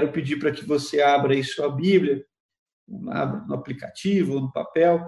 quero 0.00 0.12
pedir 0.12 0.38
para 0.38 0.50
que 0.50 0.64
você 0.64 1.02
abra 1.02 1.34
aí 1.34 1.44
sua 1.44 1.70
Bíblia, 1.70 2.24
abra 3.10 3.44
no 3.46 3.54
aplicativo 3.54 4.34
ou 4.34 4.40
no 4.40 4.50
papel, 4.50 5.06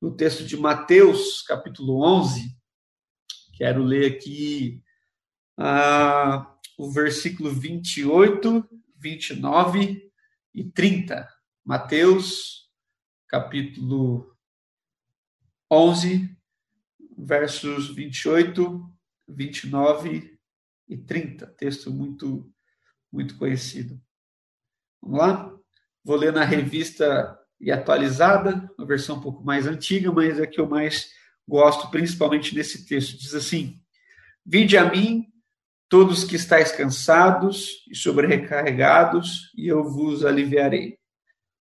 no 0.00 0.14
texto 0.14 0.44
de 0.44 0.54
Mateus, 0.54 1.40
capítulo 1.42 2.02
11. 2.04 2.54
Quero 3.56 3.82
ler 3.82 4.12
aqui 4.12 4.82
ah, 5.56 6.54
o 6.76 6.90
versículo 6.90 7.50
28, 7.50 8.68
29 8.98 10.12
e 10.54 10.64
30. 10.64 11.26
Mateus, 11.64 12.70
capítulo 13.26 14.36
11, 15.70 16.36
versos 17.16 17.94
28, 17.94 18.92
29 19.26 20.38
e 20.86 20.98
30. 20.98 21.46
Texto 21.46 21.90
muito, 21.90 22.51
muito 23.12 23.36
conhecido. 23.36 24.00
Vamos 25.02 25.18
lá? 25.18 25.52
Vou 26.04 26.16
ler 26.16 26.32
na 26.32 26.44
revista 26.44 27.38
e 27.60 27.70
atualizada, 27.70 28.70
uma 28.76 28.86
versão 28.86 29.16
um 29.16 29.20
pouco 29.20 29.44
mais 29.44 29.66
antiga, 29.66 30.10
mas 30.10 30.40
é 30.40 30.46
que 30.46 30.60
eu 30.60 30.68
mais 30.68 31.10
gosto, 31.46 31.90
principalmente 31.90 32.54
nesse 32.54 32.86
texto. 32.86 33.18
Diz 33.18 33.34
assim: 33.34 33.80
Vinde 34.44 34.76
a 34.76 34.90
mim, 34.90 35.26
todos 35.88 36.24
que 36.24 36.36
estáis 36.36 36.72
cansados 36.72 37.84
e 37.88 37.94
sobrecarregados, 37.94 39.52
e 39.56 39.68
eu 39.68 39.84
vos 39.84 40.24
aliviarei. 40.24 40.98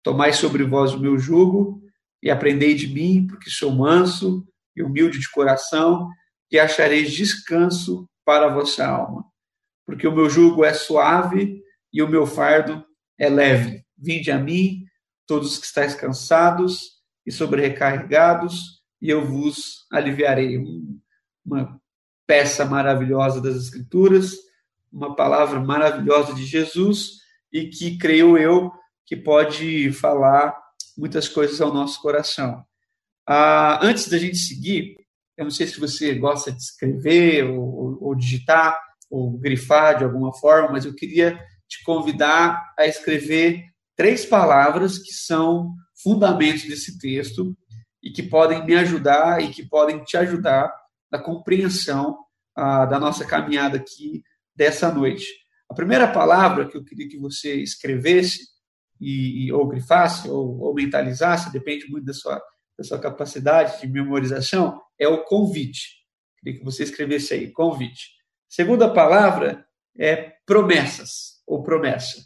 Tomai 0.01 0.33
sobre 0.33 0.63
vós 0.63 0.93
o 0.93 0.99
meu 0.99 1.17
jugo 1.17 1.81
e 2.21 2.31
aprendei 2.31 2.73
de 2.73 2.87
mim, 2.87 3.27
porque 3.27 3.49
sou 3.49 3.71
manso 3.71 4.47
e 4.75 4.81
humilde 4.81 5.19
de 5.19 5.29
coração, 5.29 6.09
e 6.51 6.57
achareis 6.57 7.11
descanso 7.11 8.09
para 8.25 8.47
a 8.47 8.53
vossa 8.53 8.85
alma. 8.85 9.25
Porque 9.85 10.07
o 10.07 10.15
meu 10.15 10.29
jugo 10.29 10.63
é 10.63 10.73
suave 10.73 11.61
e 11.91 12.01
o 12.01 12.07
meu 12.07 12.25
fardo 12.25 12.85
é 13.17 13.29
leve. 13.29 13.85
Vinde 13.97 14.31
a 14.31 14.37
mim, 14.37 14.85
todos 15.27 15.57
que 15.57 15.65
estáis 15.65 15.93
cansados 15.95 17.01
e 17.25 17.31
sobrecarregados, 17.31 18.81
e 19.01 19.09
eu 19.09 19.25
vos 19.25 19.85
aliviarei. 19.91 20.57
Uma 21.45 21.79
peça 22.25 22.65
maravilhosa 22.65 23.41
das 23.41 23.55
Escrituras, 23.55 24.33
uma 24.91 25.15
palavra 25.15 25.59
maravilhosa 25.59 26.33
de 26.33 26.45
Jesus, 26.45 27.19
e 27.51 27.67
que 27.67 27.97
creio 27.97 28.37
eu 28.37 28.71
que 29.05 29.15
pode 29.15 29.91
falar 29.91 30.57
muitas 30.97 31.27
coisas 31.27 31.59
ao 31.59 31.73
nosso 31.73 32.01
coração. 32.01 32.63
Ah, 33.27 33.79
antes 33.81 34.07
da 34.09 34.17
gente 34.17 34.37
seguir, 34.37 34.97
eu 35.37 35.45
não 35.45 35.51
sei 35.51 35.67
se 35.67 35.79
você 35.79 36.13
gosta 36.15 36.51
de 36.51 36.61
escrever 36.61 37.45
ou, 37.45 37.97
ou, 38.01 38.15
digitar 38.15 38.79
ou 39.13 39.37
grifar 39.37 39.95
de 39.95 40.03
alguma 40.03 40.33
forma, 40.33 40.71
mas 40.71 40.85
eu 40.85 40.95
queria 40.95 41.39
te 41.67 41.83
convidar 41.83 42.73
a 42.75 42.87
escrever 42.87 43.63
três 43.95 44.25
palavras 44.25 44.97
que 44.97 45.13
são 45.13 45.71
fundamentos 46.01 46.63
desse 46.63 46.97
texto 46.97 47.55
e 48.01 48.09
que 48.09 48.23
podem 48.23 48.65
me 48.65 48.73
ajudar 48.73 49.39
e 49.39 49.51
que 49.51 49.63
podem 49.69 50.03
te 50.03 50.17
ajudar 50.17 50.73
na 51.11 51.19
compreensão 51.19 52.17
ah, 52.55 52.87
da 52.87 52.99
nossa 52.99 53.23
caminhada 53.23 53.77
aqui 53.77 54.23
dessa 54.55 54.91
noite. 54.91 55.27
A 55.69 55.75
primeira 55.75 56.11
palavra 56.11 56.67
que 56.67 56.75
eu 56.75 56.83
queria 56.83 57.07
que 57.07 57.19
você 57.19 57.61
escrevesse 57.61 58.47
e, 58.99 59.51
ou 59.51 59.67
grifasse 59.67 60.27
ou, 60.27 60.59
ou 60.59 60.73
mentalizasse, 60.73 61.53
depende 61.53 61.87
muito 61.87 62.05
da 62.05 62.13
sua, 62.13 62.41
da 62.75 62.83
sua 62.83 62.99
capacidade 62.99 63.79
de 63.79 63.87
memorização, 63.87 64.81
é 64.97 65.07
o 65.07 65.23
convite. 65.23 66.01
Queria 66.39 66.57
que 66.57 66.65
você 66.65 66.81
escrevesse 66.81 67.35
aí, 67.35 67.51
convite. 67.51 68.22
Segunda 68.53 68.87
palavra 68.87 69.65
é 69.97 70.35
promessas 70.45 71.41
ou 71.47 71.63
promessa. 71.63 72.23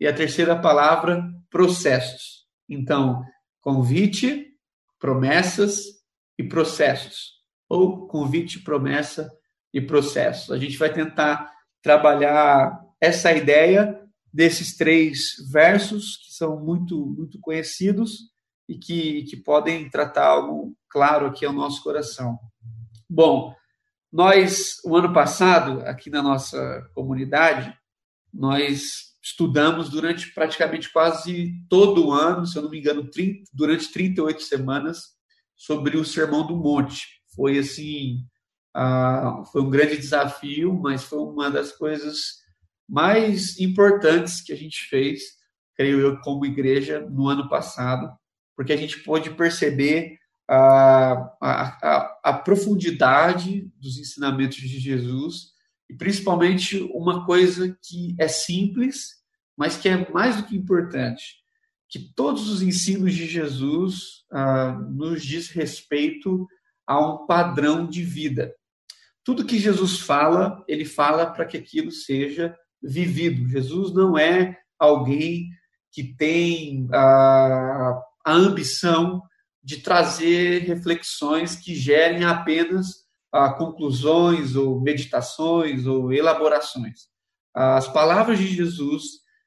E 0.00 0.08
a 0.08 0.12
terceira 0.12 0.60
palavra, 0.60 1.22
processos. 1.48 2.48
Então, 2.68 3.22
convite, 3.60 4.56
promessas 4.98 5.84
e 6.36 6.42
processos. 6.42 7.34
Ou 7.68 8.08
convite, 8.08 8.58
promessa 8.58 9.30
e 9.72 9.80
processos. 9.80 10.50
A 10.50 10.58
gente 10.58 10.76
vai 10.76 10.92
tentar 10.92 11.48
trabalhar 11.80 12.80
essa 13.00 13.30
ideia 13.32 14.02
desses 14.32 14.76
três 14.76 15.34
versos 15.48 16.16
que 16.26 16.34
são 16.34 16.58
muito 16.58 17.06
muito 17.06 17.38
conhecidos 17.38 18.32
e 18.68 18.76
que, 18.76 19.22
que 19.26 19.36
podem 19.36 19.88
tratar 19.88 20.26
algo 20.26 20.76
claro 20.88 21.26
aqui 21.26 21.46
ao 21.46 21.52
nosso 21.52 21.84
coração. 21.84 22.36
Bom, 23.08 23.54
nós 24.12 24.76
o 24.84 24.96
ano 24.96 25.12
passado 25.12 25.80
aqui 25.86 26.10
na 26.10 26.22
nossa 26.22 26.88
comunidade 26.94 27.76
nós 28.32 29.12
estudamos 29.22 29.88
durante 29.88 30.32
praticamente 30.32 30.92
quase 30.92 31.54
todo 31.68 32.06
o 32.06 32.12
ano, 32.12 32.44
se 32.44 32.56
eu 32.56 32.62
não 32.62 32.70
me 32.70 32.80
engano, 32.80 33.08
30, 33.08 33.44
durante 33.52 33.92
38 33.92 34.42
semanas 34.42 35.10
sobre 35.54 35.96
o 35.96 36.04
Sermão 36.04 36.46
do 36.46 36.56
Monte. 36.56 37.06
Foi 37.36 37.58
assim, 37.58 38.24
uh, 38.76 39.44
foi 39.46 39.62
um 39.62 39.70
grande 39.70 39.96
desafio, 39.96 40.74
mas 40.74 41.04
foi 41.04 41.20
uma 41.20 41.50
das 41.50 41.70
coisas 41.72 42.42
mais 42.88 43.60
importantes 43.60 44.40
que 44.40 44.52
a 44.52 44.56
gente 44.56 44.88
fez, 44.88 45.22
creio 45.76 46.00
eu, 46.00 46.20
como 46.20 46.44
igreja, 46.44 47.00
no 47.08 47.28
ano 47.28 47.48
passado, 47.48 48.12
porque 48.56 48.72
a 48.72 48.76
gente 48.76 49.00
pôde 49.00 49.30
perceber 49.30 50.18
a, 50.54 51.34
a, 51.40 52.18
a, 52.22 52.32
profundidade 52.34 53.72
dos 53.80 53.96
ensinamentos 53.96 54.58
de 54.58 54.78
Jesus 54.78 55.52
e 55.88 55.94
principalmente 55.94 56.82
uma 56.92 57.24
coisa 57.24 57.74
que 57.82 58.14
é 58.18 58.28
simples, 58.28 59.22
mas 59.56 59.78
que 59.78 59.88
é 59.88 60.10
mais 60.10 60.36
do 60.36 60.42
que 60.42 60.54
importante, 60.54 61.36
que 61.88 61.98
todos 62.14 62.50
os 62.50 62.60
ensinos 62.60 63.14
de 63.14 63.26
Jesus 63.26 64.24
ah, 64.30 64.72
nos 64.90 65.24
diz 65.24 65.48
respeito 65.48 66.46
a 66.86 67.00
um 67.00 67.26
padrão 67.26 67.86
de 67.86 68.04
vida. 68.04 68.54
Tudo 69.24 69.46
que 69.46 69.58
Jesus 69.58 70.00
fala, 70.00 70.62
ele 70.68 70.84
fala 70.84 71.24
para 71.24 71.46
que 71.46 71.56
aquilo 71.56 71.90
seja 71.90 72.54
vivido. 72.82 73.48
Jesus 73.48 73.94
não 73.94 74.18
é 74.18 74.58
alguém 74.78 75.48
que 75.90 76.02
tem 76.02 76.88
a, 76.92 78.02
a 78.26 78.32
ambição 78.32 79.22
de 79.62 79.78
trazer 79.78 80.62
reflexões 80.62 81.56
que 81.56 81.74
gerem 81.74 82.24
apenas 82.24 83.02
conclusões 83.56 84.56
ou 84.56 84.80
meditações 84.80 85.86
ou 85.86 86.12
elaborações. 86.12 87.08
As 87.54 87.86
palavras 87.86 88.38
de 88.38 88.46
Jesus 88.46 89.02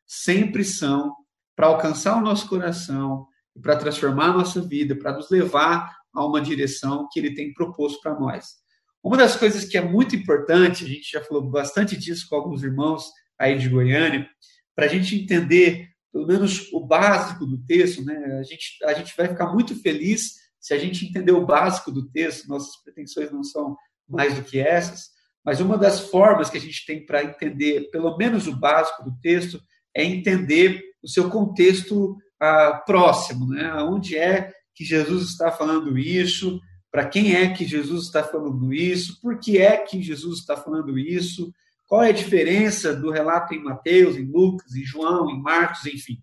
sempre 0.05 0.63
são 0.63 1.13
para 1.55 1.67
alcançar 1.67 2.17
o 2.17 2.21
nosso 2.21 2.47
coração, 2.47 3.27
para 3.61 3.77
transformar 3.77 4.27
a 4.27 4.33
nossa 4.33 4.61
vida, 4.61 4.95
para 4.95 5.13
nos 5.13 5.29
levar 5.29 5.95
a 6.13 6.25
uma 6.25 6.41
direção 6.41 7.07
que 7.11 7.19
ele 7.19 7.33
tem 7.33 7.53
proposto 7.53 8.01
para 8.01 8.19
nós. 8.19 8.55
Uma 9.03 9.17
das 9.17 9.35
coisas 9.35 9.65
que 9.65 9.77
é 9.77 9.81
muito 9.81 10.15
importante, 10.15 10.83
a 10.83 10.87
gente 10.87 11.11
já 11.11 11.23
falou 11.23 11.43
bastante 11.43 11.95
disso 11.95 12.25
com 12.29 12.35
alguns 12.35 12.63
irmãos 12.63 13.05
aí 13.37 13.57
de 13.57 13.69
Goiânia, 13.69 14.27
para 14.75 14.85
a 14.85 14.89
gente 14.89 15.15
entender 15.15 15.89
pelo 16.15 16.27
menos 16.27 16.71
o 16.71 16.79
básico 16.79 17.45
do 17.45 17.57
texto, 17.57 18.01
né? 18.01 18.15
A 18.39 18.43
gente, 18.43 18.81
a 18.85 18.93
gente 18.93 19.13
vai 19.17 19.27
ficar 19.27 19.51
muito 19.51 19.75
feliz 19.81 20.35
se 20.61 20.73
a 20.73 20.77
gente 20.77 21.05
entender 21.05 21.33
o 21.33 21.45
básico 21.45 21.91
do 21.91 22.07
texto, 22.07 22.47
nossas 22.47 22.81
pretensões 22.81 23.29
não 23.33 23.43
são 23.43 23.75
mais 24.07 24.33
do 24.33 24.41
que 24.41 24.57
essas, 24.57 25.09
mas 25.43 25.59
uma 25.59 25.77
das 25.77 25.99
formas 25.99 26.49
que 26.49 26.55
a 26.57 26.61
gente 26.61 26.85
tem 26.85 27.05
para 27.05 27.21
entender 27.21 27.89
pelo 27.91 28.15
menos 28.15 28.47
o 28.47 28.55
básico 28.55 29.03
do 29.03 29.11
texto 29.19 29.59
é 29.93 30.05
entender 30.05 30.81
o 31.03 31.09
seu 31.09 31.29
contexto 31.29 32.15
ah, 32.39 32.81
próximo, 32.85 33.49
né? 33.49 33.73
Onde 33.83 34.17
é 34.17 34.53
que 34.73 34.85
Jesus 34.85 35.31
está 35.31 35.51
falando 35.51 35.97
isso? 35.97 36.61
Para 36.89 37.09
quem 37.09 37.35
é 37.35 37.53
que 37.53 37.65
Jesus 37.65 38.05
está 38.05 38.23
falando 38.23 38.73
isso? 38.73 39.19
Por 39.19 39.37
que 39.37 39.57
é 39.57 39.75
que 39.75 40.01
Jesus 40.01 40.39
está 40.39 40.55
falando 40.55 40.97
isso? 40.97 41.51
Qual 41.87 42.03
é 42.03 42.09
a 42.09 42.13
diferença 42.13 42.95
do 42.95 43.11
relato 43.11 43.53
em 43.53 43.63
Mateus, 43.63 44.17
em 44.17 44.25
Lucas, 44.25 44.75
em 44.75 44.83
João, 44.83 45.29
em 45.29 45.41
Marcos, 45.41 45.85
enfim? 45.85 46.21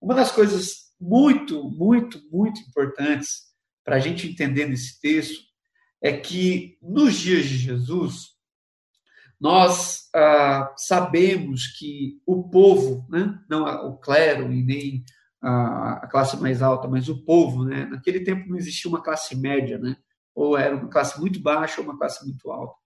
Uma 0.00 0.14
das 0.14 0.30
coisas 0.30 0.92
muito, 1.00 1.68
muito, 1.70 2.20
muito 2.30 2.60
importantes 2.60 3.52
para 3.84 3.96
a 3.96 3.98
gente 3.98 4.28
entender 4.28 4.66
nesse 4.66 5.00
texto 5.00 5.40
é 6.00 6.12
que 6.12 6.76
nos 6.80 7.14
dias 7.14 7.46
de 7.46 7.56
Jesus, 7.56 8.32
nós 9.40 10.08
ah, 10.14 10.72
sabemos 10.76 11.66
que 11.78 12.20
o 12.24 12.48
povo, 12.48 13.06
né, 13.08 13.40
não 13.48 13.64
o 13.88 13.98
clero 13.98 14.52
e 14.52 14.62
nem 14.62 15.04
a, 15.42 16.06
classe 16.08 16.36
mais 16.36 16.62
alta, 16.62 16.86
mas 16.86 17.08
o 17.08 17.24
povo, 17.24 17.64
né, 17.64 17.86
naquele 17.86 18.20
tempo 18.20 18.48
não 18.48 18.56
existia 18.56 18.88
uma 18.88 19.02
classe 19.02 19.36
média, 19.36 19.78
né, 19.78 19.96
ou 20.34 20.56
era 20.56 20.76
uma 20.76 20.88
classe 20.88 21.20
muito 21.20 21.40
baixa 21.40 21.80
ou 21.80 21.86
uma 21.86 21.98
classe 21.98 22.24
muito 22.24 22.50
alta. 22.50 22.81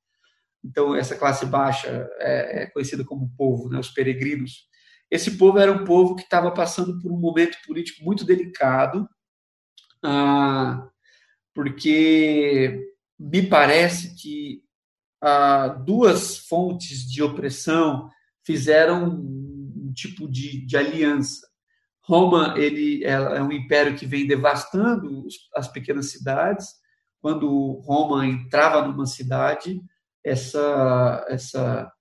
Então, 0.65 0.95
essa 0.95 1.17
classe 1.17 1.47
baixa 1.47 2.09
é, 2.19 2.63
é 2.63 2.67
conhecida 2.67 3.05
como 3.05 3.33
povo, 3.37 3.69
né, 3.69 3.79
os 3.79 3.91
peregrinos. 3.91 4.69
Esse 5.11 5.37
povo 5.37 5.59
era 5.59 5.71
um 5.71 5.85
povo 5.85 6.17
que 6.17 6.23
estava 6.23 6.51
passando 6.51 7.01
por 7.01 7.13
um 7.13 7.19
momento 7.19 7.57
político 7.67 8.05
muito 8.05 8.25
delicado, 8.25 9.09
ah, 10.03 10.89
porque 11.55 12.81
me 13.19 13.43
parece 13.47 14.15
que 14.21 14.63
ah, 15.23 15.69
duas 15.69 16.39
fontes 16.39 17.11
de 17.11 17.23
opressão 17.23 18.11
fizeram 18.45 19.09
um 19.09 19.93
tipo 19.95 20.29
de, 20.29 20.65
de 20.67 20.77
aliança. 20.77 21.47
Roma 22.03 22.55
ele 22.57 23.03
é, 23.05 23.43
um 23.43 23.51
império 23.51 23.97
que 23.97 24.07
vem 24.07 24.27
devastando 24.27 25.27
as 25.55 25.67
pequenas 25.67 26.11
cidades. 26.11 26.69
Quando 27.21 27.81
Roma 27.85 28.27
entrava 28.27 28.87
numa 28.87 29.07
cidade, 29.07 29.81
essa 30.27 31.25
essa 31.29 31.93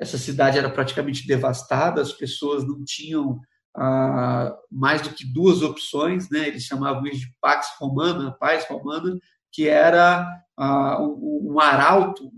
essa 0.00 0.18
cidade 0.18 0.58
era 0.58 0.70
praticamente 0.70 1.26
devastada, 1.26 2.00
as 2.00 2.12
pessoas 2.12 2.64
não 2.64 2.84
tinham 2.84 3.40
ah, 3.76 4.56
mais 4.70 5.02
do 5.02 5.10
que 5.10 5.24
duas 5.24 5.60
opções, 5.62 6.30
né? 6.30 6.46
Eles 6.46 6.64
chamavam 6.64 7.04
isso 7.06 7.20
de 7.20 7.34
pax 7.40 7.66
romana, 7.80 8.36
paz 8.38 8.64
romana, 8.68 9.18
que 9.52 9.68
era 9.68 10.26
ah, 10.56 11.02
um, 11.02 11.52
um, 11.52 11.60
arauto, 11.60 12.30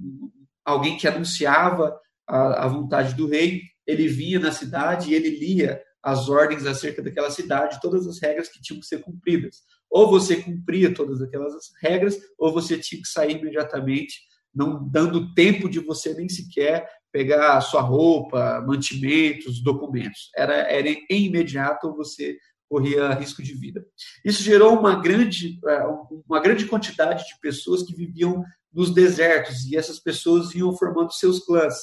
alguém 0.65 0.97
que 0.97 1.07
anunciava 1.07 1.99
a, 2.27 2.65
a 2.65 2.69
vontade 2.69 3.15
do 3.15 3.29
rei. 3.29 3.63
Ele 3.87 4.09
vinha 4.09 4.39
na 4.39 4.53
cidade 4.53 5.11
e 5.11 5.15
ele 5.15 5.31
lia 5.31 5.83
as 6.03 6.31
ordens 6.31 6.65
acerca 6.65 7.03
daquela 7.03 7.31
cidade, 7.31 7.81
todas 7.83 8.07
as 8.07 8.21
regras 8.23 8.49
que 8.49 8.61
tinham 8.63 8.81
que 8.81 8.87
ser 8.87 9.01
cumpridas. 9.01 9.57
Ou 9.91 10.09
você 10.09 10.37
cumpria 10.37 10.95
todas 10.95 11.21
aquelas 11.21 11.53
regras, 11.83 12.19
ou 12.39 12.53
você 12.53 12.79
tinha 12.79 13.03
que 13.03 13.09
sair 13.09 13.37
imediatamente, 13.37 14.30
não 14.55 14.89
dando 14.89 15.33
tempo 15.35 15.69
de 15.69 15.81
você 15.81 16.15
nem 16.15 16.29
sequer 16.29 16.89
pegar 17.13 17.57
a 17.57 17.61
sua 17.61 17.81
roupa, 17.81 18.63
mantimentos, 18.67 19.63
documentos. 19.63 20.31
Era, 20.37 20.55
era 20.55 20.89
imediato 21.11 21.95
você 21.95 22.39
corria 22.69 23.15
risco 23.15 23.43
de 23.43 23.53
vida. 23.53 23.85
Isso 24.25 24.45
gerou 24.45 24.79
uma 24.79 25.01
grande, 25.01 25.59
é, 25.67 25.85
uma 26.29 26.41
grande 26.41 26.67
quantidade 26.67 27.27
de 27.27 27.41
pessoas 27.41 27.83
que 27.83 27.95
viviam 27.95 28.45
nos 28.73 28.95
desertos, 28.95 29.65
e 29.67 29.77
essas 29.77 29.99
pessoas 29.99 30.55
iam 30.55 30.77
formando 30.77 31.13
seus 31.13 31.41
clãs. 31.41 31.75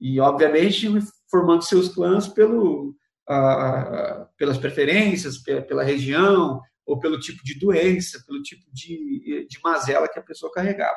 E, 0.00 0.18
obviamente, 0.18 0.86
iam 0.86 0.98
formando 1.30 1.62
seus 1.62 1.90
clãs 1.90 2.26
pelo, 2.26 2.96
pelas 4.38 4.56
preferências, 4.56 5.36
pela 5.38 5.84
região, 5.84 6.60
ou 6.86 6.98
pelo 6.98 7.20
tipo 7.20 7.44
de 7.44 7.58
doença, 7.58 8.22
pelo 8.26 8.42
tipo 8.42 8.64
de, 8.72 9.46
de 9.48 9.60
mazela 9.62 10.08
que 10.08 10.18
a 10.18 10.22
pessoa 10.22 10.50
carregava. 10.50 10.96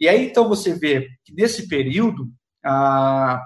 E 0.00 0.08
aí, 0.08 0.26
então, 0.26 0.48
você 0.48 0.72
vê 0.74 1.08
que 1.24 1.34
nesse 1.34 1.68
período, 1.68 2.32
a, 2.64 3.38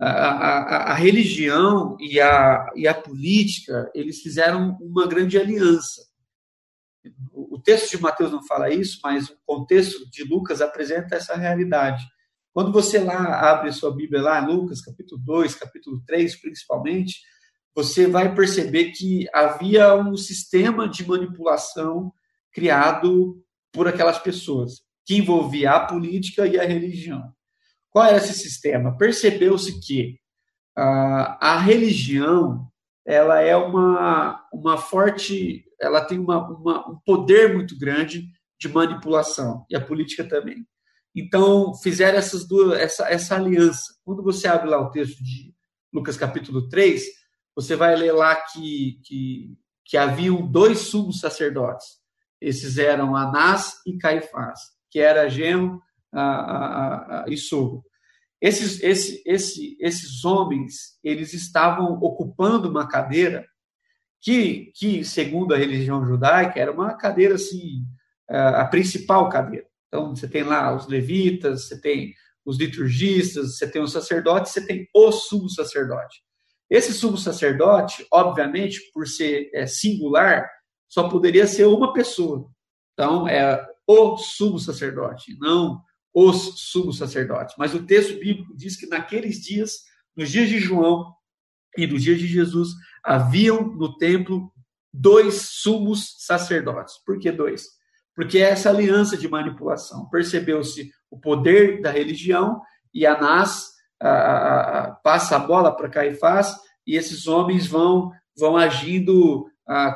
a, 0.00 0.08
a, 0.08 0.92
a, 0.92 0.94
religião 0.94 1.96
e 2.00 2.20
a, 2.20 2.70
e 2.74 2.88
a 2.88 2.94
política, 2.94 3.90
eles 3.94 4.20
fizeram 4.20 4.76
uma 4.80 5.06
grande 5.06 5.38
aliança. 5.38 6.02
O 7.32 7.58
texto 7.58 7.90
de 7.92 8.02
Mateus 8.02 8.32
não 8.32 8.44
fala 8.44 8.68
isso, 8.68 8.98
mas 9.02 9.30
o 9.30 9.36
contexto 9.46 10.10
de 10.10 10.24
Lucas 10.24 10.60
apresenta 10.60 11.14
essa 11.14 11.36
realidade. 11.36 12.04
Quando 12.52 12.72
você 12.72 12.98
lá 12.98 13.50
abre 13.52 13.72
sua 13.72 13.94
Bíblia 13.94 14.20
lá, 14.20 14.44
Lucas, 14.44 14.80
capítulo 14.80 15.20
2, 15.24 15.54
capítulo 15.54 16.02
3, 16.04 16.40
principalmente, 16.40 17.20
você 17.74 18.08
vai 18.08 18.34
perceber 18.34 18.90
que 18.90 19.28
havia 19.32 19.94
um 19.94 20.16
sistema 20.16 20.88
de 20.88 21.06
manipulação 21.06 22.12
criado 22.52 23.40
por 23.72 23.86
aquelas 23.86 24.18
pessoas, 24.18 24.80
que 25.08 25.16
envolvia 25.16 25.70
a 25.70 25.86
política 25.86 26.46
e 26.46 26.60
a 26.60 26.66
religião. 26.66 27.32
Qual 27.88 28.04
era 28.04 28.18
esse 28.18 28.34
sistema? 28.34 28.94
Percebeu-se 28.98 29.80
que 29.80 30.18
uh, 30.78 31.32
a 31.40 31.58
religião 31.58 32.70
ela 33.06 33.40
é 33.40 33.56
uma, 33.56 34.46
uma 34.52 34.76
forte, 34.76 35.64
ela 35.80 36.04
tem 36.04 36.18
uma, 36.18 36.46
uma, 36.46 36.90
um 36.90 36.98
poder 37.06 37.54
muito 37.54 37.76
grande 37.78 38.26
de 38.60 38.68
manipulação, 38.68 39.64
e 39.70 39.76
a 39.76 39.80
política 39.80 40.28
também. 40.28 40.66
Então, 41.16 41.74
fizeram 41.76 42.18
essas 42.18 42.46
duas, 42.46 42.78
essa, 42.78 43.08
essa 43.08 43.34
aliança. 43.34 43.94
Quando 44.04 44.22
você 44.22 44.46
abre 44.46 44.68
lá 44.68 44.78
o 44.78 44.90
texto 44.90 45.24
de 45.24 45.54
Lucas 45.90 46.18
capítulo 46.18 46.68
3, 46.68 47.02
você 47.56 47.74
vai 47.74 47.96
ler 47.96 48.12
lá 48.12 48.36
que, 48.36 49.00
que, 49.04 49.56
que 49.86 49.96
haviam 49.96 50.46
dois 50.46 50.80
sumos 50.80 51.18
sacerdotes. 51.18 51.86
Esses 52.38 52.76
eram 52.76 53.16
Anás 53.16 53.80
e 53.86 53.96
Caifás, 53.96 54.60
que 54.90 55.00
era 55.00 55.28
genro 55.28 55.80
e 57.26 57.36
sogro. 57.36 57.82
Esses, 58.40 58.82
esse, 58.82 59.22
esse, 59.26 59.76
esses 59.80 60.24
homens, 60.24 60.98
eles 61.02 61.32
estavam 61.34 61.94
ocupando 61.94 62.68
uma 62.68 62.86
cadeira 62.86 63.44
que, 64.20 64.72
que, 64.76 65.04
segundo 65.04 65.54
a 65.54 65.58
religião 65.58 66.04
judaica, 66.06 66.58
era 66.58 66.72
uma 66.72 66.96
cadeira 66.96 67.34
assim, 67.34 67.84
a 68.28 68.64
principal 68.66 69.28
cadeira. 69.28 69.66
Então, 69.88 70.14
você 70.14 70.28
tem 70.28 70.42
lá 70.44 70.74
os 70.74 70.86
levitas, 70.86 71.66
você 71.66 71.80
tem 71.80 72.14
os 72.44 72.58
liturgistas, 72.58 73.56
você 73.56 73.70
tem 73.70 73.82
os 73.82 73.92
sacerdotes, 73.92 74.52
você 74.52 74.64
tem 74.64 74.88
o 74.94 75.10
sumo 75.12 75.48
sacerdote. 75.50 76.22
Esse 76.70 76.92
sumo 76.92 77.16
sacerdote, 77.16 78.06
obviamente, 78.12 78.80
por 78.92 79.06
ser 79.06 79.50
é, 79.54 79.66
singular, 79.66 80.48
só 80.88 81.08
poderia 81.08 81.46
ser 81.46 81.66
uma 81.66 81.92
pessoa. 81.92 82.50
Então, 82.92 83.26
é 83.26 83.66
o 83.88 84.18
sumo 84.18 84.58
sacerdote, 84.58 85.36
não 85.40 85.82
os 86.14 86.70
sumos 86.70 86.98
sacerdotes. 86.98 87.54
Mas 87.58 87.74
o 87.74 87.84
texto 87.84 88.18
bíblico 88.18 88.54
diz 88.56 88.76
que 88.76 88.86
naqueles 88.86 89.40
dias, 89.40 89.72
nos 90.16 90.30
dias 90.30 90.48
de 90.48 90.58
João 90.58 91.14
e 91.76 91.86
nos 91.86 92.02
dias 92.02 92.18
de 92.18 92.26
Jesus, 92.26 92.70
haviam 93.02 93.62
no 93.62 93.96
templo 93.96 94.52
dois 94.92 95.42
sumos 95.42 96.14
sacerdotes. 96.18 96.94
Por 97.04 97.18
que 97.18 97.32
dois? 97.32 97.78
porque 98.18 98.38
essa 98.38 98.68
aliança 98.68 99.16
de 99.16 99.28
manipulação. 99.28 100.08
Percebeu-se 100.08 100.90
o 101.08 101.16
poder 101.16 101.80
da 101.80 101.92
religião 101.92 102.60
e 102.92 103.06
Anás 103.06 103.68
a, 104.02 104.08
a, 104.08 104.78
a, 104.80 104.90
passa 104.90 105.36
a 105.36 105.38
bola 105.38 105.70
para 105.70 105.88
Caifás 105.88 106.52
e 106.84 106.96
esses 106.96 107.28
homens 107.28 107.68
vão, 107.68 108.10
vão 108.36 108.56
agindo 108.56 109.48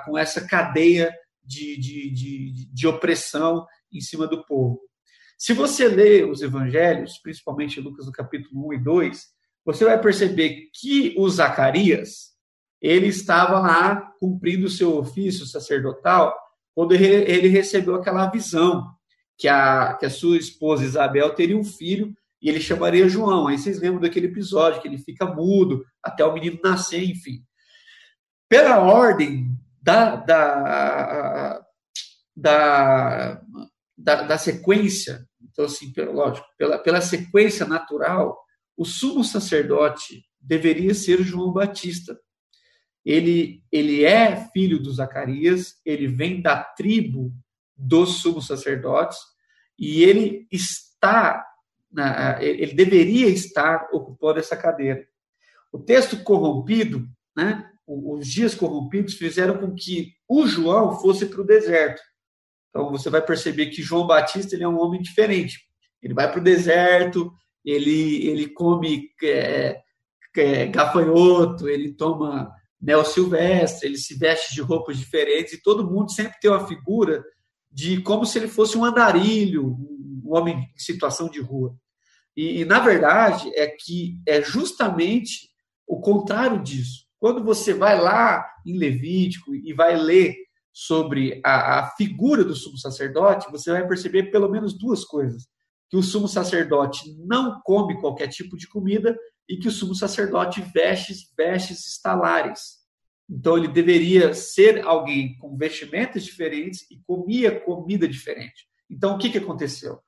com 0.04 0.16
essa 0.16 0.46
cadeia 0.46 1.12
de, 1.42 1.76
de, 1.76 2.10
de, 2.12 2.72
de 2.72 2.86
opressão 2.86 3.66
em 3.92 4.00
cima 4.00 4.26
do 4.26 4.44
povo. 4.44 4.80
Se 5.36 5.52
você 5.52 5.88
lê 5.88 6.22
os 6.22 6.40
evangelhos, 6.40 7.18
principalmente 7.18 7.80
Lucas 7.80 8.06
no 8.06 8.12
capítulo 8.12 8.68
1 8.68 8.74
e 8.74 8.78
2, 8.78 9.26
você 9.64 9.84
vai 9.84 10.00
perceber 10.00 10.68
que 10.72 11.14
o 11.16 11.28
Zacarias, 11.28 12.32
ele 12.80 13.06
estava 13.06 13.58
lá 13.60 14.12
cumprindo 14.18 14.66
o 14.66 14.70
seu 14.70 14.96
ofício 14.98 15.46
sacerdotal 15.46 16.36
quando 16.74 16.94
ele 16.94 17.48
recebeu 17.48 17.94
aquela 17.94 18.30
visão 18.30 18.88
que 19.36 19.48
a, 19.48 19.94
que 19.94 20.06
a 20.06 20.10
sua 20.10 20.36
esposa 20.36 20.84
Isabel 20.84 21.34
teria 21.34 21.56
um 21.56 21.64
filho 21.64 22.14
e 22.40 22.48
ele 22.48 22.60
chamaria 22.60 23.08
João. 23.08 23.46
Aí 23.46 23.58
vocês 23.58 23.80
lembram 23.80 24.00
daquele 24.00 24.26
episódio 24.26 24.80
que 24.80 24.88
ele 24.88 24.98
fica 24.98 25.26
mudo 25.26 25.84
até 26.02 26.24
o 26.24 26.32
menino 26.32 26.58
nascer, 26.62 27.02
enfim. 27.02 27.42
Pela 28.48 28.80
ordem 28.80 29.48
da, 29.80 30.16
da, 30.16 31.66
da, 32.36 33.42
da, 33.96 34.22
da 34.22 34.38
sequência, 34.38 35.26
então, 35.40 35.64
assim, 35.64 35.92
lógico, 35.96 36.46
pela, 36.56 36.78
pela 36.78 37.00
sequência 37.00 37.66
natural, 37.66 38.38
o 38.76 38.84
sumo 38.84 39.22
sacerdote 39.22 40.24
deveria 40.40 40.94
ser 40.94 41.22
João 41.22 41.52
Batista 41.52 42.18
ele, 43.04 43.64
ele 43.70 44.04
é 44.04 44.48
filho 44.52 44.80
do 44.80 44.92
Zacarias, 44.92 45.80
ele 45.84 46.06
vem 46.06 46.40
da 46.40 46.62
tribo 46.62 47.32
dos 47.76 48.20
sumos 48.20 48.46
sacerdotes 48.46 49.18
e 49.78 50.04
ele 50.04 50.46
está, 50.52 51.44
ele 52.40 52.74
deveria 52.74 53.28
estar 53.28 53.88
ocupando 53.92 54.38
essa 54.38 54.56
cadeira. 54.56 55.04
O 55.72 55.78
texto 55.78 56.22
corrompido, 56.22 57.08
né, 57.36 57.68
os 57.86 58.26
dias 58.28 58.54
corrompidos 58.54 59.14
fizeram 59.14 59.58
com 59.58 59.74
que 59.74 60.12
o 60.28 60.46
João 60.46 61.00
fosse 61.00 61.26
para 61.26 61.40
o 61.40 61.46
deserto. 61.46 62.00
Então 62.72 62.90
você 62.90 63.10
vai 63.10 63.20
perceber 63.20 63.66
que 63.66 63.82
João 63.82 64.06
Batista 64.06 64.56
ele 64.56 64.64
é 64.64 64.68
um 64.68 64.80
homem 64.80 65.02
diferente. 65.02 65.60
Ele 66.02 66.14
vai 66.14 66.30
para 66.30 66.40
o 66.40 66.42
deserto, 66.42 67.30
ele, 67.62 68.26
ele 68.26 68.48
come 68.48 69.10
é, 69.22 69.78
é, 70.36 70.66
gafanhoto, 70.66 71.68
ele 71.68 71.92
toma 71.92 72.50
Neo 72.80 73.04
Silvestre, 73.04 73.86
ele 73.86 73.98
se 73.98 74.18
veste 74.18 74.54
de 74.54 74.62
roupas 74.62 74.96
diferentes 74.96 75.52
e 75.52 75.62
todo 75.62 75.88
mundo 75.88 76.10
sempre 76.10 76.40
tem 76.40 76.50
uma 76.50 76.66
figura 76.66 77.22
de 77.70 78.00
como 78.00 78.24
se 78.24 78.38
ele 78.38 78.48
fosse 78.48 78.76
um 78.76 78.84
andarilho, 78.84 79.76
um 80.24 80.34
homem 80.34 80.56
em 80.74 80.78
situação 80.78 81.28
de 81.28 81.40
rua. 81.40 81.76
E, 82.34 82.60
e, 82.60 82.64
na 82.64 82.80
verdade 82.80 83.52
é 83.54 83.66
que 83.66 84.18
é 84.26 84.40
justamente 84.40 85.50
o 85.86 86.00
contrário 86.00 86.62
disso. 86.62 87.06
Quando 87.20 87.44
você 87.44 87.74
vai 87.74 88.00
lá 88.00 88.44
em 88.66 88.78
Levítico 88.78 89.54
e 89.54 89.74
vai 89.74 89.94
ler 89.94 90.34
sobre 90.72 91.40
a, 91.44 91.80
a 91.80 91.90
figura 91.96 92.44
do 92.44 92.54
sumo 92.54 92.78
sacerdote, 92.78 93.50
você 93.50 93.70
vai 93.70 93.86
perceber 93.86 94.30
pelo 94.30 94.48
menos 94.48 94.76
duas 94.76 95.04
coisas: 95.04 95.46
que 95.90 95.96
o 95.96 96.02
sumo 96.02 96.26
sacerdote 96.26 97.14
não 97.18 97.60
come 97.62 98.00
qualquer 98.00 98.28
tipo 98.28 98.56
de 98.56 98.66
comida 98.68 99.16
e 99.48 99.56
que 99.56 99.68
o 99.68 99.72
sumo 99.72 99.94
sacerdote 99.94 100.62
veste 100.74 101.14
vestes 101.36 101.86
estalares. 101.86 102.82
Então 103.28 103.56
ele 103.56 103.68
deveria 103.68 104.34
ser 104.34 104.86
alguém 104.86 105.36
com 105.38 105.56
vestimentas 105.56 106.24
diferentes 106.24 106.90
e 106.90 106.98
comia 107.06 107.60
comida 107.60 108.08
diferente. 108.08 108.66
Então 108.90 109.14
o 109.14 109.18
que, 109.18 109.30
que 109.30 109.38
aconteceu? 109.38 110.00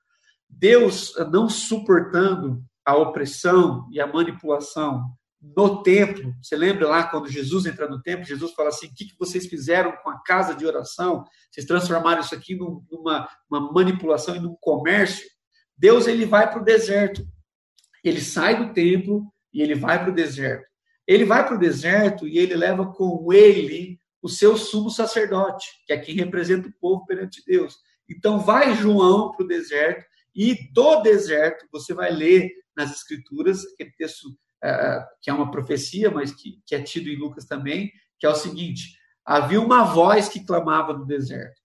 Deus, 0.48 1.14
não 1.30 1.48
suportando 1.48 2.62
a 2.84 2.96
opressão 2.96 3.88
e 3.90 4.00
a 4.00 4.06
manipulação 4.06 5.10
no 5.56 5.82
templo. 5.82 6.34
Você 6.42 6.56
lembra 6.56 6.88
lá 6.88 7.04
quando 7.04 7.28
Jesus 7.28 7.66
entra 7.66 7.88
no 7.88 8.00
templo? 8.00 8.24
Jesus 8.24 8.52
fala 8.52 8.68
assim: 8.70 8.86
o 8.86 8.94
que, 8.94 9.06
que 9.06 9.18
vocês 9.18 9.46
fizeram 9.46 9.92
com 10.02 10.10
a 10.10 10.20
casa 10.22 10.54
de 10.54 10.64
oração? 10.66 11.24
Vocês 11.50 11.66
transformaram 11.66 12.20
isso 12.20 12.34
aqui 12.34 12.54
numa 12.54 13.28
uma 13.50 13.72
manipulação 13.72 14.34
e 14.34 14.40
num 14.40 14.56
comércio? 14.60 15.28
Deus 15.76 16.06
ele 16.06 16.24
vai 16.24 16.50
para 16.50 16.62
o 16.62 16.64
deserto. 16.64 17.26
Ele 18.02 18.20
sai 18.20 18.56
do 18.64 18.72
templo 18.72 19.32
e 19.52 19.62
ele 19.62 19.74
vai 19.74 19.98
para 19.98 20.10
o 20.10 20.14
deserto. 20.14 20.66
Ele 21.06 21.24
vai 21.24 21.44
para 21.46 21.56
o 21.56 21.58
deserto 21.58 22.26
e 22.26 22.38
ele 22.38 22.54
leva 22.54 22.92
com 22.92 23.32
ele 23.32 23.98
o 24.22 24.28
seu 24.28 24.56
sumo 24.56 24.88
sacerdote, 24.88 25.68
que 25.86 25.92
é 25.92 25.98
quem 25.98 26.14
representa 26.14 26.68
o 26.68 26.72
povo 26.80 27.04
perante 27.04 27.42
Deus. 27.46 27.76
Então 28.08 28.38
vai 28.40 28.74
João 28.74 29.32
para 29.32 29.44
o 29.44 29.48
deserto 29.48 30.06
e 30.34 30.72
do 30.72 31.02
deserto 31.02 31.66
você 31.70 31.92
vai 31.92 32.10
ler 32.10 32.50
nas 32.76 32.90
escrituras 32.90 33.64
aquele 33.72 33.92
texto 33.92 34.36
que 35.20 35.30
é 35.30 35.32
uma 35.32 35.50
profecia, 35.50 36.10
mas 36.10 36.32
que, 36.32 36.60
que 36.66 36.74
é 36.74 36.82
tido 36.82 37.08
em 37.08 37.16
Lucas 37.16 37.44
também, 37.44 37.92
que 38.18 38.26
é 38.26 38.28
o 38.28 38.34
seguinte: 38.34 38.96
havia 39.24 39.60
uma 39.60 39.84
voz 39.84 40.28
que 40.28 40.44
clamava 40.44 40.92
no 40.92 41.04
deserto. 41.04 41.60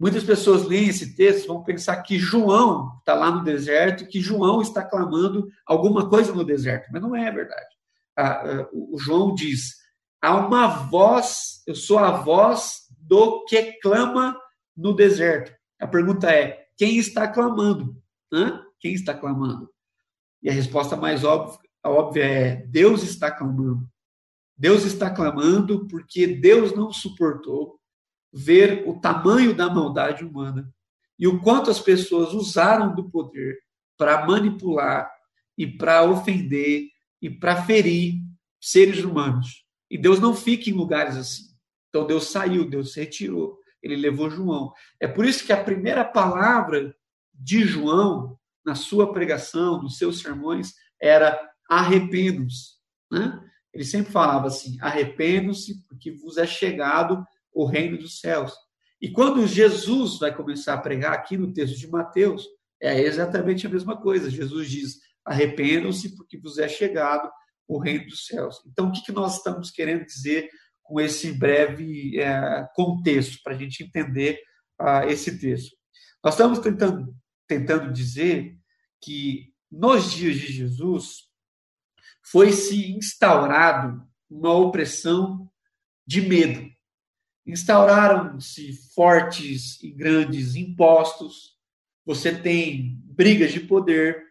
Muitas 0.00 0.22
pessoas 0.22 0.64
leem 0.64 0.88
esse 0.88 1.16
texto 1.16 1.48
vão 1.48 1.64
pensar 1.64 2.02
que 2.02 2.18
João 2.18 2.96
está 3.00 3.14
lá 3.14 3.32
no 3.32 3.42
deserto, 3.42 4.06
que 4.06 4.20
João 4.20 4.62
está 4.62 4.84
clamando 4.84 5.48
alguma 5.66 6.08
coisa 6.08 6.32
no 6.32 6.44
deserto, 6.44 6.88
mas 6.92 7.02
não 7.02 7.16
é 7.16 7.30
verdade. 7.30 7.66
o 8.72 8.96
João 8.98 9.34
diz: 9.34 9.74
há 10.22 10.36
uma 10.36 10.66
voz, 10.68 11.62
eu 11.66 11.74
sou 11.74 11.98
a 11.98 12.12
voz 12.12 12.82
do 12.96 13.44
que 13.44 13.78
clama 13.80 14.38
no 14.76 14.94
deserto. 14.94 15.52
A 15.80 15.86
pergunta 15.86 16.30
é: 16.30 16.66
quem 16.76 16.96
está 16.96 17.26
clamando? 17.26 18.00
Hã? 18.32 18.64
Quem 18.78 18.94
está 18.94 19.12
clamando? 19.12 19.68
E 20.40 20.48
a 20.48 20.52
resposta 20.52 20.96
mais 20.96 21.24
óbvia, 21.24 21.67
óbvia 21.84 22.24
é: 22.24 22.56
Deus 22.66 23.02
está 23.02 23.30
clamando. 23.30 23.88
Deus 24.56 24.84
está 24.84 25.10
clamando 25.10 25.86
porque 25.86 26.26
Deus 26.26 26.74
não 26.74 26.92
suportou 26.92 27.78
ver 28.32 28.82
o 28.86 29.00
tamanho 29.00 29.54
da 29.54 29.70
maldade 29.72 30.24
humana 30.24 30.72
e 31.18 31.26
o 31.26 31.40
quanto 31.40 31.70
as 31.70 31.80
pessoas 31.80 32.34
usaram 32.34 32.94
do 32.94 33.08
poder 33.08 33.58
para 33.96 34.26
manipular 34.26 35.10
e 35.56 35.66
para 35.66 36.04
ofender 36.04 36.88
e 37.22 37.30
para 37.30 37.62
ferir 37.62 38.14
seres 38.60 39.04
humanos. 39.04 39.64
E 39.90 39.96
Deus 39.96 40.20
não 40.20 40.34
fica 40.34 40.68
em 40.68 40.74
lugares 40.74 41.16
assim. 41.16 41.48
Então 41.88 42.06
Deus 42.06 42.28
saiu, 42.28 42.68
Deus 42.68 42.92
se 42.92 43.00
retirou, 43.00 43.58
ele 43.82 43.96
levou 43.96 44.30
João. 44.30 44.72
É 45.00 45.08
por 45.08 45.24
isso 45.24 45.44
que 45.44 45.52
a 45.52 45.62
primeira 45.62 46.04
palavra 46.04 46.94
de 47.32 47.64
João 47.64 48.38
na 48.64 48.74
sua 48.74 49.12
pregação, 49.12 49.82
nos 49.82 49.96
seus 49.96 50.20
sermões, 50.20 50.74
era 51.00 51.47
arrependo-se. 51.68 52.78
Né? 53.10 53.40
Ele 53.72 53.84
sempre 53.84 54.12
falava 54.12 54.46
assim: 54.46 54.76
arrependo-se, 54.80 55.84
porque 55.86 56.12
vos 56.12 56.38
é 56.38 56.46
chegado 56.46 57.24
o 57.52 57.64
reino 57.64 57.98
dos 57.98 58.20
céus. 58.20 58.52
E 59.00 59.10
quando 59.10 59.46
Jesus 59.46 60.18
vai 60.18 60.34
começar 60.34 60.74
a 60.74 60.80
pregar 60.80 61.12
aqui 61.12 61.36
no 61.36 61.52
texto 61.52 61.76
de 61.76 61.88
Mateus, 61.88 62.46
é 62.80 63.00
exatamente 63.00 63.66
a 63.66 63.70
mesma 63.70 64.00
coisa. 64.00 64.30
Jesus 64.30 64.70
diz: 64.70 64.98
arrependam-se, 65.24 66.16
porque 66.16 66.38
vos 66.38 66.58
é 66.58 66.68
chegado 66.68 67.30
o 67.66 67.78
reino 67.78 68.06
dos 68.06 68.26
céus. 68.26 68.56
Então, 68.66 68.88
o 68.88 68.92
que 68.92 69.12
nós 69.12 69.36
estamos 69.36 69.70
querendo 69.70 70.04
dizer 70.06 70.48
com 70.82 70.98
esse 70.98 71.32
breve 71.32 72.18
é, 72.18 72.66
contexto, 72.74 73.38
para 73.44 73.54
a 73.54 73.58
gente 73.58 73.84
entender 73.84 74.40
uh, 74.80 75.06
esse 75.06 75.38
texto? 75.38 75.76
Nós 76.24 76.34
estamos 76.34 76.58
tentando, 76.60 77.14
tentando 77.46 77.92
dizer 77.92 78.56
que 79.02 79.52
nos 79.70 80.10
dias 80.10 80.36
de 80.36 80.50
Jesus 80.50 81.27
foi 82.30 82.52
se 82.52 82.92
instaurado 82.92 84.06
uma 84.30 84.52
opressão 84.52 85.50
de 86.06 86.20
medo. 86.20 86.68
Instauraram-se 87.46 88.72
fortes 88.94 89.82
e 89.82 89.90
grandes 89.90 90.54
impostos, 90.54 91.56
você 92.04 92.34
tem 92.34 93.00
brigas 93.04 93.52
de 93.52 93.60
poder, 93.60 94.22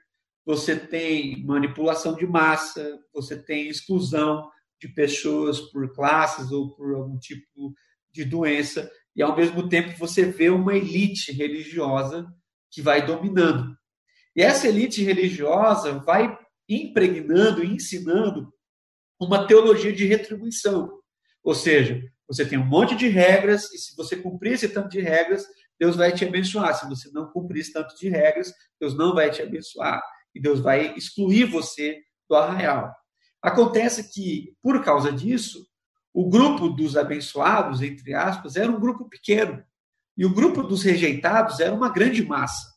você 0.46 0.76
tem 0.76 1.44
manipulação 1.44 2.16
de 2.16 2.28
massa, 2.28 3.00
você 3.14 3.36
tem 3.36 3.68
exclusão 3.68 4.50
de 4.80 4.88
pessoas 4.88 5.60
por 5.60 5.94
classes 5.94 6.52
ou 6.52 6.76
por 6.76 6.94
algum 6.94 7.18
tipo 7.18 7.74
de 8.12 8.24
doença, 8.24 8.90
e 9.16 9.24
ao 9.24 9.36
mesmo 9.36 9.68
tempo 9.68 9.98
você 9.98 10.26
vê 10.26 10.50
uma 10.50 10.76
elite 10.76 11.32
religiosa 11.32 12.28
que 12.72 12.82
vai 12.82 13.04
dominando. 13.04 13.76
E 14.36 14.42
essa 14.44 14.68
elite 14.68 15.04
religiosa 15.04 15.98
vai 16.00 16.38
impregnando 16.68 17.64
e 17.64 17.74
ensinando 17.74 18.54
uma 19.20 19.48
teologia 19.48 19.94
de 19.94 20.06
retribuição. 20.06 21.00
Ou 21.44 21.56
seja, 21.56 22.04
você 22.28 22.46
tem 22.46 22.58
um 22.58 22.66
monte 22.66 22.96
de 22.96 23.08
regras, 23.08 23.72
e 23.72 23.78
se 23.78 23.96
você 23.96 24.16
cumprir 24.16 24.54
esse 24.54 24.68
tanto 24.70 24.90
de 24.90 25.00
regras, 25.00 25.46
Deus 25.80 25.96
vai 25.96 26.12
te 26.12 26.26
abençoar. 26.26 26.76
Se 26.76 26.88
você 26.88 27.10
não 27.12 27.32
cumprir 27.32 27.62
esse 27.62 27.72
tanto 27.72 27.96
de 27.96 28.10
regras, 28.10 28.54
Deus 28.80 28.96
não 28.98 29.16
vai 29.16 29.32
te 29.32 29.42
abençoar. 29.42 30.02
E 30.36 30.42
Deus 30.42 30.60
vai 30.60 30.94
excluir 30.96 31.46
você 31.46 32.00
do 32.30 32.36
arraial. 32.36 32.94
Acontece 33.42 34.12
que, 34.12 34.56
por 34.62 34.84
causa 34.84 35.12
disso, 35.12 35.66
o 36.14 36.28
grupo 36.28 36.70
dos 36.70 36.98
abençoados, 36.98 37.82
entre 37.82 38.14
aspas, 38.14 38.56
era 38.56 38.72
um 38.72 38.80
grupo 38.80 39.08
pequeno. 39.08 39.64
E 40.18 40.26
o 40.26 40.34
grupo 40.34 40.64
dos 40.64 40.84
rejeitados 40.84 41.60
era 41.60 41.74
uma 41.74 41.90
grande 41.90 42.26
massa. 42.26 42.68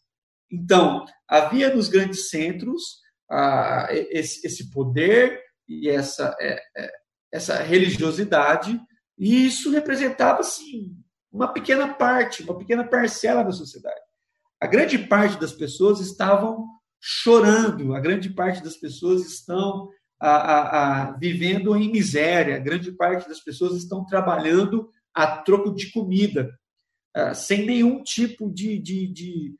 Então, 0.50 1.04
havia 1.26 1.74
nos 1.74 1.88
grandes 1.88 2.28
centros 2.28 3.00
ah, 3.30 3.88
esse, 3.90 4.46
esse, 4.46 4.70
poder 4.70 5.40
e 5.68 5.88
essa, 5.88 6.36
é, 6.40 6.60
é, 6.76 6.90
essa 7.32 7.56
religiosidade 7.62 8.80
e 9.18 9.46
isso 9.46 9.70
representava, 9.70 10.40
assim, 10.40 10.96
uma 11.30 11.52
pequena 11.52 11.92
parte, 11.92 12.42
uma 12.42 12.58
pequena 12.58 12.82
parcela 12.82 13.42
da 13.44 13.52
sociedade. 13.52 14.00
A 14.58 14.66
grande 14.66 14.98
parte 14.98 15.38
das 15.38 15.52
pessoas 15.52 16.00
estavam 16.00 16.66
chorando, 16.98 17.94
a 17.94 18.00
grande 18.00 18.30
parte 18.30 18.62
das 18.62 18.76
pessoas 18.76 19.26
estão 19.26 19.90
a, 20.18 20.30
a, 20.30 20.60
a, 21.10 21.12
vivendo 21.12 21.74
em 21.76 21.90
miséria, 21.90 22.56
a 22.56 22.60
grande 22.60 22.92
parte 22.92 23.28
das 23.28 23.40
pessoas 23.40 23.74
estão 23.74 24.04
trabalhando 24.04 24.90
a 25.14 25.26
troco 25.38 25.74
de 25.74 25.90
comida, 25.90 26.50
uh, 27.16 27.34
sem 27.34 27.64
nenhum 27.64 28.02
tipo 28.02 28.50
de, 28.50 28.78
de, 28.78 29.06
de, 29.06 29.54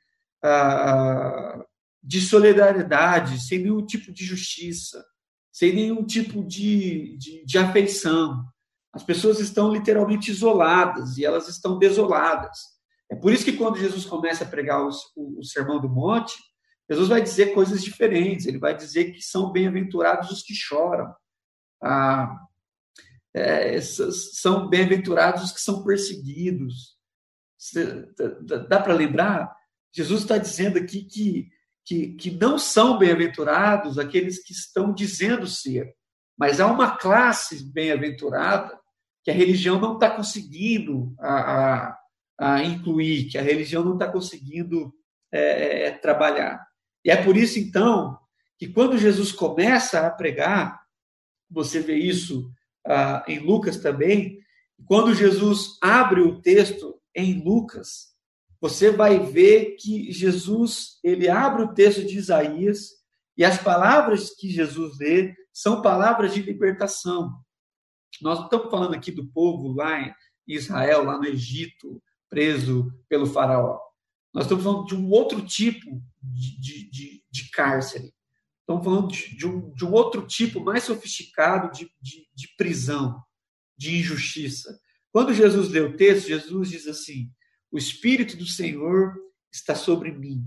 uh, 0.45 1.65
de, 2.03 2.21
solidariedade, 2.21 3.41
sem 3.41 3.61
nenhum 3.61 3.85
tipo 3.85 4.13
de 4.13 4.25
justiça, 4.25 5.05
sem 5.53 5.75
nenhum 5.75 6.05
tipo 6.05 6.45
de, 6.45 7.17
de, 7.19 7.45
de 7.45 7.59
afeição. 7.59 8.45
As 8.93 9.03
pessoas 9.03 9.39
estão 9.41 9.73
literalmente 9.73 10.31
isoladas 10.31 11.17
e 11.17 11.25
elas 11.25 11.49
estão 11.49 11.79
desoladas. 11.79 12.59
É 13.11 13.17
por 13.17 13.33
isso 13.33 13.45
que 13.45 13.57
quando 13.57 13.79
Jesus 13.79 14.05
começa 14.05 14.45
a 14.45 14.49
pregar 14.49 14.83
o, 14.83 14.91
o, 15.17 15.41
o 15.41 15.45
Sermão 15.45 15.81
do 15.81 15.89
Monte, 15.89 16.35
Jesus 16.89 17.09
vai 17.09 17.23
dizer 17.23 17.55
coisas 17.55 17.83
diferentes. 17.83 18.47
Ele 18.47 18.59
vai 18.59 18.77
dizer 18.77 19.13
que 19.13 19.23
são 19.23 19.53
bem-aventurados 19.53 20.31
os 20.31 20.43
que 20.43 20.55
choram. 20.55 21.13
Ah, 21.83 22.37
é, 23.35 23.81
são 23.81 24.69
bem-aventurados 24.69 25.45
os 25.45 25.53
que 25.53 25.61
são 25.61 25.85
perseguidos. 25.85 26.99
Dá 28.69 28.81
para 28.81 28.95
lembrar? 28.95 29.55
Jesus 29.95 30.23
está 30.23 30.37
dizendo 30.39 30.79
aqui 30.79 31.05
que, 31.05 31.49
que, 31.91 32.13
que 32.13 32.31
não 32.31 32.57
são 32.57 32.97
bem-aventurados 32.97 33.99
aqueles 33.99 34.41
que 34.41 34.53
estão 34.53 34.95
dizendo 34.95 35.45
ser, 35.49 35.93
mas 36.39 36.61
há 36.61 36.69
uma 36.69 36.97
classe 36.97 37.65
bem-aventurada 37.73 38.79
que 39.25 39.31
a 39.33 39.35
religião 39.35 39.81
não 39.81 39.95
está 39.95 40.09
conseguindo 40.09 41.13
a, 41.19 41.35
a, 41.35 41.99
a, 42.39 42.63
incluir, 42.63 43.25
que 43.25 43.37
a 43.37 43.43
religião 43.43 43.85
não 43.85 43.95
está 43.95 44.07
conseguindo 44.07 44.95
é, 45.33 45.41
é, 45.41 45.87
é, 45.87 45.91
trabalhar. 45.91 46.65
E 47.05 47.11
é 47.11 47.17
por 47.21 47.37
isso, 47.37 47.59
então, 47.59 48.17
que 48.57 48.69
quando 48.69 48.97
Jesus 48.97 49.33
começa 49.33 50.07
a 50.07 50.11
pregar, 50.11 50.81
você 51.51 51.81
vê 51.81 51.97
isso 51.97 52.53
ah, 52.87 53.25
em 53.27 53.41
Lucas 53.41 53.79
também, 53.79 54.39
quando 54.87 55.13
Jesus 55.13 55.77
abre 55.83 56.21
o 56.21 56.41
texto 56.41 57.01
em 57.17 57.43
Lucas, 57.43 58.10
você 58.61 58.91
vai 58.91 59.19
ver 59.19 59.77
que 59.77 60.13
Jesus 60.13 60.99
ele 61.03 61.29
abre 61.29 61.63
o 61.63 61.73
texto 61.73 62.05
de 62.05 62.19
Isaías 62.19 62.91
e 63.37 63.45
as 63.45 63.57
palavras 63.57 64.31
que 64.31 64.51
Jesus 64.51 64.99
lê 64.99 65.35
são 65.53 65.81
palavras 65.81 66.35
de 66.35 66.43
libertação. 66.43 67.41
Nós 68.21 68.39
não 68.39 68.45
estamos 68.45 68.71
falando 68.71 68.95
aqui 68.95 69.11
do 69.11 69.27
povo 69.27 69.73
lá 69.73 70.01
em 70.01 70.15
Israel, 70.47 71.05
lá 71.05 71.17
no 71.17 71.27
Egito, 71.27 72.03
preso 72.29 72.93
pelo 73.09 73.27
faraó. 73.27 73.81
Nós 74.33 74.45
estamos 74.45 74.63
falando 74.63 74.85
de 74.87 74.95
um 74.95 75.09
outro 75.11 75.45
tipo 75.45 76.03
de, 76.23 76.91
de, 76.91 77.25
de 77.31 77.51
cárcere. 77.51 78.13
Estamos 78.61 78.85
falando 78.85 79.09
de, 79.09 79.37
de, 79.37 79.47
um, 79.47 79.73
de 79.73 79.85
um 79.85 79.93
outro 79.93 80.27
tipo 80.27 80.61
mais 80.61 80.85
sofisticado 80.85 81.73
de, 81.73 81.91
de, 82.01 82.29
de 82.33 82.55
prisão, 82.57 83.21
de 83.77 83.99
injustiça. 83.99 84.79
Quando 85.11 85.35
Jesus 85.35 85.71
lê 85.71 85.81
o 85.81 85.97
texto, 85.97 86.29
Jesus 86.29 86.69
diz 86.69 86.87
assim: 86.87 87.31
O 87.71 87.79
Espírito 87.79 88.37
do 88.37 88.47
Senhor 88.47 89.15
está 89.53 89.75
sobre 89.75 90.13
mim. 90.13 90.45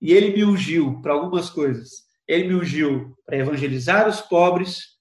E 0.00 0.12
ele 0.12 0.34
me 0.34 0.44
ungiu 0.44 1.00
para 1.00 1.12
algumas 1.12 1.50
coisas. 1.50 2.04
Ele 2.26 2.48
me 2.48 2.54
ungiu 2.54 3.16
para 3.24 3.38
evangelizar 3.38 4.08
os 4.08 4.20
pobres, 4.20 4.96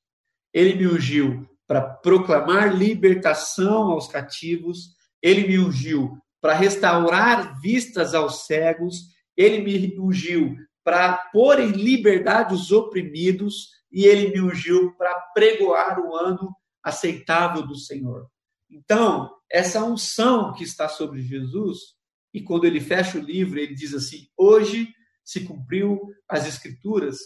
ele 0.54 0.76
me 0.76 0.88
ungiu 0.88 1.48
para 1.68 1.82
proclamar 1.82 2.76
libertação 2.76 3.92
aos 3.92 4.08
cativos, 4.08 4.96
ele 5.22 5.48
me 5.48 5.60
ungiu 5.60 6.18
para 6.40 6.54
restaurar 6.54 7.60
vistas 7.60 8.14
aos 8.14 8.46
cegos, 8.46 9.16
ele 9.36 9.62
me 9.62 10.00
ungiu 10.00 10.56
para 10.84 11.18
pôr 11.34 11.60
em 11.60 11.72
liberdade 11.72 12.54
os 12.54 12.72
oprimidos 12.72 13.70
e 13.92 14.06
ele 14.06 14.32
me 14.32 14.42
ungiu 14.42 14.94
para 14.96 15.14
pregoar 15.34 16.00
o 16.00 16.16
ano 16.16 16.56
aceitável 16.84 17.66
do 17.66 17.76
Senhor. 17.76 18.28
Então, 18.70 19.32
essa 19.52 19.84
unção 19.84 20.54
que 20.54 20.64
está 20.64 20.90
sobre 20.90 21.22
Jesus, 21.22 21.96
e 22.34 22.42
quando 22.42 22.66
ele 22.66 22.82
fecha 22.82 23.18
o 23.18 23.22
livro, 23.22 23.60
ele 23.60 23.74
diz 23.74 23.94
assim: 23.94 24.28
Hoje 24.38 24.94
se 25.24 25.46
cumpriu 25.46 26.02
as 26.28 26.48
Escrituras. 26.48 27.18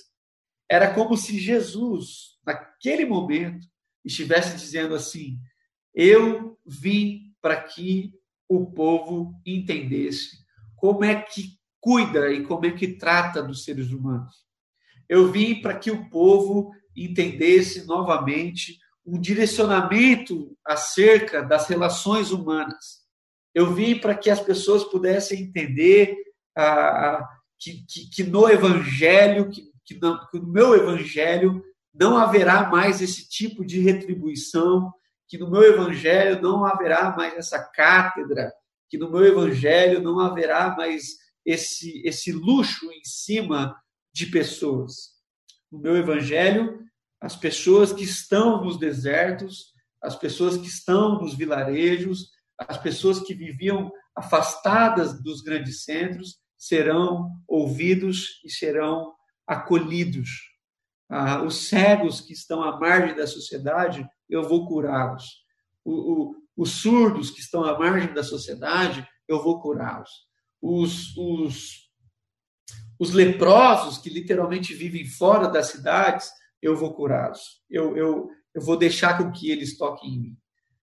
Era 0.69 0.93
como 0.93 1.17
se 1.17 1.39
Jesus, 1.39 2.38
naquele 2.46 3.05
momento, 3.05 3.67
estivesse 4.05 4.55
dizendo 4.55 4.93
assim: 4.93 5.39
Eu 5.93 6.58
vim 6.65 7.34
para 7.41 7.62
que 7.62 8.13
o 8.48 8.72
povo 8.72 9.34
entendesse 9.46 10.38
como 10.75 11.03
é 11.03 11.22
que 11.22 11.60
cuida 11.79 12.31
e 12.31 12.43
como 12.43 12.65
é 12.65 12.72
que 12.72 12.89
trata 12.89 13.41
dos 13.41 13.63
seres 13.63 13.91
humanos. 13.91 14.36
Eu 15.08 15.31
vim 15.31 15.62
para 15.62 15.77
que 15.77 15.89
o 15.89 16.10
povo 16.10 16.72
entendesse 16.96 17.86
novamente 17.86 18.77
um 19.12 19.20
direcionamento 19.20 20.56
acerca 20.66 21.42
das 21.42 21.68
relações 21.68 22.32
humanas. 22.32 23.00
Eu 23.56 23.74
vim 23.74 24.00
para 24.00 24.16
que 24.16 24.30
as 24.30 24.39
pessoas 24.39 24.84
pudessem 24.84 25.42
entender 25.42 26.16
ah, 26.56 27.28
que, 27.58 27.84
que, 27.88 28.10
que, 28.10 28.24
no 28.24 28.48
Evangelho, 28.48 29.50
que, 29.50 29.72
que, 29.84 30.00
não, 30.00 30.20
que 30.28 30.39
no 30.39 30.48
meu 30.48 30.75
Evangelho 30.75 31.63
não 31.94 32.18
haverá 32.18 32.70
mais 32.70 33.01
esse 33.01 33.28
tipo 33.28 33.66
de 33.66 33.80
retribuição, 33.80 34.94
que 35.28 35.38
no 35.38 35.50
meu 35.50 35.63
Evangelho 35.63 36.42
não 36.42 36.63
haverá 36.63 37.16
mais 37.16 37.34
essa 37.34 37.60
cátedra, 37.60 38.54
que 38.89 38.98
no 38.98 39.12
meu 39.12 39.25
Evangelho 39.25 40.01
não 40.01 40.20
haverá 40.20 40.75
mais 40.75 41.18
esse, 41.46 42.01
esse 42.06 42.32
luxo 42.32 42.92
em 42.92 43.04
cima 43.04 43.75
de 44.13 44.28
pessoas. 44.28 45.18
No 45.72 45.80
meu 45.80 45.96
Evangelho, 45.98 46.80
as 47.22 47.36
pessoas 47.36 47.92
que 47.92 48.04
estão 48.04 48.64
nos 48.64 48.78
desertos, 48.78 49.74
as 50.02 50.16
pessoas 50.16 50.58
que 50.58 50.68
estão 50.68 51.20
nos 51.22 51.36
vilarejos, 51.36 52.30
as 52.58 52.78
pessoas 52.78 53.20
que 53.20 53.34
viviam 53.34 53.92
afastadas 54.16 55.22
dos 55.22 55.42
grandes 55.42 55.84
centros 55.84 56.38
serão 56.58 57.30
ouvidos 57.48 58.42
e 58.44 58.50
serão 58.50 59.14
acolhidos. 59.48 60.30
Ah, 61.10 61.42
os 61.42 61.68
cegos 61.68 62.22
que 62.22 62.34
estão 62.34 62.62
à 62.62 62.80
margem 62.80 63.16
da 63.16 63.26
sociedade, 63.26 64.08
eu 64.30 64.48
vou 64.48 64.68
curá-los. 64.68 65.26
os 66.56 66.72
surdos 66.72 67.32
que 67.32 67.40
estão 67.40 67.64
à 67.64 67.80
margem 67.80 68.14
da 68.14 68.24
sociedade, 68.24 69.08
eu 69.28 69.42
vou 69.42 69.62
curá-los. 69.62 70.10
Os, 70.62 71.16
os, 71.16 71.90
os 73.00 73.14
leprosos 73.14 73.98
que 73.98 74.10
literalmente 74.10 74.74
vivem 74.74 75.06
fora 75.06 75.48
das 75.48 75.68
cidades, 75.68 76.30
eu 76.62 76.75
vou 76.75 76.94
curá-los. 76.94 77.62
Eu, 77.70 77.96
eu, 77.96 78.30
eu 78.54 78.62
vou 78.62 78.78
deixar 78.78 79.18
com 79.18 79.32
que 79.32 79.50
eles 79.50 79.78
toquem 79.78 80.13
em 80.13 80.20
mim. 80.20 80.38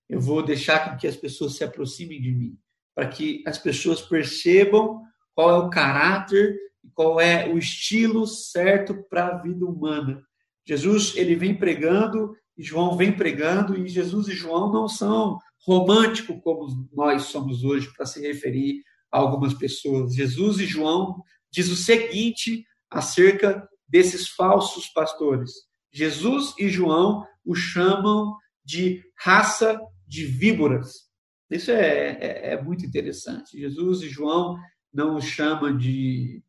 Eu 0.09 0.21
vou 0.21 0.43
deixar 0.43 0.91
com 0.91 0.97
que 0.97 1.07
as 1.07 1.17
pessoas 1.17 1.57
se 1.57 1.65
aproximem 1.65 2.21
de 2.21 2.31
mim, 2.33 2.59
para 2.95 3.09
que 3.09 3.43
as 3.47 3.59
pessoas 3.59 4.01
percebam 4.01 5.03
qual 5.35 5.51
é 5.51 5.59
o 5.59 5.71
caráter 5.71 6.57
qual 6.95 7.21
é 7.21 7.49
o 7.49 7.59
estilo 7.59 8.27
certo 8.27 9.05
para 9.09 9.27
a 9.29 9.39
vida 9.39 9.65
humana. 9.65 10.23
Jesus, 10.67 11.15
ele 11.17 11.37
vem 11.37 11.55
pregando 11.55 12.35
e 12.57 12.63
João 12.63 12.97
vem 12.97 13.15
pregando 13.15 13.77
e 13.77 13.89
Jesus 13.89 14.29
e 14.29 14.33
João 14.33 14.73
não 14.73 14.89
são 14.89 15.39
românticos 15.67 16.39
como 16.43 16.89
nós 16.93 17.25
somos 17.25 17.65
hoje 17.65 17.93
para 17.95 18.07
se 18.07 18.21
referir 18.21 18.83
a 19.13 19.19
algumas 19.19 19.55
pessoas. 19.55 20.15
Jesus 20.15 20.59
e 20.59 20.67
João 20.67 21.23
diz 21.51 21.71
o 21.71 21.77
seguinte 21.77 22.65
acerca 22.91 23.69
desses 23.89 24.29
falsos 24.29 24.89
pastores. 24.89 25.53
Jesus 25.97 26.55
e 26.59 26.69
João 26.69 27.27
o 27.43 27.55
chamam 27.55 28.37
de 28.63 29.03
raça 29.17 29.81
de 30.07 30.27
víboras. 30.27 31.07
Isso 31.51 31.71
é, 31.71 32.19
é, 32.21 32.53
é 32.53 32.63
muito 32.63 32.85
interessante. 32.85 33.59
Jesus 33.59 34.03
e 34.03 34.09
João 34.11 34.59
não 34.93 35.17
o 35.17 35.23
chamam 35.23 35.75
de 35.75 36.43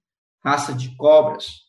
raça 0.43 0.73
de 0.73 0.93
cobras. 0.97 1.61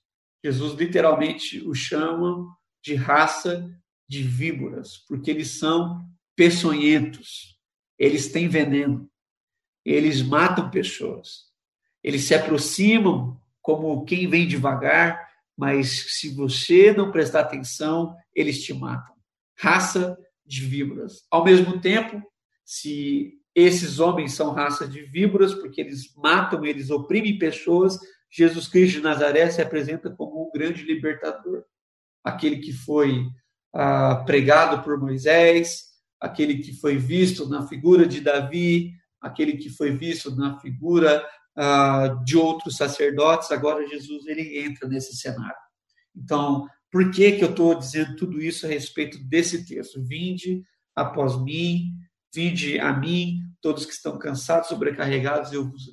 Jesus 0.45 0.75
literalmente 0.75 1.61
o 1.69 1.73
chama 1.73 2.45
de 2.83 2.97
raça 2.97 3.73
de 4.09 4.25
víboras, 4.25 4.99
porque 5.07 5.31
eles 5.31 5.61
são 5.61 6.05
peçonhentos, 6.35 7.61
eles 7.97 8.33
têm 8.33 8.49
veneno, 8.49 9.09
eles 9.85 10.21
matam 10.21 10.69
pessoas, 10.69 11.45
eles 12.03 12.25
se 12.25 12.35
aproximam 12.35 13.41
como 13.63 14.05
quem 14.05 14.29
vem 14.29 14.49
devagar 14.49 15.28
mas 15.59 16.05
se 16.21 16.29
você 16.29 16.93
não 16.93 17.11
prestar 17.11 17.41
atenção, 17.41 18.17
eles 18.33 18.63
te 18.63 18.73
matam. 18.73 19.13
Raça 19.59 20.17
de 20.47 20.65
víboras. 20.65 21.27
Ao 21.29 21.45
mesmo 21.45 21.81
tempo, 21.81 22.23
se 22.65 23.33
esses 23.53 23.99
homens 23.99 24.35
são 24.35 24.53
raça 24.53 24.87
de 24.87 25.03
víboras, 25.03 25.53
porque 25.53 25.81
eles 25.81 26.15
matam, 26.15 26.65
eles 26.65 26.91
oprimem 26.91 27.39
pessoas, 27.39 27.99
Jesus 28.31 28.69
Cristo 28.69 28.99
de 28.99 29.03
Nazaré 29.03 29.51
se 29.51 29.61
apresenta 29.61 30.09
como 30.11 30.47
um 30.47 30.53
grande 30.53 30.85
libertador. 30.85 31.65
Aquele 32.23 32.59
que 32.59 32.73
foi 32.73 33.27
ah, 33.75 34.23
pregado 34.25 34.85
por 34.85 34.97
Moisés, 34.97 35.87
aquele 36.21 36.59
que 36.59 36.73
foi 36.73 36.97
visto 36.97 37.49
na 37.49 37.67
figura 37.67 38.07
de 38.07 38.21
Davi, 38.21 38.93
aquele 39.21 39.57
que 39.57 39.71
foi 39.71 39.91
visto 39.91 40.37
na 40.37 40.61
figura 40.61 41.27
de 42.25 42.37
outros 42.37 42.77
sacerdotes, 42.77 43.51
agora 43.51 43.89
Jesus 43.89 44.27
ele 44.27 44.61
entra 44.61 44.89
nesse 44.89 45.17
cenário. 45.17 45.57
Então, 46.15 46.69
por 46.91 47.11
que, 47.11 47.33
que 47.33 47.45
eu 47.45 47.51
estou 47.51 47.75
dizendo 47.75 48.17
tudo 48.17 48.41
isso 48.41 48.65
a 48.65 48.69
respeito 48.69 49.19
desse 49.25 49.67
texto? 49.67 50.03
Vinde 50.03 50.63
após 50.95 51.41
mim, 51.43 51.93
vinde 52.33 52.79
a 52.79 52.93
mim, 52.93 53.41
todos 53.61 53.85
que 53.85 53.93
estão 53.93 54.19
cansados, 54.19 54.69
sobrecarregados, 54.69 55.53
eu 55.53 55.69
vos 55.69 55.91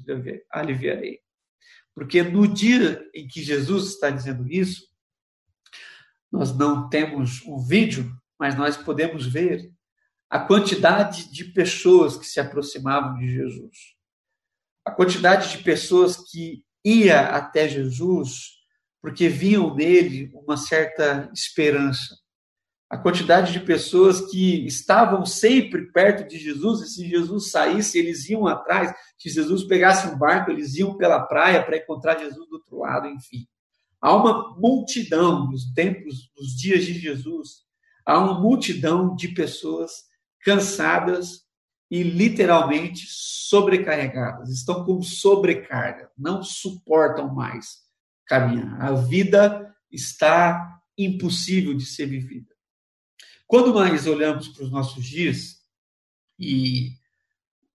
aliviarei. 0.52 1.20
Porque 1.96 2.22
no 2.22 2.48
dia 2.48 3.04
em 3.14 3.28
que 3.28 3.42
Jesus 3.42 3.94
está 3.94 4.10
dizendo 4.10 4.48
isso, 4.48 4.88
nós 6.32 6.56
não 6.56 6.90
temos 6.90 7.42
um 7.46 7.58
vídeo, 7.58 8.16
mas 8.38 8.56
nós 8.56 8.78
podemos 8.78 9.26
ver 9.26 9.72
a 10.30 10.40
quantidade 10.40 11.32
de 11.32 11.46
pessoas 11.46 12.18
que 12.18 12.26
se 12.26 12.40
aproximavam 12.40 13.18
de 13.18 13.32
Jesus 13.32 13.95
a 14.86 14.92
quantidade 14.92 15.58
de 15.58 15.64
pessoas 15.64 16.18
que 16.18 16.64
ia 16.84 17.22
até 17.22 17.68
Jesus 17.68 18.56
porque 19.06 19.30
viam 19.30 19.76
nele 19.76 20.32
uma 20.34 20.58
certa 20.58 21.30
esperança. 21.32 22.18
A 22.90 22.98
quantidade 22.98 23.54
de 23.54 23.60
pessoas 23.60 24.20
que 24.32 24.66
estavam 24.66 25.24
sempre 25.28 25.92
perto 25.92 26.28
de 26.28 26.40
Jesus, 26.40 26.82
e 26.82 26.88
se 26.88 27.08
Jesus 27.08 27.52
saísse, 27.52 28.00
eles 28.00 28.28
iam 28.30 28.48
atrás. 28.48 28.92
Se 29.16 29.30
Jesus 29.30 29.64
pegasse 29.66 30.08
um 30.08 30.18
barco, 30.18 30.50
eles 30.50 30.74
iam 30.74 30.98
pela 30.98 31.20
praia 31.20 31.64
para 31.64 31.78
encontrar 31.78 32.18
Jesus 32.18 32.50
do 32.50 32.56
outro 32.56 32.80
lado, 32.80 33.08
enfim. 33.08 33.46
Há 34.02 34.16
uma 34.16 34.58
multidão 34.58 35.52
nos 35.52 35.72
tempos, 35.74 36.32
nos 36.36 36.56
dias 36.56 36.84
de 36.84 36.94
Jesus, 36.94 37.64
há 38.04 38.18
uma 38.18 38.40
multidão 38.40 39.16
de 39.16 39.28
pessoas 39.28 39.92
cansadas 40.42 41.45
e 41.90 42.04
literalmente 42.04 43.06
sobrecarregadas, 43.08 44.50
estão 44.50 44.84
com 44.84 45.02
sobrecarga, 45.02 46.10
não 46.18 46.44
suportam 46.44 47.34
mais 47.34 47.84
caminhar. 48.26 48.82
A 48.82 48.92
vida 48.94 49.76
está 49.92 50.80
impossível 50.98 51.74
de 51.74 51.86
ser 51.86 52.08
vivida. 52.08 52.54
Quando 53.48 53.72
nós 53.74 54.08
olhamos 54.08 54.48
para 54.48 54.64
os 54.64 54.72
nossos 54.72 55.06
dias, 55.06 55.64
e 56.40 56.94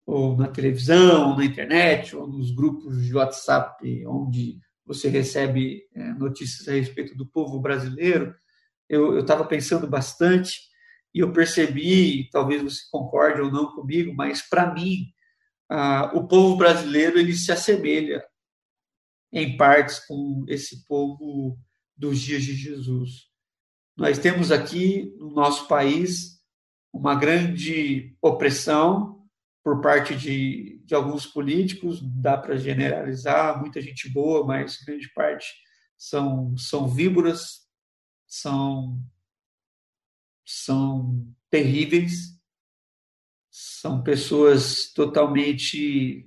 ou 0.07 0.37
na 0.37 0.49
televisão, 0.49 1.31
ou 1.31 1.37
na 1.37 1.45
internet, 1.45 2.17
ou 2.17 2.27
nos 2.27 2.51
grupos 2.51 3.05
de 3.05 3.15
WhatsApp, 3.15 4.07
onde 4.07 4.59
você 4.87 5.09
recebe 5.09 5.87
é, 5.95 6.15
notícias 6.15 6.67
a 6.67 6.73
respeito 6.73 7.15
do 7.15 7.27
povo 7.27 7.61
brasileiro, 7.61 8.35
eu 8.89 9.19
estava 9.21 9.45
pensando 9.45 9.87
bastante 9.87 10.68
e 11.19 11.21
eu 11.21 11.33
percebi, 11.33 12.31
talvez 12.31 12.63
você 12.63 12.83
concorde 12.93 13.41
ou 13.41 13.51
não 13.51 13.75
comigo, 13.75 14.15
mas 14.15 14.41
para 14.41 14.73
mim, 14.73 15.13
ah, 15.69 16.13
o 16.15 16.29
povo 16.29 16.57
brasileiro 16.57 17.19
ele 17.19 17.33
se 17.33 17.51
assemelha 17.51 18.25
em 19.33 19.57
partes 19.57 19.99
com 20.07 20.45
esse 20.47 20.87
povo 20.87 21.59
dos 21.97 22.21
dias 22.21 22.45
de 22.45 22.55
Jesus. 22.55 23.27
Nós 23.97 24.17
temos 24.17 24.53
aqui 24.53 25.13
no 25.19 25.33
nosso 25.33 25.67
país 25.67 26.41
uma 26.93 27.17
grande 27.17 28.17
opressão 28.23 29.29
por 29.65 29.81
parte 29.81 30.15
de, 30.15 30.81
de 30.85 30.95
alguns 30.95 31.27
políticos, 31.27 32.01
dá 32.01 32.39
para 32.39 32.57
generalizar, 32.57 33.59
muita 33.59 33.81
gente 33.81 34.09
boa, 34.09 34.47
mas 34.47 34.77
grande 34.87 35.13
parte 35.13 35.49
são, 35.97 36.57
são 36.57 36.87
víboras, 36.87 37.67
são 38.25 39.03
são 40.51 41.27
terríveis, 41.51 42.41
são 43.51 44.03
pessoas 44.03 44.91
totalmente 44.95 46.27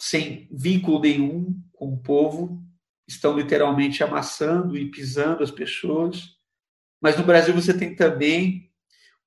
sem 0.00 0.48
vínculo 0.50 1.00
nenhum 1.00 1.62
com 1.74 1.92
o 1.92 1.98
povo, 1.98 2.64
estão 3.06 3.36
literalmente 3.36 4.02
amassando 4.02 4.78
e 4.78 4.90
pisando 4.90 5.42
as 5.42 5.50
pessoas. 5.50 6.38
Mas 7.02 7.18
no 7.18 7.24
Brasil 7.24 7.52
você 7.52 7.76
tem 7.76 7.94
também 7.94 8.72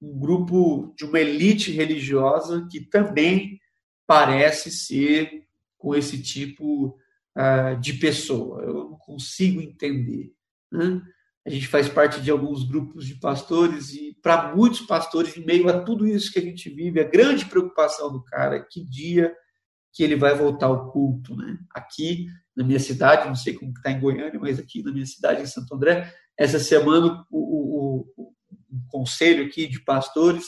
um 0.01 0.17
grupo 0.17 0.91
de 0.97 1.05
uma 1.05 1.19
elite 1.19 1.71
religiosa 1.71 2.67
que 2.71 2.79
também 2.79 3.61
parece 4.07 4.71
ser 4.71 5.47
com 5.77 5.93
esse 5.93 6.19
tipo 6.23 6.97
uh, 7.37 7.79
de 7.79 7.93
pessoa. 7.93 8.63
Eu 8.63 8.73
não 8.73 8.97
consigo 8.97 9.61
entender. 9.61 10.33
Né? 10.71 11.03
A 11.45 11.49
gente 11.49 11.67
faz 11.67 11.89
parte 11.89 12.21
de 12.21 12.29
alguns 12.29 12.63
grupos 12.63 13.05
de 13.05 13.15
pastores 13.15 13.93
e, 13.93 14.15
para 14.21 14.55
muitos 14.55 14.81
pastores, 14.81 15.35
em 15.35 15.43
meio 15.43 15.67
a 15.69 15.81
tudo 15.81 16.07
isso 16.07 16.31
que 16.31 16.39
a 16.39 16.41
gente 16.41 16.69
vive, 16.69 16.99
a 16.99 17.09
grande 17.09 17.45
preocupação 17.45 18.11
do 18.11 18.23
cara 18.23 18.57
é 18.57 18.65
que 18.69 18.83
dia 18.83 19.35
que 19.93 20.03
ele 20.03 20.15
vai 20.15 20.35
voltar 20.35 20.67
ao 20.67 20.91
culto. 20.91 21.35
Né? 21.35 21.57
Aqui, 21.73 22.27
na 22.55 22.63
minha 22.63 22.79
cidade, 22.79 23.27
não 23.27 23.35
sei 23.35 23.53
como 23.53 23.71
está 23.71 23.91
em 23.91 23.99
Goiânia, 23.99 24.39
mas 24.39 24.59
aqui 24.59 24.83
na 24.83 24.91
minha 24.91 25.05
cidade, 25.05 25.41
em 25.41 25.47
Santo 25.47 25.73
André, 25.73 26.13
essa 26.37 26.59
semana 26.59 27.25
o, 27.29 27.39
o, 27.39 28.07
o, 28.15 28.33
o 28.71 28.87
conselho 28.87 29.45
aqui 29.45 29.67
de 29.67 29.83
pastores 29.83 30.45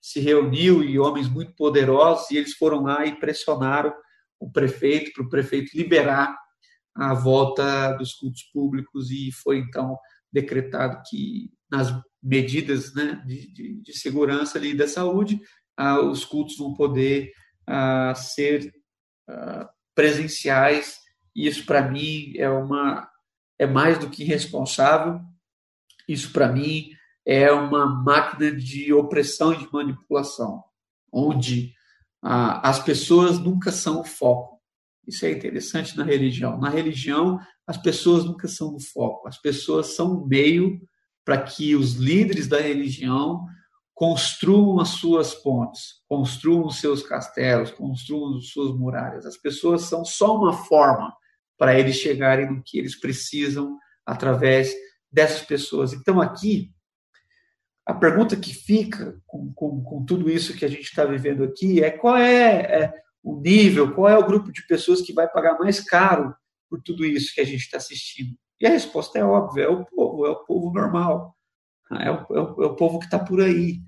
se 0.00 0.20
reuniu 0.20 0.84
e 0.84 0.98
homens 0.98 1.28
muito 1.28 1.54
poderosos 1.54 2.30
e 2.30 2.36
eles 2.36 2.54
foram 2.54 2.82
lá 2.82 3.04
e 3.04 3.18
pressionaram 3.18 3.92
o 4.38 4.50
prefeito 4.50 5.12
para 5.12 5.24
o 5.24 5.28
prefeito 5.28 5.76
liberar 5.76 6.36
a 6.94 7.12
volta 7.12 7.92
dos 7.92 8.14
cultos 8.14 8.42
públicos 8.52 9.10
e 9.10 9.30
foi 9.32 9.58
então 9.58 9.98
decretado 10.40 11.02
que 11.08 11.50
nas 11.70 11.92
medidas 12.22 12.94
né, 12.94 13.22
de, 13.26 13.52
de, 13.52 13.82
de 13.82 13.98
segurança 13.98 14.58
ali 14.58 14.74
da 14.74 14.86
saúde 14.86 15.40
ah, 15.76 16.00
os 16.00 16.24
cultos 16.24 16.56
vão 16.56 16.74
poder 16.74 17.32
ah, 17.66 18.14
ser 18.14 18.72
ah, 19.28 19.68
presenciais. 19.94 20.98
Isso 21.34 21.64
para 21.64 21.90
mim 21.90 22.32
é 22.36 22.48
uma 22.48 23.08
é 23.58 23.66
mais 23.66 23.98
do 23.98 24.10
que 24.10 24.22
irresponsável 24.22 25.20
isso 26.08 26.32
para 26.32 26.48
mim 26.52 26.90
é 27.24 27.50
uma 27.50 27.86
máquina 27.86 28.52
de 28.52 28.92
opressão 28.92 29.52
e 29.52 29.58
de 29.58 29.72
manipulação 29.72 30.62
onde 31.12 31.72
ah, 32.22 32.68
as 32.68 32.78
pessoas 32.78 33.38
nunca 33.38 33.72
são 33.72 34.00
o 34.00 34.04
foco. 34.04 34.60
Isso 35.06 35.24
é 35.24 35.30
interessante 35.30 35.96
na 35.96 36.04
religião. 36.04 36.58
Na 36.58 36.68
religião, 36.68 37.40
as 37.66 37.76
pessoas 37.76 38.24
nunca 38.24 38.46
são 38.46 38.74
o 38.74 38.80
foco, 38.80 39.26
as 39.26 39.38
pessoas 39.38 39.94
são 39.94 40.12
o 40.12 40.26
meio 40.26 40.80
para 41.24 41.42
que 41.42 41.74
os 41.74 41.94
líderes 41.94 42.46
da 42.46 42.60
religião 42.60 43.44
construam 43.92 44.78
as 44.78 44.90
suas 44.90 45.34
pontes, 45.34 46.02
construam 46.08 46.66
os 46.66 46.78
seus 46.78 47.02
castelos, 47.02 47.70
construam 47.70 48.36
as 48.36 48.48
suas 48.48 48.76
muralhas. 48.76 49.26
As 49.26 49.36
pessoas 49.36 49.82
são 49.82 50.04
só 50.04 50.36
uma 50.36 50.52
forma 50.52 51.12
para 51.58 51.78
eles 51.78 51.96
chegarem 51.96 52.48
no 52.48 52.62
que 52.62 52.78
eles 52.78 52.94
precisam 52.94 53.76
através 54.04 54.72
dessas 55.10 55.42
pessoas. 55.42 55.92
Então, 55.92 56.20
aqui, 56.20 56.70
a 57.86 57.94
pergunta 57.94 58.36
que 58.36 58.52
fica 58.54 59.18
com, 59.26 59.52
com, 59.54 59.82
com 59.82 60.04
tudo 60.04 60.30
isso 60.30 60.56
que 60.56 60.64
a 60.64 60.68
gente 60.68 60.84
está 60.84 61.04
vivendo 61.04 61.42
aqui 61.42 61.82
é 61.82 61.90
qual 61.90 62.16
é, 62.16 62.82
é 62.82 62.94
o 63.22 63.40
nível, 63.40 63.94
qual 63.94 64.08
é 64.08 64.18
o 64.18 64.26
grupo 64.26 64.52
de 64.52 64.64
pessoas 64.66 65.00
que 65.00 65.12
vai 65.12 65.26
pagar 65.26 65.58
mais 65.58 65.80
caro 65.80 66.34
por 66.68 66.82
tudo 66.82 67.04
isso 67.04 67.34
que 67.34 67.40
a 67.40 67.44
gente 67.44 67.60
está 67.60 67.76
assistindo? 67.76 68.36
E 68.60 68.66
a 68.66 68.70
resposta 68.70 69.18
é 69.18 69.24
óbvia: 69.24 69.64
é 69.64 69.68
o 69.68 69.84
povo, 69.84 70.26
é 70.26 70.30
o 70.30 70.44
povo 70.44 70.72
normal, 70.72 71.36
é 71.92 72.10
o, 72.10 72.14
é 72.14 72.40
o, 72.40 72.62
é 72.62 72.66
o 72.66 72.76
povo 72.76 72.98
que 72.98 73.06
está 73.06 73.18
por 73.18 73.40
aí, 73.40 73.80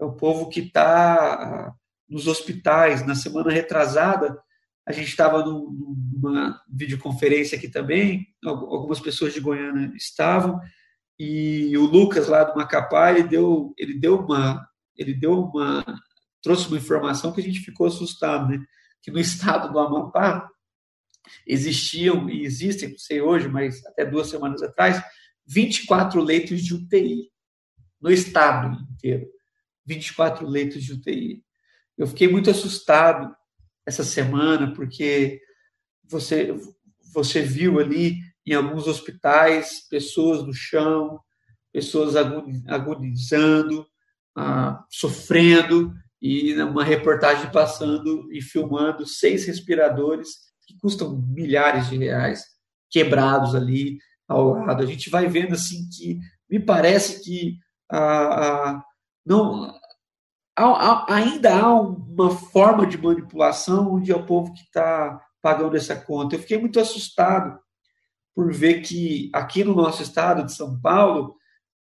é 0.00 0.04
o 0.04 0.12
povo 0.12 0.48
que 0.48 0.60
está 0.60 1.74
nos 2.08 2.26
hospitais. 2.26 3.06
Na 3.06 3.14
semana 3.14 3.50
retrasada, 3.50 4.38
a 4.86 4.92
gente 4.92 5.08
estava 5.08 5.44
numa 5.44 6.60
videoconferência 6.68 7.58
aqui 7.58 7.68
também, 7.68 8.26
algumas 8.44 9.00
pessoas 9.00 9.34
de 9.34 9.40
Goiânia 9.40 9.92
estavam, 9.96 10.60
e 11.18 11.76
o 11.76 11.84
Lucas 11.84 12.28
lá 12.28 12.44
do 12.44 12.56
Macapá, 12.56 13.10
ele 13.10 13.24
deu, 13.24 13.74
ele 13.76 13.98
deu 13.98 14.20
uma, 14.20 14.66
ele 14.96 15.14
deu 15.14 15.40
uma, 15.40 15.84
trouxe 16.42 16.68
uma 16.68 16.76
informação 16.76 17.32
que 17.32 17.40
a 17.40 17.44
gente 17.44 17.60
ficou 17.60 17.86
assustado, 17.86 18.48
né? 18.48 18.64
que 19.02 19.10
no 19.10 19.18
estado 19.20 19.72
do 19.72 19.78
Amapá 19.78 20.48
existiam 21.46 22.28
e 22.28 22.44
existem, 22.44 22.90
não 22.90 22.98
sei 22.98 23.20
hoje, 23.20 23.48
mas 23.48 23.84
até 23.86 24.04
duas 24.04 24.28
semanas 24.28 24.62
atrás, 24.62 25.02
24 25.46 26.20
leitos 26.20 26.62
de 26.62 26.74
UTI 26.74 27.30
no 28.00 28.10
estado 28.10 28.76
inteiro. 28.92 29.26
24 29.84 30.46
leitos 30.46 30.82
de 30.82 30.92
UTI. 30.92 31.42
Eu 31.96 32.06
fiquei 32.06 32.28
muito 32.28 32.50
assustado 32.50 33.34
essa 33.86 34.04
semana 34.04 34.72
porque 34.74 35.40
você 36.04 36.54
você 37.14 37.40
viu 37.40 37.80
ali 37.80 38.18
em 38.44 38.52
alguns 38.52 38.86
hospitais 38.86 39.88
pessoas 39.88 40.44
no 40.44 40.52
chão, 40.52 41.18
pessoas 41.72 42.14
agonizando, 42.66 43.86
ah, 44.36 44.84
sofrendo, 44.90 45.94
e 46.20 46.54
uma 46.60 46.84
reportagem 46.84 47.50
passando 47.50 48.30
e 48.32 48.40
filmando 48.40 49.06
seis 49.06 49.46
respiradores 49.46 50.45
que 50.66 50.76
custam 50.78 51.16
milhares 51.28 51.88
de 51.88 51.96
reais 51.96 52.44
quebrados 52.90 53.54
ali 53.54 53.98
ao 54.28 54.54
lado. 54.54 54.82
A 54.82 54.86
gente 54.86 55.08
vai 55.08 55.28
vendo 55.28 55.54
assim 55.54 55.88
que 55.90 56.18
me 56.50 56.58
parece 56.58 57.22
que 57.22 57.58
ah, 57.90 58.76
ah, 58.76 58.84
não 59.24 59.74
ainda 61.08 61.54
há 61.54 61.80
uma 61.80 62.30
forma 62.30 62.86
de 62.86 62.96
manipulação 62.96 63.94
onde 63.94 64.10
é 64.10 64.16
o 64.16 64.24
povo 64.24 64.54
que 64.54 64.62
está 64.62 65.20
pagando 65.42 65.76
essa 65.76 65.94
conta. 65.94 66.34
Eu 66.34 66.40
fiquei 66.40 66.58
muito 66.58 66.80
assustado 66.80 67.58
por 68.34 68.52
ver 68.52 68.80
que 68.80 69.30
aqui 69.32 69.62
no 69.62 69.74
nosso 69.74 70.02
estado 70.02 70.44
de 70.44 70.52
São 70.52 70.80
Paulo, 70.80 71.36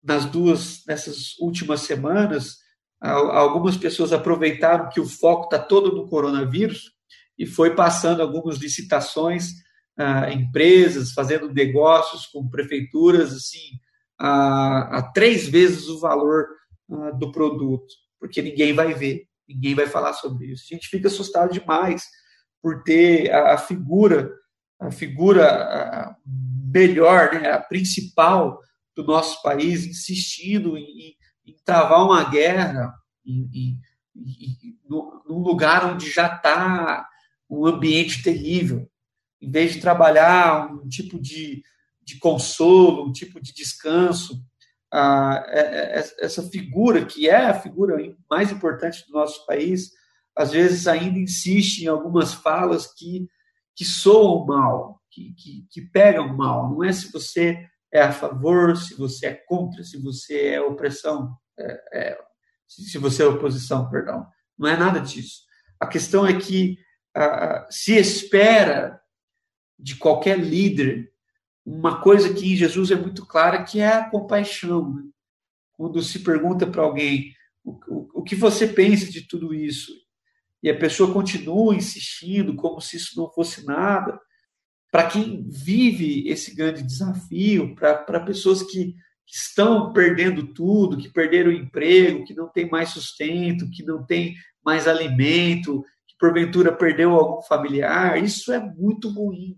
nas 0.04 0.26
duas 0.26 0.84
nessas 0.86 1.38
últimas 1.40 1.82
semanas, 1.82 2.58
algumas 3.02 3.78
pessoas 3.78 4.12
aproveitaram 4.12 4.90
que 4.90 5.00
o 5.00 5.08
foco 5.08 5.46
está 5.46 5.60
todo 5.60 5.96
no 5.96 6.08
coronavírus 6.08 6.97
e 7.38 7.46
foi 7.46 7.76
passando 7.76 8.22
algumas 8.22 8.58
licitações 8.58 9.50
a 9.98 10.32
empresas, 10.32 11.12
fazendo 11.12 11.52
negócios 11.52 12.28
com 12.28 12.48
prefeituras 12.48 13.34
assim 13.34 13.80
a, 14.20 15.00
a 15.00 15.12
três 15.12 15.48
vezes 15.48 15.88
o 15.88 16.00
valor 16.00 16.48
do 17.20 17.32
produto, 17.32 17.94
porque 18.20 18.42
ninguém 18.42 18.74
vai 18.74 18.94
ver, 18.94 19.28
ninguém 19.48 19.76
vai 19.76 19.88
falar 19.88 20.14
sobre 20.14 20.48
isso. 20.48 20.64
A 20.70 20.74
gente 20.74 20.88
fica 20.88 21.08
assustado 21.08 21.52
demais 21.52 22.04
por 22.62 22.84
ter 22.84 23.32
a, 23.32 23.54
a 23.54 23.58
figura, 23.58 24.32
a 24.80 24.92
figura 24.92 26.16
melhor, 26.26 27.34
né, 27.34 27.52
a 27.52 27.60
principal 27.60 28.60
do 28.96 29.04
nosso 29.04 29.42
país 29.42 29.86
insistindo 29.86 30.78
em, 30.78 31.16
em 31.46 31.56
travar 31.66 32.04
uma 32.04 32.24
guerra 32.30 32.94
em, 33.26 33.50
em, 33.54 33.80
em, 34.16 34.80
num 34.90 35.40
lugar 35.40 35.86
onde 35.86 36.10
já 36.10 36.34
está 36.34 37.08
um 37.50 37.66
ambiente 37.66 38.24
terrível, 38.24 38.90
em 39.42 39.50
vez 39.50 39.74
de 39.74 39.82
trabalhar 39.82 40.72
um 40.74 40.88
tipo 40.88 41.20
de, 41.20 41.64
de 42.04 42.18
consolo, 42.20 43.08
um 43.08 43.12
tipo 43.12 43.40
de 43.40 43.54
descanso, 43.54 44.42
ah, 44.92 45.46
essa 46.20 46.42
figura, 46.44 47.06
que 47.06 47.28
é 47.30 47.48
a 47.48 47.60
figura 47.60 47.98
mais 48.30 48.52
importante 48.52 49.06
do 49.08 49.14
nosso 49.14 49.46
país, 49.46 49.92
às 50.36 50.52
vezes 50.52 50.88
ainda 50.88 51.20
insiste 51.20 51.80
em 51.80 51.88
algumas 51.88 52.34
falas 52.34 52.94
que, 52.94 53.28
que 53.76 53.84
soam 53.84 54.46
mal, 54.46 55.02
que, 55.12 55.34
que, 55.34 55.68
que 55.70 55.82
pegam 55.82 56.36
mal. 56.36 56.70
Não 56.70 56.84
é 56.84 56.94
se 56.94 57.12
você 57.12 57.68
é 57.92 58.02
a 58.02 58.12
favor, 58.12 58.78
se 58.78 58.96
você 58.96 59.28
é 59.28 59.34
contra, 59.34 59.84
se 59.84 59.98
você 59.98 60.50
é 60.50 60.62
opressão, 60.62 61.36
é, 61.60 61.82
é, 61.94 62.20
se 62.68 62.98
você 62.98 63.24
é 63.24 63.28
oposição, 63.28 63.90
perdão. 63.90 64.28
Não 64.58 64.68
é 64.70 64.78
nada 64.78 65.00
disso. 65.00 65.42
A 65.80 65.88
questão 65.88 66.26
é 66.26 66.38
que 66.40 66.78
se 67.70 67.96
espera 67.96 69.02
de 69.78 69.96
qualquer 69.96 70.40
líder 70.40 71.12
uma 71.66 72.02
coisa 72.02 72.34
que 72.34 72.54
em 72.54 72.56
Jesus 72.56 72.92
é 72.92 72.96
muito 72.96 73.26
clara, 73.26 73.64
que 73.64 73.80
é 73.80 73.88
a 73.90 74.10
compaixão. 74.10 74.94
Né? 74.94 75.04
Quando 75.74 76.02
se 76.02 76.20
pergunta 76.20 76.66
para 76.66 76.82
alguém 76.82 77.34
o, 77.64 77.72
o, 77.88 78.10
o 78.20 78.24
que 78.24 78.36
você 78.36 78.68
pensa 78.68 79.12
de 79.12 79.28
tudo 79.28 79.54
isso, 79.54 79.92
e 80.64 80.70
a 80.70 80.78
pessoa 80.78 81.14
continua 81.14 81.76
insistindo 81.76 82.56
como 82.56 82.80
se 82.80 82.96
isso 82.96 83.20
não 83.20 83.30
fosse 83.30 83.66
nada, 83.66 84.20
para 84.90 85.08
quem 85.08 85.46
vive 85.48 86.28
esse 86.30 86.56
grande 86.56 86.82
desafio, 86.82 87.76
para 87.76 88.20
pessoas 88.22 88.64
que, 88.64 88.96
estão 89.30 89.92
perdendo 89.92 90.54
tudo, 90.54 90.98
que 90.98 91.10
perderam 91.10 91.52
o 91.52 91.54
emprego, 91.54 92.24
que 92.24 92.34
não 92.34 92.48
tem 92.48 92.70
mais 92.70 92.90
sustento, 92.90 93.70
que 93.70 93.84
não 93.84 94.06
tem 94.06 94.36
mais 94.64 94.88
alimento, 94.88 95.84
porventura 96.20 96.76
perdeu 96.76 97.14
algum 97.14 97.42
familiar, 97.42 98.22
isso 98.22 98.52
é 98.52 98.60
muito 98.60 99.10
ruim. 99.10 99.58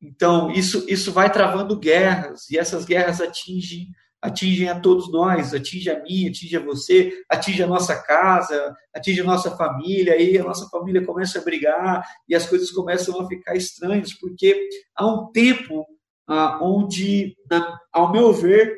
Então, 0.00 0.50
isso, 0.50 0.84
isso 0.88 1.12
vai 1.12 1.30
travando 1.30 1.78
guerras, 1.78 2.48
e 2.50 2.58
essas 2.58 2.84
guerras 2.84 3.20
atingem 3.20 3.88
atingem 4.20 4.68
a 4.68 4.80
todos 4.80 5.10
nós, 5.10 5.54
atinge 5.54 5.88
a 5.90 6.02
mim, 6.02 6.28
atinge 6.28 6.56
a 6.56 6.60
você, 6.60 7.22
atinge 7.28 7.62
a 7.62 7.66
nossa 7.66 7.96
casa, 8.02 8.76
atinge 8.92 9.20
a 9.20 9.24
nossa 9.24 9.56
família, 9.56 10.14
aí 10.14 10.36
a 10.36 10.44
nossa 10.44 10.68
família 10.68 11.04
começa 11.04 11.38
a 11.38 11.44
brigar 11.44 12.04
e 12.28 12.34
as 12.34 12.46
coisas 12.46 12.70
começam 12.70 13.20
a 13.20 13.28
ficar 13.28 13.54
estranhas, 13.54 14.12
porque 14.12 14.68
há 14.96 15.06
um 15.06 15.30
tempo 15.30 15.86
ah, 16.26 16.58
onde, 16.60 17.36
na, 17.48 17.78
ao 17.92 18.12
meu 18.12 18.32
ver, 18.32 18.76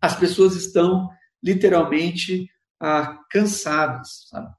as 0.00 0.16
pessoas 0.18 0.56
estão 0.56 1.08
literalmente 1.42 2.48
ah, 2.80 3.18
cansadas. 3.30 4.26
Sabe? 4.28 4.52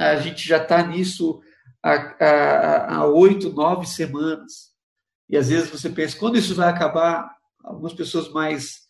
A 0.00 0.16
gente 0.16 0.48
já 0.48 0.56
está 0.56 0.82
nisso 0.82 1.42
há 1.82 3.04
oito, 3.06 3.52
nove 3.52 3.86
semanas. 3.86 4.70
E 5.28 5.36
às 5.36 5.48
vezes 5.48 5.68
você 5.68 5.90
pensa, 5.90 6.16
quando 6.16 6.38
isso 6.38 6.54
vai 6.54 6.68
acabar? 6.68 7.30
Algumas 7.62 7.92
pessoas 7.92 8.30
mais 8.30 8.80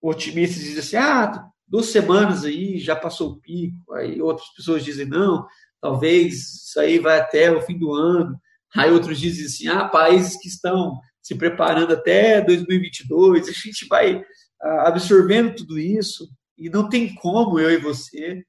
otimistas 0.00 0.62
dizem 0.62 0.78
assim, 0.78 0.96
ah, 0.96 1.44
duas 1.66 1.86
semanas 1.86 2.44
aí, 2.44 2.78
já 2.78 2.94
passou 2.94 3.32
o 3.32 3.40
pico. 3.40 3.92
Aí 3.94 4.22
outras 4.22 4.48
pessoas 4.50 4.84
dizem, 4.84 5.06
não, 5.06 5.44
talvez 5.80 6.34
isso 6.66 6.78
aí 6.78 7.00
vai 7.00 7.18
até 7.18 7.50
o 7.50 7.60
fim 7.62 7.76
do 7.76 7.92
ano. 7.92 8.40
Aí 8.76 8.90
outros 8.92 9.18
dizem 9.18 9.46
assim, 9.46 9.68
ah, 9.68 9.88
países 9.88 10.40
que 10.40 10.48
estão 10.48 11.00
se 11.20 11.34
preparando 11.34 11.92
até 11.94 12.40
2022, 12.40 13.48
a 13.48 13.52
gente 13.52 13.86
vai 13.88 14.24
ah, 14.62 14.88
absorvendo 14.88 15.56
tudo 15.56 15.78
isso 15.78 16.30
e 16.56 16.70
não 16.70 16.88
tem 16.88 17.12
como 17.16 17.58
eu 17.58 17.72
e 17.72 17.76
você 17.76 18.44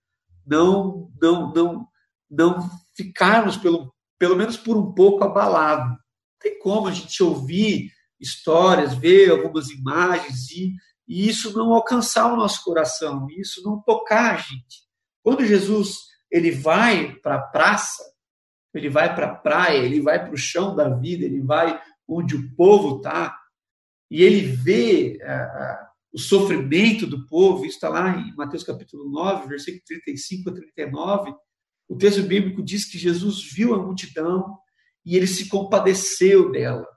não 0.45 1.09
não 1.21 1.51
não 1.53 1.90
não 2.31 2.69
ficarmos 2.95 3.57
pelo 3.57 3.93
pelo 4.21 4.35
menos 4.35 4.55
por 4.55 4.77
um 4.77 4.93
pouco 4.93 5.23
abalado. 5.23 5.89
Não 5.89 5.97
tem 6.39 6.59
como 6.59 6.87
a 6.87 6.91
gente 6.91 7.23
ouvir 7.23 7.91
histórias, 8.19 8.93
ver 8.93 9.31
algumas 9.31 9.71
imagens 9.71 10.51
e, 10.51 10.75
e 11.07 11.27
isso 11.27 11.51
não 11.57 11.73
alcançar 11.73 12.31
o 12.31 12.35
nosso 12.35 12.63
coração, 12.63 13.25
isso 13.31 13.63
não 13.63 13.81
tocar 13.81 14.35
a 14.35 14.37
gente. 14.37 14.83
Quando 15.23 15.43
Jesus 15.43 15.97
ele 16.29 16.51
vai 16.51 17.15
para 17.15 17.37
a 17.37 17.41
praça, 17.41 18.03
ele 18.75 18.89
vai 18.89 19.13
para 19.15 19.25
a 19.25 19.35
praia, 19.35 19.79
ele 19.79 19.99
vai 19.99 20.23
para 20.23 20.35
o 20.35 20.37
chão 20.37 20.75
da 20.75 20.87
vida, 20.87 21.25
ele 21.25 21.41
vai 21.41 21.81
onde 22.07 22.35
o 22.35 22.55
povo 22.55 22.97
está, 22.97 23.35
e 24.09 24.21
ele 24.21 24.41
vê 24.41 25.17
uh, 25.23 25.87
o 26.13 26.19
sofrimento 26.19 27.07
do 27.07 27.25
povo, 27.25 27.65
isso 27.65 27.75
está 27.75 27.89
lá 27.89 28.17
em 28.17 28.35
Mateus 28.35 28.63
capítulo 28.63 29.09
9, 29.09 29.47
versículo 29.47 29.81
35 29.87 30.49
a 30.51 30.53
39, 30.53 31.33
o 31.91 31.97
texto 31.97 32.23
bíblico 32.23 32.63
diz 32.63 32.85
que 32.85 32.97
Jesus 32.97 33.43
viu 33.51 33.75
a 33.75 33.77
multidão 33.77 34.57
e 35.05 35.17
ele 35.17 35.27
se 35.27 35.49
compadeceu 35.49 36.49
dela. 36.49 36.87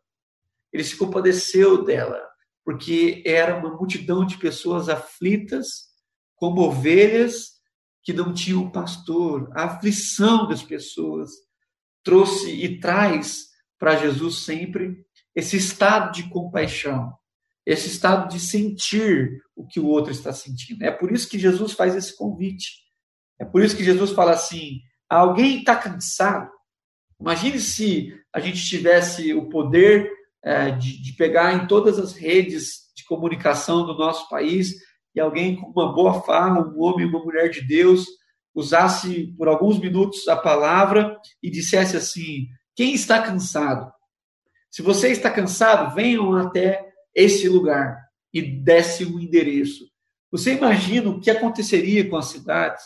Ele 0.73 0.85
se 0.85 0.95
compadeceu 0.95 1.83
dela, 1.83 2.23
porque 2.65 3.21
era 3.27 3.57
uma 3.57 3.77
multidão 3.77 4.25
de 4.25 4.39
pessoas 4.39 4.89
aflitas, 4.89 5.89
como 6.37 6.61
ovelhas 6.61 7.55
que 8.05 8.13
não 8.13 8.33
tinham 8.33 8.71
pastor. 8.71 9.51
A 9.57 9.65
aflição 9.65 10.47
das 10.47 10.63
pessoas 10.63 11.33
trouxe 12.05 12.53
e 12.53 12.79
traz 12.79 13.47
para 13.77 13.97
Jesus 13.97 14.45
sempre 14.45 15.05
esse 15.35 15.57
estado 15.57 16.13
de 16.13 16.29
compaixão, 16.29 17.13
esse 17.67 17.89
estado 17.89 18.31
de 18.31 18.39
sentir 18.39 19.43
o 19.57 19.67
que 19.67 19.81
o 19.81 19.87
outro 19.87 20.13
está 20.13 20.33
sentindo. 20.33 20.85
É 20.85 20.93
por 20.93 21.11
isso 21.11 21.29
que 21.29 21.37
Jesus 21.37 21.73
faz 21.73 21.97
esse 21.97 22.17
convite. 22.17 22.84
É 23.38 23.44
por 23.44 23.62
isso 23.62 23.77
que 23.77 23.85
Jesus 23.85 24.11
fala 24.11 24.33
assim: 24.33 24.81
alguém 25.09 25.59
está 25.59 25.77
cansado? 25.77 26.51
Imagine 27.20 27.59
se 27.59 28.14
a 28.33 28.40
gente 28.40 28.62
tivesse 28.64 29.33
o 29.33 29.49
poder 29.49 30.11
é, 30.42 30.70
de, 30.73 31.03
de 31.03 31.12
pegar 31.14 31.55
em 31.55 31.66
todas 31.66 31.99
as 31.99 32.12
redes 32.12 32.92
de 32.94 33.05
comunicação 33.05 33.87
do 33.87 33.94
nosso 33.94 34.29
país 34.29 34.75
e 35.14 35.20
alguém 35.20 35.57
com 35.57 35.68
uma 35.68 35.92
boa 35.92 36.23
fala, 36.23 36.66
um 36.66 36.81
homem, 36.83 37.07
uma 37.07 37.23
mulher 37.23 37.49
de 37.49 37.66
Deus, 37.66 38.07
usasse 38.55 39.35
por 39.38 39.49
alguns 39.49 39.79
minutos 39.79 40.29
a 40.29 40.37
palavra 40.37 41.16
e 41.42 41.51
dissesse 41.51 41.97
assim: 41.97 42.47
quem 42.75 42.94
está 42.94 43.23
cansado? 43.23 43.92
Se 44.70 44.83
você 44.83 45.09
está 45.09 45.31
cansado, 45.31 45.94
venham 45.94 46.35
até 46.35 46.85
esse 47.14 47.49
lugar 47.49 47.97
e 48.33 48.42
desce 48.42 49.05
o 49.05 49.20
endereço. 49.20 49.85
Você 50.33 50.55
imagina 50.55 51.11
o 51.11 51.20
que 51.20 51.31
aconteceria 51.31 52.09
com 52.09 52.16
as 52.16 52.27
cidades? 52.27 52.83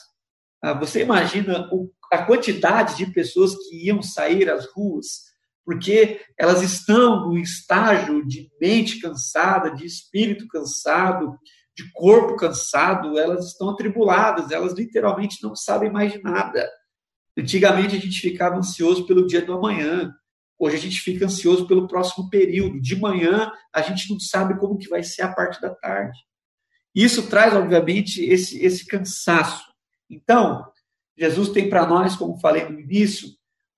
Ah, 0.62 0.74
você 0.74 1.02
imagina 1.02 1.68
a 2.12 2.24
quantidade 2.24 2.96
de 2.96 3.12
pessoas 3.12 3.54
que 3.54 3.86
iam 3.86 4.02
sair 4.02 4.50
às 4.50 4.66
ruas 4.72 5.28
porque 5.64 6.22
elas 6.38 6.62
estão 6.62 7.28
no 7.28 7.36
estágio 7.36 8.26
de 8.26 8.48
mente 8.58 9.00
cansada, 9.00 9.70
de 9.70 9.84
espírito 9.84 10.48
cansado, 10.48 11.38
de 11.76 11.92
corpo 11.92 12.36
cansado, 12.36 13.18
elas 13.18 13.48
estão 13.48 13.68
atribuladas, 13.68 14.50
elas 14.50 14.72
literalmente 14.72 15.42
não 15.42 15.54
sabem 15.54 15.92
mais 15.92 16.14
de 16.14 16.22
nada. 16.22 16.66
Antigamente 17.36 17.94
a 17.96 18.00
gente 18.00 18.18
ficava 18.18 18.56
ansioso 18.56 19.06
pelo 19.06 19.26
dia 19.26 19.42
do 19.42 19.52
amanhã, 19.52 20.10
Hoje 20.58 20.74
a 20.74 20.80
gente 20.80 21.00
fica 21.00 21.24
ansioso 21.24 21.68
pelo 21.68 21.86
próximo 21.86 22.28
período. 22.28 22.80
De 22.80 22.96
manhã 22.96 23.52
a 23.72 23.80
gente 23.80 24.10
não 24.10 24.18
sabe 24.18 24.58
como 24.58 24.76
que 24.76 24.88
vai 24.88 25.04
ser 25.04 25.22
a 25.22 25.32
parte 25.32 25.60
da 25.60 25.72
tarde. 25.72 26.18
Isso 26.92 27.28
traz, 27.28 27.54
obviamente, 27.54 28.24
esse, 28.24 28.60
esse 28.64 28.84
cansaço. 28.84 29.62
Então, 30.08 30.70
Jesus 31.16 31.50
tem 31.50 31.68
para 31.68 31.86
nós, 31.86 32.16
como 32.16 32.38
falei 32.38 32.68
no 32.68 32.78
início, 32.78 33.28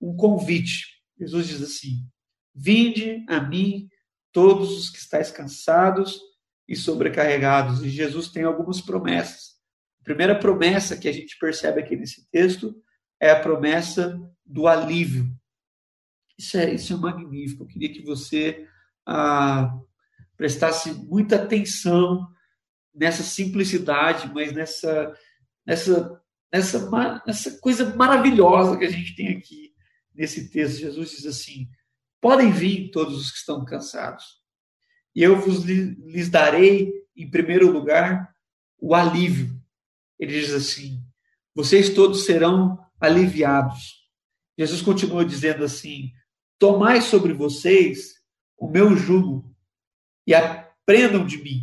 um 0.01 0.14
convite. 0.14 1.01
Jesus 1.19 1.49
diz 1.49 1.62
assim: 1.62 2.07
Vinde 2.55 3.25
a 3.29 3.40
mim 3.40 3.88
todos 4.33 4.77
os 4.77 4.90
que 4.90 4.99
estáis 4.99 5.31
cansados 5.31 6.21
e 6.69 6.77
sobrecarregados. 6.77 7.83
E 7.83 7.88
Jesus 7.88 8.29
tem 8.29 8.45
algumas 8.45 8.81
promessas. 8.81 9.59
A 10.01 10.05
primeira 10.05 10.38
promessa 10.38 10.97
que 10.97 11.09
a 11.09 11.12
gente 11.12 11.38
percebe 11.38 11.81
aqui 11.81 11.97
nesse 11.97 12.29
texto 12.31 12.75
é 13.19 13.31
a 13.31 13.40
promessa 13.40 14.19
do 14.45 14.66
alívio. 14.66 15.31
Isso 16.38 16.57
é, 16.57 16.73
isso 16.73 16.95
é 16.95 16.97
magnífico. 16.97 17.64
Eu 17.64 17.66
queria 17.66 17.93
que 17.93 18.03
você 18.03 18.66
ah, 19.07 19.77
prestasse 20.37 20.93
muita 20.93 21.37
atenção 21.37 22.27
nessa 22.95 23.23
simplicidade, 23.23 24.33
mas 24.33 24.53
nessa, 24.53 25.14
nessa, 25.66 26.19
nessa, 26.52 26.90
nessa 27.26 27.58
coisa 27.58 27.94
maravilhosa 27.94 28.76
que 28.76 28.84
a 28.84 28.90
gente 28.90 29.14
tem 29.14 29.36
aqui 29.36 29.72
nesse 30.14 30.50
texto. 30.50 30.80
Jesus 30.80 31.10
diz 31.10 31.26
assim: 31.26 31.68
Podem 32.20 32.50
vir 32.50 32.90
todos 32.90 33.18
os 33.18 33.30
que 33.30 33.38
estão 33.38 33.64
cansados, 33.64 34.40
e 35.14 35.22
eu 35.22 35.38
vos 35.40 35.64
lhes 35.64 36.28
darei, 36.28 36.92
em 37.16 37.30
primeiro 37.30 37.70
lugar, 37.70 38.34
o 38.78 38.94
alívio. 38.94 39.60
Ele 40.18 40.32
diz 40.32 40.52
assim: 40.52 41.02
Vocês 41.54 41.90
todos 41.90 42.24
serão 42.24 42.78
aliviados. 43.00 44.00
Jesus 44.58 44.82
continua 44.82 45.24
dizendo 45.24 45.64
assim: 45.64 46.12
Tomai 46.58 47.00
sobre 47.00 47.32
vocês 47.32 48.14
o 48.56 48.68
meu 48.68 48.94
jugo 48.96 49.50
e 50.26 50.34
aprendam 50.34 51.24
de 51.24 51.38
mim, 51.38 51.62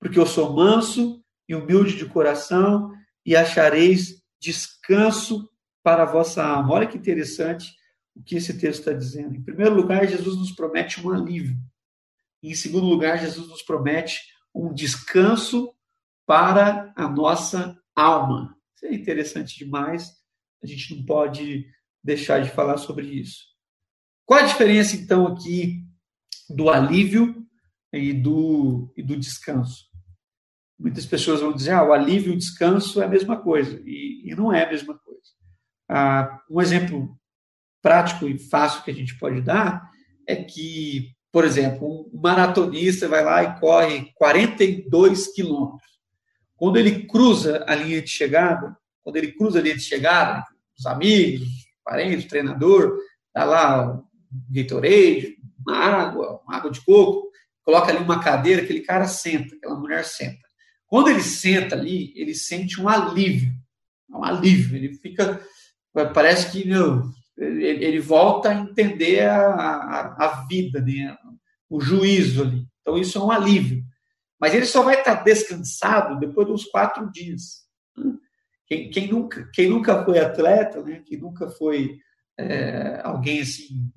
porque 0.00 0.18
eu 0.18 0.26
sou 0.26 0.54
manso 0.54 1.22
e 1.46 1.54
humilde 1.54 1.96
de 1.96 2.06
coração 2.06 2.90
e 3.24 3.36
achareis 3.36 4.22
descanso 4.40 5.48
para 5.82 6.02
a 6.02 6.10
vossa 6.10 6.44
alma. 6.44 6.74
Olha 6.74 6.86
que 6.86 6.98
interessante 6.98 7.72
o 8.14 8.22
que 8.22 8.36
esse 8.36 8.58
texto 8.58 8.80
está 8.80 8.92
dizendo. 8.92 9.34
Em 9.34 9.42
primeiro 9.42 9.74
lugar, 9.74 10.06
Jesus 10.06 10.36
nos 10.36 10.52
promete 10.52 11.04
um 11.04 11.10
alívio. 11.10 11.56
Em 12.42 12.54
segundo 12.54 12.86
lugar, 12.86 13.18
Jesus 13.18 13.48
nos 13.48 13.62
promete 13.62 14.20
um 14.54 14.72
descanso 14.72 15.72
para 16.26 16.92
a 16.96 17.08
nossa 17.08 17.78
alma. 17.94 18.56
Isso 18.74 18.86
é 18.86 18.94
interessante 18.94 19.58
demais. 19.58 20.10
A 20.62 20.66
gente 20.66 20.94
não 20.94 21.04
pode 21.04 21.66
deixar 22.02 22.42
de 22.42 22.50
falar 22.50 22.78
sobre 22.78 23.06
isso. 23.06 23.52
Qual 24.24 24.40
a 24.40 24.46
diferença, 24.46 24.96
então, 24.96 25.26
aqui 25.26 25.84
do 26.48 26.68
alívio 26.68 27.46
e 27.92 28.12
do, 28.12 28.92
e 28.96 29.02
do 29.02 29.16
descanso? 29.16 29.91
Muitas 30.82 31.06
pessoas 31.06 31.40
vão 31.40 31.52
dizer, 31.52 31.70
ah, 31.70 31.84
o 31.84 31.92
alívio 31.92 32.32
e 32.32 32.34
o 32.34 32.38
descanso 32.38 33.00
é 33.00 33.04
a 33.04 33.08
mesma 33.08 33.40
coisa, 33.40 33.80
e, 33.86 34.28
e 34.28 34.34
não 34.34 34.52
é 34.52 34.64
a 34.64 34.68
mesma 34.68 34.98
coisa. 34.98 35.20
Ah, 35.88 36.40
um 36.50 36.60
exemplo 36.60 37.16
prático 37.80 38.26
e 38.26 38.36
fácil 38.36 38.82
que 38.82 38.90
a 38.90 38.94
gente 38.94 39.16
pode 39.16 39.40
dar 39.40 39.88
é 40.26 40.34
que, 40.34 41.14
por 41.30 41.44
exemplo, 41.44 42.10
um 42.12 42.20
maratonista 42.20 43.06
vai 43.06 43.24
lá 43.24 43.44
e 43.44 43.60
corre 43.60 44.12
42 44.16 45.32
quilômetros. 45.32 45.92
Quando 46.56 46.76
ele 46.78 47.06
cruza 47.06 47.64
a 47.68 47.76
linha 47.76 48.02
de 48.02 48.10
chegada, 48.10 48.76
quando 49.04 49.16
ele 49.16 49.32
cruza 49.32 49.60
a 49.60 49.62
linha 49.62 49.76
de 49.76 49.82
chegada, 49.82 50.44
os 50.76 50.84
amigos, 50.84 51.46
os 51.46 51.82
parentes, 51.84 52.26
treinador, 52.26 52.98
tá 53.32 53.44
lá 53.44 54.02
Gatorade, 54.50 55.36
uma 55.64 55.76
água, 55.76 56.40
uma 56.44 56.56
água 56.56 56.70
de 56.72 56.84
coco, 56.84 57.30
coloca 57.62 57.92
ali 57.92 58.02
uma 58.02 58.20
cadeira, 58.20 58.62
aquele 58.62 58.80
cara 58.80 59.06
senta, 59.06 59.54
aquela 59.54 59.78
mulher 59.78 60.04
senta. 60.04 60.41
Quando 60.92 61.08
ele 61.08 61.22
senta 61.22 61.74
ali, 61.74 62.12
ele 62.14 62.34
sente 62.34 62.78
um 62.78 62.86
alívio, 62.86 63.50
um 64.10 64.22
alívio, 64.22 64.76
ele 64.76 64.92
fica, 64.92 65.40
parece 66.12 66.52
que 66.52 66.70
ele, 67.38 67.98
volta 67.98 68.50
a 68.50 68.54
entender 68.54 69.26
a, 69.26 69.54
a, 69.54 70.26
a 70.26 70.46
vida, 70.46 70.82
né? 70.82 71.16
o 71.70 71.80
juízo 71.80 72.42
ali. 72.42 72.66
Então 72.82 72.98
isso 72.98 73.16
é 73.16 73.22
um 73.22 73.30
alívio. 73.30 73.82
mas 74.38 74.52
ele 74.52 74.66
só 74.66 74.82
vai 74.82 74.98
estar 74.98 75.14
descansado 75.24 76.20
depois 76.20 76.46
dos 76.46 76.66
quatro 76.66 77.10
dias. 77.10 77.62
Quem, 78.66 78.90
quem 78.90 79.08
nunca, 79.10 79.48
quem 79.54 79.70
nunca 79.70 80.04
foi 80.04 80.18
atleta, 80.18 80.82
né? 80.82 81.02
quem 81.06 81.18
nunca 81.18 81.48
foi 81.48 81.96
é, 82.38 83.00
alguém 83.02 83.40
assim 83.40 83.90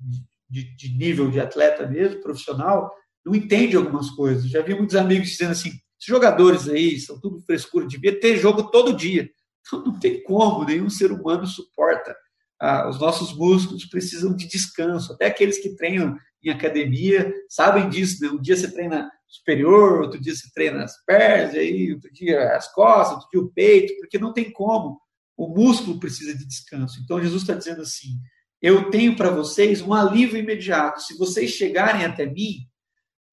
de, 0.48 0.74
de, 0.74 0.96
nível 0.96 1.30
de 1.30 1.40
atleta 1.40 1.86
mesmo, 1.86 2.22
profissional, 2.22 2.90
não 3.22 3.34
entende 3.34 3.76
algumas 3.76 4.08
coisas. 4.08 4.48
Já 4.48 4.62
vi 4.62 4.74
muitos 4.74 4.96
amigos 4.96 5.28
dizendo 5.28 5.52
assim: 5.52 5.72
esses 5.98 6.06
jogadores 6.06 6.68
aí 6.68 6.98
são 7.00 7.18
tudo 7.20 7.40
frescura, 7.40 7.86
devia 7.86 8.18
ter 8.18 8.36
jogo 8.36 8.70
todo 8.70 8.96
dia. 8.96 9.30
Então, 9.66 9.84
não 9.84 9.98
tem 9.98 10.22
como, 10.22 10.64
nenhum 10.64 10.88
ser 10.90 11.10
humano 11.10 11.46
suporta. 11.46 12.14
Ah, 12.60 12.88
os 12.88 12.98
nossos 12.98 13.36
músculos 13.36 13.84
precisam 13.84 14.34
de 14.34 14.46
descanso. 14.46 15.12
Até 15.12 15.26
aqueles 15.26 15.58
que 15.58 15.74
treinam 15.74 16.16
em 16.42 16.50
academia 16.50 17.32
sabem 17.48 17.88
disso. 17.88 18.22
Né? 18.22 18.30
Um 18.30 18.40
dia 18.40 18.56
você 18.56 18.70
treina 18.70 19.10
superior, 19.26 20.02
outro 20.02 20.20
dia 20.20 20.34
você 20.34 20.48
treina 20.54 20.84
as 20.84 21.04
pernas, 21.04 21.54
aí 21.54 21.92
outro 21.92 22.10
dia 22.12 22.56
as 22.56 22.72
costas, 22.72 23.16
outro 23.16 23.28
dia 23.32 23.40
o 23.40 23.52
peito, 23.52 23.94
porque 23.98 24.18
não 24.18 24.32
tem 24.32 24.50
como. 24.50 25.00
O 25.36 25.48
músculo 25.48 25.98
precisa 25.98 26.34
de 26.36 26.46
descanso. 26.46 27.00
Então 27.02 27.20
Jesus 27.20 27.42
está 27.42 27.54
dizendo 27.54 27.82
assim: 27.82 28.18
eu 28.62 28.90
tenho 28.90 29.16
para 29.16 29.30
vocês 29.30 29.82
um 29.82 29.92
alívio 29.92 30.38
imediato. 30.38 31.02
Se 31.02 31.16
vocês 31.18 31.50
chegarem 31.50 32.04
até 32.06 32.24
mim, 32.24 32.60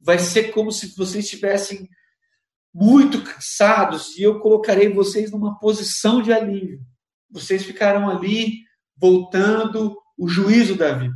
vai 0.01 0.19
ser 0.19 0.51
como 0.51 0.71
se 0.71 0.95
vocês 0.97 1.23
estivessem 1.25 1.87
muito 2.73 3.21
cansados 3.21 4.17
e 4.17 4.23
eu 4.23 4.39
colocarei 4.39 4.89
vocês 4.89 5.31
numa 5.31 5.59
posição 5.59 6.21
de 6.21 6.33
alívio. 6.33 6.81
Vocês 7.29 7.63
ficarão 7.63 8.09
ali 8.09 8.63
voltando 8.97 9.97
o 10.17 10.27
juízo 10.27 10.75
da 10.75 10.93
vida. 10.93 11.15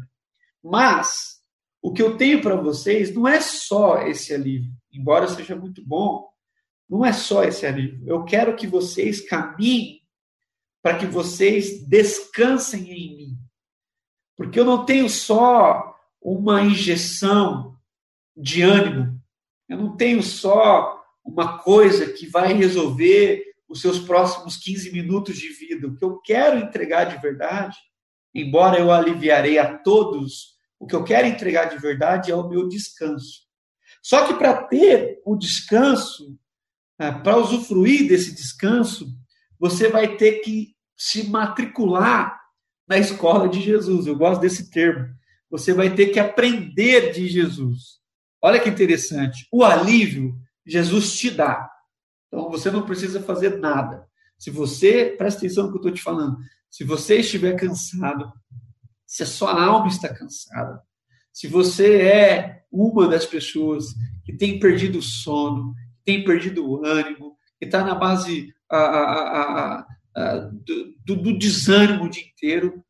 Mas 0.64 1.42
o 1.82 1.92
que 1.92 2.02
eu 2.02 2.18
tenho 2.18 2.42
para 2.42 2.56
vocês 2.56 3.14
não 3.14 3.28
é 3.28 3.40
só 3.40 4.02
esse 4.02 4.34
alívio, 4.34 4.72
embora 4.92 5.28
seja 5.28 5.56
muito 5.56 5.84
bom, 5.86 6.28
não 6.90 7.06
é 7.06 7.12
só 7.12 7.44
esse 7.44 7.66
alívio. 7.66 8.08
Eu 8.08 8.24
quero 8.24 8.56
que 8.56 8.68
vocês 8.68 9.28
caminhem 9.28 10.02
para 10.82 10.98
que 10.98 11.06
vocês 11.06 11.86
descansem 11.88 12.92
em 12.92 13.18
mim. 13.18 13.38
Porque 14.36 14.60
eu 14.60 14.66
não 14.66 14.86
tenho 14.86 15.10
só 15.10 15.96
uma 16.22 16.62
injeção 16.62 17.76
de 18.36 18.62
ânimo, 18.62 19.20
eu 19.68 19.78
não 19.78 19.98
tenho 19.98 20.22
só 20.22 20.97
uma 21.28 21.58
coisa 21.60 22.08
que 22.08 22.26
vai 22.26 22.54
resolver 22.54 23.44
os 23.68 23.82
seus 23.82 24.00
próximos 24.00 24.56
15 24.56 24.92
minutos 24.92 25.38
de 25.38 25.50
vida. 25.50 25.88
O 25.88 25.96
que 25.96 26.04
eu 26.04 26.18
quero 26.20 26.58
entregar 26.58 27.04
de 27.04 27.22
verdade, 27.22 27.76
embora 28.34 28.80
eu 28.80 28.92
aliviarei 28.92 29.60
a 29.60 29.78
todos, 29.78 30.56
o 30.80 30.88
que 30.88 30.96
eu 30.96 31.04
quero 31.04 31.28
entregar 31.28 31.66
de 31.66 31.78
verdade 31.78 32.32
é 32.32 32.36
o 32.36 32.48
meu 32.48 32.68
descanso. 32.68 33.46
Só 34.02 34.26
que 34.26 34.36
para 34.36 34.64
ter 34.64 35.22
o 35.26 35.36
descanso, 35.36 36.40
né, 36.98 37.12
para 37.12 37.38
usufruir 37.38 38.08
desse 38.08 38.34
descanso, 38.34 39.08
você 39.60 39.90
vai 39.90 40.16
ter 40.16 40.40
que 40.40 40.76
se 40.96 41.28
matricular 41.30 42.40
na 42.88 42.98
escola 42.98 43.50
de 43.50 43.60
Jesus. 43.60 44.08
Eu 44.08 44.16
gosto 44.16 44.40
desse 44.40 44.70
termo. 44.70 45.14
Você 45.50 45.74
vai 45.74 45.94
ter 45.94 46.08
que 46.08 46.20
aprender 46.20 47.12
de 47.12 47.28
Jesus. 47.28 47.98
Olha 48.42 48.60
que 48.60 48.70
interessante. 48.70 49.48
O 49.52 49.64
alívio 49.64 50.36
Jesus 50.68 51.18
te 51.18 51.32
dá. 51.32 51.70
Então 52.28 52.50
você 52.50 52.70
não 52.70 52.86
precisa 52.86 53.22
fazer 53.22 53.58
nada. 53.58 54.06
Se 54.38 54.52
você, 54.52 55.16
presta 55.18 55.40
atenção 55.40 55.66
no 55.66 55.72
que 55.72 55.78
eu 55.78 55.82
estou 55.82 55.94
te 55.94 56.02
falando, 56.02 56.38
se 56.70 56.84
você 56.84 57.18
estiver 57.18 57.56
cansado, 57.56 58.32
se 59.06 59.24
a 59.24 59.26
sua 59.26 59.64
alma 59.64 59.88
está 59.88 60.14
cansada, 60.14 60.82
se 61.32 61.48
você 61.48 62.02
é 62.02 62.64
uma 62.72 63.08
das 63.08 63.26
pessoas 63.26 63.86
que 64.26 64.34
tem 64.34 64.60
perdido 64.60 65.00
o 65.00 65.02
sono, 65.02 65.74
tem 66.04 66.24
perdido 66.24 66.68
o 66.68 66.86
ânimo, 66.86 67.38
que 67.58 67.66
está 67.66 67.84
na 67.84 67.96
base 67.96 68.54
a, 68.70 68.78
a, 68.78 69.88
a, 70.16 70.38
do, 71.06 71.16
do, 71.16 71.38
desânimo 71.38 72.06
o 72.06 72.10
dia 72.10 72.24
inteiro, 72.24 72.84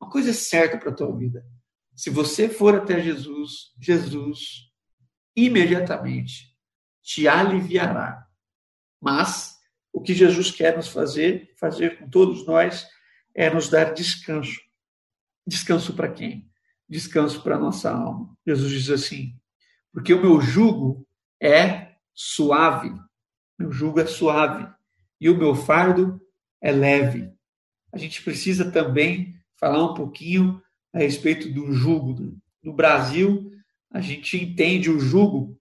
uma 0.00 0.10
coisa 0.10 0.30
é 0.30 0.34
certa 0.34 0.76
para 0.76 0.90
a 0.90 0.94
tua 0.94 1.16
vida. 1.16 1.44
Se 1.94 2.10
você 2.10 2.48
for 2.48 2.74
até 2.74 3.00
Jesus, 3.00 3.72
Jesus 3.80 4.70
imediatamente 5.34 6.51
te 7.02 7.26
aliviará. 7.26 8.26
Mas 9.00 9.58
o 9.92 10.00
que 10.00 10.14
Jesus 10.14 10.50
quer 10.50 10.76
nos 10.76 10.88
fazer, 10.88 11.52
fazer 11.58 11.98
com 11.98 12.08
todos 12.08 12.46
nós, 12.46 12.86
é 13.34 13.50
nos 13.50 13.68
dar 13.68 13.92
descanso. 13.92 14.60
Descanso 15.46 15.94
para 15.94 16.12
quem? 16.12 16.48
Descanso 16.88 17.42
para 17.42 17.56
a 17.56 17.58
nossa 17.58 17.90
alma. 17.90 18.36
Jesus 18.46 18.70
diz 18.70 18.90
assim: 18.90 19.36
porque 19.92 20.14
o 20.14 20.20
meu 20.20 20.40
jugo 20.40 21.06
é 21.40 21.96
suave. 22.14 22.90
Meu 23.58 23.70
jugo 23.70 24.00
é 24.00 24.06
suave 24.06 24.66
e 25.20 25.28
o 25.28 25.36
meu 25.36 25.54
fardo 25.54 26.20
é 26.60 26.72
leve. 26.72 27.30
A 27.92 27.98
gente 27.98 28.22
precisa 28.22 28.70
também 28.70 29.36
falar 29.56 29.84
um 29.84 29.94
pouquinho 29.94 30.60
a 30.92 30.98
respeito 30.98 31.52
do 31.52 31.72
jugo. 31.72 32.36
No 32.62 32.72
Brasil, 32.72 33.52
a 33.90 34.00
gente 34.00 34.42
entende 34.42 34.90
o 34.90 34.98
jugo 34.98 35.60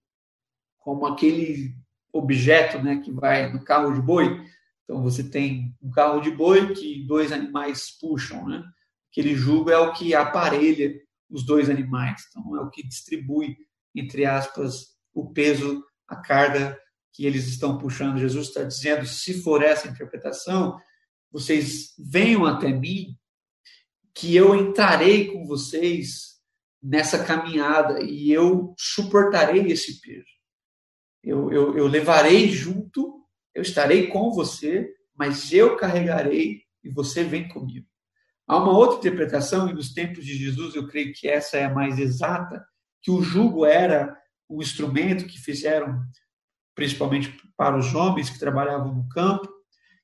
como 0.82 1.06
aquele 1.06 1.76
objeto 2.12 2.80
né, 2.80 2.98
que 2.98 3.12
vai 3.12 3.52
no 3.52 3.64
carro 3.64 3.94
de 3.94 4.02
boi. 4.02 4.46
Então, 4.84 5.02
você 5.02 5.24
tem 5.24 5.74
um 5.82 5.90
carro 5.90 6.20
de 6.20 6.32
boi 6.32 6.74
que 6.74 7.06
dois 7.06 7.32
animais 7.32 7.98
puxam. 8.00 8.48
Né? 8.48 8.64
Aquele 9.10 9.36
jugo 9.36 9.70
é 9.70 9.78
o 9.78 9.94
que 9.94 10.14
aparelha 10.14 10.94
os 11.30 11.46
dois 11.46 11.70
animais. 11.70 12.24
Então, 12.30 12.58
é 12.58 12.62
o 12.62 12.70
que 12.70 12.86
distribui, 12.86 13.56
entre 13.96 14.26
aspas, 14.26 14.98
o 15.14 15.32
peso, 15.32 15.84
a 16.08 16.16
carga 16.18 16.78
que 17.14 17.26
eles 17.26 17.48
estão 17.48 17.78
puxando. 17.78 18.20
Jesus 18.20 18.48
está 18.48 18.64
dizendo: 18.64 19.06
se 19.06 19.42
for 19.42 19.64
essa 19.64 19.88
interpretação, 19.88 20.78
vocês 21.32 21.94
venham 21.98 22.46
até 22.46 22.70
mim, 22.70 23.16
que 24.14 24.36
eu 24.36 24.56
entrarei 24.56 25.32
com 25.32 25.46
vocês 25.46 26.42
nessa 26.84 27.24
caminhada 27.24 28.02
e 28.04 28.32
eu 28.32 28.74
suportarei 28.78 29.72
esse 29.72 30.02
peso 30.02 30.41
eu, 31.24 31.52
eu, 31.52 31.78
eu 31.78 31.88
levarei 31.88 32.50
junto, 32.50 33.24
eu 33.54 33.62
estarei 33.62 34.08
com 34.08 34.32
você, 34.32 34.90
mas 35.16 35.52
eu 35.52 35.76
carregarei 35.76 36.62
e 36.84 36.90
você 36.90 37.24
vem 37.24 37.48
comigo. 37.48 37.86
Há 38.48 38.58
uma 38.58 38.72
outra 38.72 38.98
interpretação, 38.98 39.70
e 39.70 39.74
nos 39.74 39.94
tempos 39.94 40.26
de 40.26 40.36
Jesus 40.36 40.76
eu 40.76 40.88
creio 40.88 41.14
que 41.14 41.28
essa 41.28 41.58
é 41.58 41.66
a 41.66 41.74
mais 41.74 42.00
exata, 42.00 42.66
que 43.02 43.12
o 43.12 43.22
jugo 43.22 43.66
era 43.66 44.18
um 44.50 44.62
instrumento 44.62 45.26
que 45.26 45.40
fizeram 45.40 46.02
principalmente 46.76 47.38
para 47.56 47.78
os 47.78 47.94
homens 47.94 48.30
que 48.30 48.40
trabalhavam 48.40 48.94
no 48.94 49.08
campo, 49.10 49.48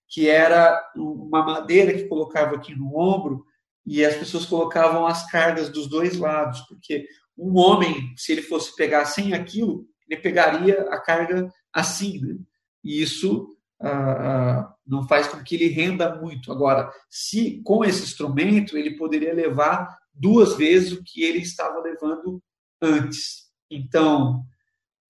que 0.08 0.30
era 0.30 0.82
uma 0.96 1.44
madeira 1.44 1.94
que 1.94 2.08
colocava 2.08 2.56
aqui 2.56 2.74
no 2.76 2.98
ombro 2.98 3.44
e 3.86 4.06
as 4.06 4.16
pessoas 4.16 4.46
colocavam 4.46 5.06
as 5.06 5.30
cargas 5.30 5.70
dos 5.70 5.88
dois 5.88 6.18
lados, 6.18 6.62
porque 6.62 7.08
um 7.38 7.58
homem, 7.58 8.14
se 8.16 8.32
ele 8.32 8.42
fosse 8.42 8.76
pegar 8.76 9.06
sem 9.06 9.34
aquilo, 9.34 9.86
ele 10.08 10.22
pegaria 10.22 10.82
a 10.90 11.00
carga 11.00 11.52
assim, 11.74 12.20
né? 12.20 12.38
E 12.84 13.02
isso 13.02 13.56
ah, 13.80 13.90
ah, 13.90 14.76
não 14.86 15.08
faz 15.08 15.28
com 15.28 15.44
que 15.44 15.56
ele 15.56 15.68
renda 15.68 16.16
muito. 16.16 16.52
Agora, 16.52 16.92
se 17.10 17.62
com 17.64 17.84
esse 17.84 18.04
instrumento 18.04 18.78
ele 18.78 18.98
poderia 18.98 19.34
levar 19.34 19.98
duas 20.14 20.56
vezes 20.56 20.94
o 20.94 21.04
que 21.04 21.24
ele 21.24 21.40
estava 21.40 21.80
levando 21.80 22.42
antes. 22.82 23.48
Então, 23.70 24.46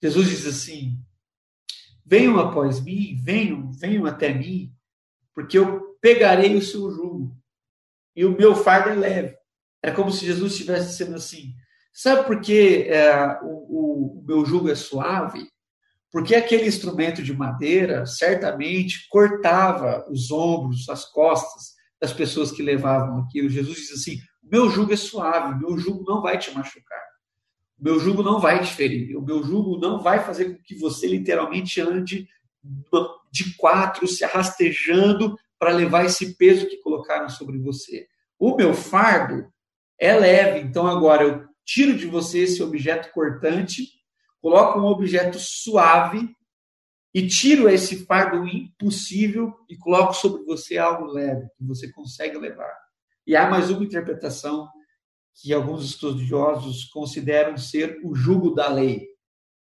Jesus 0.02 0.30
diz 0.30 0.45
assim: 0.45 1.00
venham 2.06 2.39
após 2.39 2.82
mim, 2.82 3.16
venham, 3.22 3.72
venham 3.72 4.06
até 4.06 4.34
mim, 4.34 4.74
porque 5.34 5.58
eu 5.58 5.98
pegarei 6.02 6.56
o 6.56 6.62
seu 6.62 6.89
jugo 6.91 7.36
e 8.16 8.26
o 8.26 8.36
meu 8.36 8.56
fardo 8.56 8.89
é 8.89 8.95
leve. 8.95 9.38
É 9.82 9.91
como 9.91 10.12
se 10.12 10.26
Jesus 10.26 10.54
estivesse 10.54 10.89
dizendo 10.89 11.16
assim: 11.16 11.54
Sabe 11.98 12.28
por 12.28 12.39
que 12.41 12.84
é, 12.84 13.39
o, 13.41 14.20
o, 14.20 14.24
meu 14.24 14.45
jugo 14.45 14.70
é 14.70 14.76
suave? 14.76 15.50
Porque 16.12 16.36
aquele 16.36 16.68
instrumento 16.68 17.24
de 17.24 17.36
madeira 17.36 18.06
certamente 18.06 19.08
cortava 19.10 20.06
os 20.08 20.30
ombros, 20.30 20.88
as 20.89 21.06
costas 21.06 21.74
das 22.00 22.14
pessoas 22.14 22.52
que 22.52 22.62
levavam 22.62 23.22
aquilo. 23.22 23.50
Jesus 23.50 23.78
diz 23.78 23.93
assim: 23.93 24.18
o 24.43 24.48
meu 24.52 24.70
jugo 24.70 24.93
é 24.93 24.95
suave, 24.95 25.56
o 25.56 25.58
meu 25.58 25.76
jugo 25.80 26.04
não 26.08 26.22
vai 26.22 26.38
te 26.38 26.54
machucar. 26.54 27.02
O 27.80 27.84
meu 27.84 28.00
jugo 28.00 28.22
não 28.22 28.39
vai 28.39 28.62
te 28.62 28.76
ferir. 28.76 29.18
O 29.18 29.24
meu 29.24 29.41
jugo 29.41 29.80
não 29.80 30.00
vai 30.00 30.24
fazer 30.24 30.56
com 30.56 30.62
que 30.62 30.76
você 30.76 31.08
literalmente 31.08 31.82
ande 31.82 32.28
de 33.32 33.56
quatro, 33.58 34.08
se 34.08 34.24
arrastejando 34.24 35.36
para 35.58 35.72
levar 35.72 36.06
esse 36.06 36.38
peso 36.38 36.68
que 36.68 36.78
colocaram 36.78 37.28
sobre 37.28 37.58
você. 37.58 38.06
O 38.38 38.56
meu 38.56 38.76
fardo 38.76 39.52
é 40.00 40.16
leve. 40.16 40.60
Então 40.60 40.86
agora 40.86 41.24
eu 41.24 41.47
tiro 41.68 41.97
de 41.97 42.07
você 42.07 42.39
esse 42.39 42.63
objeto 42.63 43.11
cortante, 43.11 43.89
coloco 44.41 44.80
um 44.80 44.86
objeto 44.86 45.38
suave 45.38 46.34
e 47.13 47.28
tiro 47.28 47.68
esse 47.68 48.05
fardo 48.05 48.47
impossível 48.47 49.53
e 49.70 49.76
coloco 49.76 50.13
sobre 50.13 50.43
você 50.45 50.78
algo 50.78 51.05
leve, 51.05 51.47
que 51.57 51.65
você 51.65 51.91
consegue 51.91 52.38
levar. 52.38 52.74
E 53.26 53.36
há 53.36 53.49
mais 53.49 53.70
uma 53.70 53.84
interpretação 53.84 54.70
que 55.36 55.53
alguns 55.53 55.84
estudiosos 55.84 56.86
consideram 56.86 57.57
ser 57.57 57.99
o 58.03 58.15
jugo 58.15 58.51
da 58.51 58.70
lei, 58.70 59.05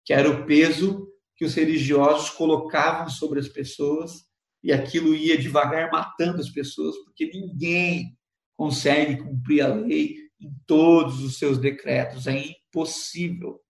que 0.04 0.12
era 0.12 0.30
o 0.30 0.46
peso 0.46 1.06
que 1.36 1.44
os 1.44 1.54
religiosos 1.54 2.30
colocavam 2.30 3.08
sobre 3.08 3.40
as 3.40 3.48
pessoas 3.48 4.24
e 4.62 4.72
aquilo 4.72 5.14
ia 5.14 5.36
devagar 5.36 5.90
matando 5.90 6.40
as 6.40 6.48
pessoas, 6.48 6.96
porque 6.98 7.26
ninguém 7.26 8.16
consegue 8.56 9.22
cumprir 9.22 9.62
a 9.62 9.74
lei 9.74 10.27
em 10.40 10.52
todos 10.66 11.22
os 11.22 11.38
seus 11.38 11.58
decretos, 11.58 12.26
é 12.26 12.46
impossível. 12.46 13.60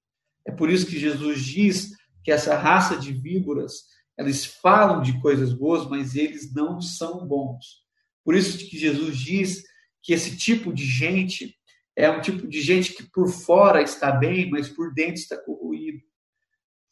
É 0.47 0.53
por 0.53 0.71
isso 0.71 0.87
que 0.87 0.99
Jesus 0.99 1.45
diz 1.45 1.91
que 2.25 2.31
essa 2.31 2.57
raça 2.57 2.97
de 2.97 3.13
víboras, 3.13 3.85
eles 4.19 4.45
falam 4.45 5.01
de 5.01 5.19
coisas 5.21 5.53
boas, 5.53 5.89
mas 5.89 6.15
eles 6.15 6.53
não 6.53 6.81
são 6.81 7.27
bons. 7.27 7.83
Por 8.25 8.35
isso 8.35 8.59
que 8.59 8.79
Jesus 8.79 9.17
diz 9.17 9.63
que 10.03 10.13
esse 10.13 10.37
tipo 10.37 10.73
de 10.73 10.85
gente 10.85 11.57
é 11.97 12.09
um 12.11 12.21
tipo 12.21 12.47
de 12.47 12.61
gente 12.61 12.93
que 12.93 13.03
por 13.03 13.29
fora 13.29 13.83
está 13.83 14.13
bem, 14.13 14.49
mas 14.51 14.69
por 14.69 14.95
dentro 14.95 15.15
está 15.15 15.37
corroído, 15.37 16.01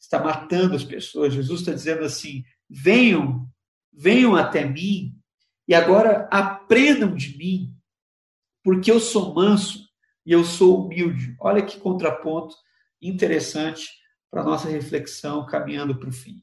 está 0.00 0.18
matando 0.18 0.74
as 0.74 0.82
pessoas. 0.82 1.34
Jesus 1.34 1.60
está 1.60 1.72
dizendo 1.72 2.04
assim: 2.04 2.42
venham, 2.68 3.48
venham 3.92 4.34
até 4.34 4.64
mim 4.64 5.14
e 5.68 5.74
agora 5.74 6.28
aprendam 6.30 7.14
de 7.14 7.36
mim, 7.36 7.75
porque 8.66 8.90
eu 8.90 8.98
sou 8.98 9.32
manso 9.32 9.88
e 10.26 10.32
eu 10.32 10.42
sou 10.42 10.84
humilde. 10.84 11.36
Olha 11.38 11.64
que 11.64 11.78
contraponto 11.78 12.56
interessante 13.00 13.88
para 14.28 14.42
nossa 14.42 14.68
reflexão 14.68 15.46
caminhando 15.46 15.96
para 15.96 16.08
o 16.08 16.12
fim. 16.12 16.42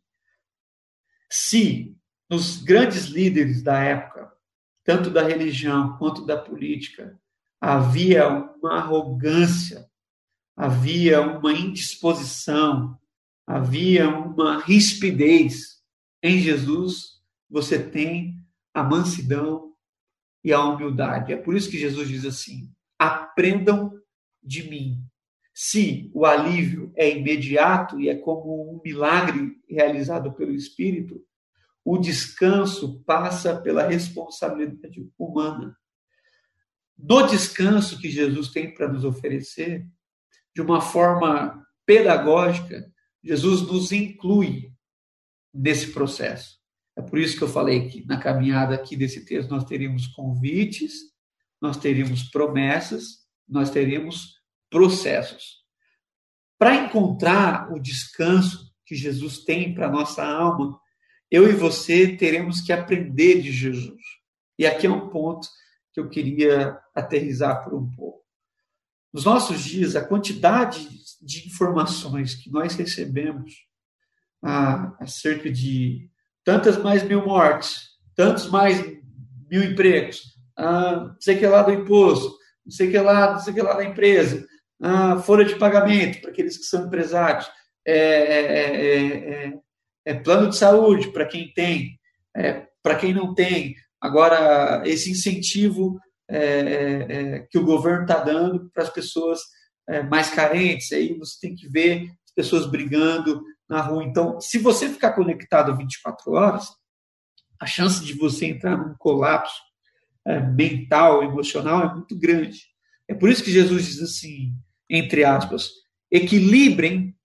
Se 1.30 1.98
nos 2.30 2.64
grandes 2.64 3.08
líderes 3.08 3.62
da 3.62 3.78
época, 3.78 4.32
tanto 4.86 5.10
da 5.10 5.22
religião 5.22 5.98
quanto 5.98 6.26
da 6.26 6.38
política, 6.38 7.20
havia 7.60 8.30
uma 8.30 8.78
arrogância, 8.78 9.86
havia 10.56 11.20
uma 11.20 11.52
indisposição, 11.52 12.98
havia 13.46 14.08
uma 14.08 14.64
rispidez. 14.64 15.84
Em 16.24 16.40
Jesus, 16.40 17.22
você 17.50 17.78
tem 17.78 18.40
a 18.74 18.82
mansidão 18.82 19.73
e 20.44 20.52
a 20.52 20.64
humildade. 20.64 21.34
É 21.34 21.38
por 21.38 21.56
isso 21.56 21.70
que 21.70 21.78
Jesus 21.78 22.08
diz 22.08 22.26
assim: 22.26 22.72
aprendam 22.98 23.94
de 24.42 24.70
mim. 24.70 25.04
Se 25.54 26.10
o 26.14 26.26
alívio 26.26 26.92
é 26.96 27.10
imediato 27.10 28.00
e 28.00 28.10
é 28.10 28.16
como 28.16 28.74
um 28.74 28.82
milagre 28.84 29.56
realizado 29.70 30.34
pelo 30.34 30.52
Espírito, 30.52 31.24
o 31.86 31.98
descanso 31.98 33.04
passa 33.04 33.56
pela 33.62 33.88
responsabilidade 33.88 35.08
humana 35.18 35.78
do 36.98 37.28
descanso 37.28 38.00
que 38.00 38.10
Jesus 38.10 38.50
tem 38.50 38.74
para 38.74 38.88
nos 38.88 39.04
oferecer, 39.04 39.86
de 40.56 40.62
uma 40.62 40.80
forma 40.80 41.66
pedagógica, 41.86 42.90
Jesus 43.24 43.62
nos 43.62 43.92
inclui 43.92 44.72
nesse 45.54 45.92
processo. 45.92 46.63
É 46.96 47.02
por 47.02 47.18
isso 47.18 47.38
que 47.38 47.44
eu 47.44 47.48
falei 47.48 47.90
que 47.90 48.06
na 48.06 48.18
caminhada 48.18 48.76
aqui 48.76 48.96
desse 48.96 49.26
texto 49.26 49.50
nós 49.50 49.64
teríamos 49.64 50.08
convites, 50.08 50.94
nós 51.62 51.78
teríamos 51.78 52.24
promessas, 52.24 53.24
nós 53.48 53.70
teríamos 53.70 54.36
processos. 54.70 55.64
Para 56.58 56.76
encontrar 56.76 57.72
o 57.72 57.80
descanso 57.80 58.72
que 58.86 58.96
Jesus 58.96 59.40
tem 59.40 59.74
para 59.74 59.90
nossa 59.90 60.24
alma, 60.24 60.80
eu 61.32 61.50
e 61.50 61.54
você 61.54 62.16
teremos 62.16 62.62
que 62.62 62.72
aprender 62.72 63.42
de 63.42 63.52
Jesus. 63.52 64.02
E 64.58 64.66
aqui 64.68 64.86
é 64.86 64.90
um 64.90 65.10
ponto 65.10 65.48
que 65.92 66.00
eu 66.00 66.10
queria 66.10 66.80
aterrizar 66.94 67.64
por 67.64 67.74
um 67.74 67.90
pouco. 67.90 68.24
Nos 69.12 69.26
nossos 69.26 69.62
dias, 69.62 69.96
a 69.96 70.06
quantidade 70.06 70.88
de 71.22 71.48
informações 71.48 72.36
que 72.36 72.52
nós 72.52 72.76
recebemos 72.76 73.54
ah, 74.44 74.96
acerca 75.00 75.52
de 75.52 76.10
tantas 76.44 76.78
mais 76.78 77.04
mil 77.04 77.26
mortes, 77.26 77.90
tantos 78.16 78.50
mais 78.50 78.80
mil 79.50 79.64
empregos, 79.64 80.22
ah, 80.58 81.08
não 81.08 81.16
sei 81.20 81.38
que 81.38 81.46
lá 81.46 81.64
do 81.64 81.72
imposto, 81.72 82.36
não 82.66 82.72
sei 82.72 82.92
que 82.92 82.98
lá, 83.00 83.34
não 83.34 83.40
sei 83.40 83.54
que 83.54 83.62
lá 83.62 83.74
da 83.74 83.86
empresa, 83.86 84.46
ah, 84.82 85.18
folha 85.20 85.46
de 85.46 85.56
pagamento 85.56 86.22
para 86.22 86.32
aqueles 86.32 86.58
que 86.58 86.64
são 86.64 86.86
empresários, 86.86 87.50
é, 87.86 87.98
é, 87.98 89.46
é, 89.46 89.54
é 90.06 90.14
plano 90.14 90.50
de 90.50 90.58
saúde 90.58 91.12
para 91.12 91.26
quem 91.26 91.54
tem, 91.54 92.00
para 92.82 92.96
quem 92.96 93.14
não 93.14 93.34
tem, 93.34 93.76
Agora, 94.04 94.84
esse 94.86 95.10
incentivo 95.12 95.98
é, 96.30 96.38
é, 96.38 97.36
é 97.36 97.40
que 97.50 97.58
o 97.58 97.64
governo 97.64 98.02
está 98.02 98.20
dando 98.20 98.70
para 98.74 98.84
as 98.84 98.90
pessoas 98.90 99.40
é, 99.88 100.04
mais 100.04 100.30
carentes, 100.30 100.92
aí 100.92 101.18
você 101.18 101.38
tem 101.40 101.56
que 101.56 101.70
ver 101.70 102.10
as 102.26 102.34
pessoas 102.36 102.70
brigando 102.70 103.42
na 103.70 103.82
rua. 103.82 104.04
Então, 104.04 104.40
se 104.40 104.58
você 104.58 104.90
ficar 104.90 105.14
conectado 105.14 105.76
24 105.76 106.32
horas, 106.32 106.68
a 107.60 107.66
chance 107.66 108.04
de 108.04 108.14
você 108.14 108.46
entrar 108.46 108.78
num 108.78 108.96
colapso 108.98 109.62
é, 110.26 110.40
mental, 110.40 111.24
emocional, 111.24 111.84
é 111.84 111.94
muito 111.94 112.18
grande. 112.18 112.62
É 113.08 113.14
por 113.14 113.30
isso 113.30 113.44
que 113.44 113.52
Jesus 113.52 113.86
diz 113.86 114.02
assim, 114.02 114.54
entre 114.90 115.24
aspas, 115.24 115.72
equilibrem, 116.12 117.16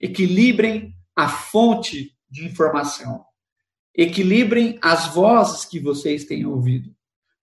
equilibrem 0.00 0.94
a 1.14 1.28
fonte 1.28 2.14
de 2.28 2.44
informação. 2.44 3.24
Equilibrem 3.94 4.78
as 4.82 5.14
vozes 5.14 5.64
que 5.64 5.80
vocês 5.80 6.24
têm 6.24 6.44
ouvido. 6.44 6.94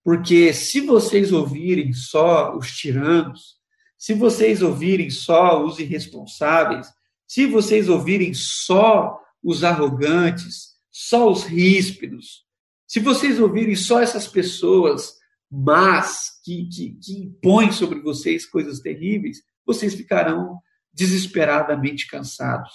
Porque 0.03 0.53
se 0.53 0.81
vocês 0.81 1.31
ouvirem 1.31 1.93
só 1.93 2.55
os 2.55 2.75
tiranos, 2.75 3.55
se 3.97 4.13
vocês 4.13 4.61
ouvirem 4.61 5.09
só 5.09 5.63
os 5.63 5.79
irresponsáveis, 5.79 6.87
se 7.27 7.45
vocês 7.45 7.89
ouvirem 7.89 8.33
só 8.33 9.19
os 9.43 9.63
arrogantes, 9.63 10.73
só 10.91 11.31
os 11.31 11.43
ríspidos, 11.43 12.43
se 12.87 12.99
vocês 12.99 13.39
ouvirem 13.39 13.75
só 13.75 13.99
essas 13.99 14.27
pessoas 14.27 15.15
más 15.51 16.39
que, 16.43 16.67
que, 16.67 16.97
que 17.01 17.13
impõem 17.23 17.71
sobre 17.71 17.99
vocês 17.99 18.45
coisas 18.45 18.79
terríveis, 18.79 19.41
vocês 19.65 19.93
ficarão 19.93 20.59
desesperadamente 20.93 22.07
cansados. 22.07 22.71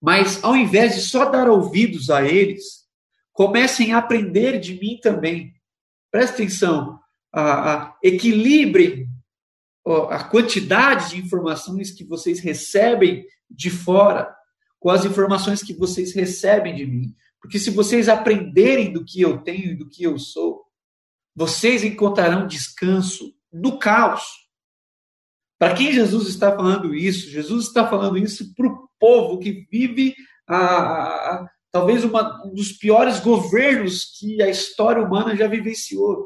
Mas 0.00 0.42
ao 0.42 0.56
invés 0.56 0.94
de 0.94 1.02
só 1.02 1.30
dar 1.30 1.48
ouvidos 1.48 2.10
a 2.10 2.22
eles, 2.26 2.82
comecem 3.32 3.92
a 3.92 3.98
aprender 3.98 4.58
de 4.58 4.74
mim 4.78 4.98
também. 5.00 5.54
Presta 6.10 6.34
atenção, 6.34 6.98
a, 7.32 7.74
a, 7.74 7.98
equilibrem 8.02 9.08
a 10.10 10.22
quantidade 10.24 11.10
de 11.10 11.20
informações 11.20 11.90
que 11.90 12.04
vocês 12.04 12.38
recebem 12.40 13.24
de 13.54 13.70
fora 13.70 14.34
com 14.78 14.90
as 14.90 15.04
informações 15.04 15.62
que 15.62 15.74
vocês 15.74 16.12
recebem 16.12 16.74
de 16.74 16.86
mim. 16.86 17.14
Porque 17.40 17.58
se 17.58 17.70
vocês 17.70 18.08
aprenderem 18.08 18.92
do 18.92 19.04
que 19.04 19.20
eu 19.20 19.38
tenho 19.38 19.72
e 19.72 19.76
do 19.76 19.88
que 19.88 20.02
eu 20.02 20.18
sou, 20.18 20.64
vocês 21.34 21.84
encontrarão 21.84 22.46
descanso 22.46 23.34
no 23.52 23.78
caos. 23.78 24.22
Para 25.58 25.74
quem 25.74 25.92
Jesus 25.92 26.28
está 26.28 26.54
falando 26.54 26.94
isso? 26.94 27.30
Jesus 27.30 27.66
está 27.66 27.86
falando 27.86 28.18
isso 28.18 28.54
para 28.54 28.66
o 28.66 28.88
povo 28.98 29.38
que 29.38 29.66
vive 29.70 30.14
a, 30.48 31.46
talvez 31.70 32.04
uma, 32.04 32.44
um 32.44 32.52
dos 32.52 32.72
piores 32.72 33.20
governos 33.20 34.04
que 34.18 34.42
a 34.42 34.48
história 34.48 35.02
humana 35.02 35.36
já 35.36 35.46
vivenciou. 35.46 36.24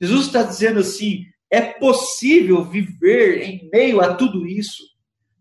Jesus 0.00 0.26
está 0.26 0.42
dizendo 0.42 0.80
assim: 0.80 1.24
é 1.50 1.60
possível 1.60 2.64
viver 2.64 3.42
em 3.42 3.68
meio 3.70 4.00
a 4.00 4.14
tudo 4.14 4.46
isso 4.46 4.82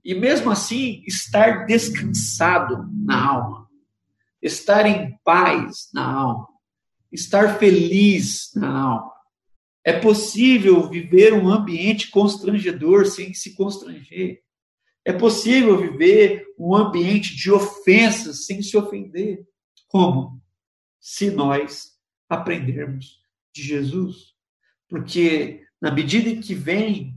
e 0.03 0.13
mesmo 0.15 0.51
assim 0.51 1.03
estar 1.05 1.65
descansado 1.65 2.89
na 2.93 3.27
alma, 3.27 3.69
estar 4.41 4.85
em 4.85 5.17
paz 5.23 5.89
na 5.93 6.05
alma, 6.05 6.47
estar 7.11 7.57
feliz 7.57 8.51
na 8.55 8.69
alma. 8.69 9.11
É 9.83 9.93
possível 9.99 10.87
viver 10.89 11.33
um 11.33 11.49
ambiente 11.49 12.09
constrangedor 12.09 13.05
sem 13.05 13.33
se 13.33 13.55
constranger. 13.55 14.41
É 15.05 15.13
possível 15.13 15.77
viver 15.77 16.45
um 16.57 16.75
ambiente 16.75 17.35
de 17.35 17.51
ofensas 17.51 18.45
sem 18.45 18.61
se 18.61 18.77
ofender. 18.77 19.45
Como? 19.87 20.41
Se 20.99 21.31
nós 21.31 21.97
aprendermos 22.29 23.21
de 23.53 23.63
Jesus. 23.63 24.35
Porque 24.87 25.63
na 25.81 25.91
medida 25.91 26.29
em 26.29 26.41
que 26.41 26.53
vem 26.53 27.15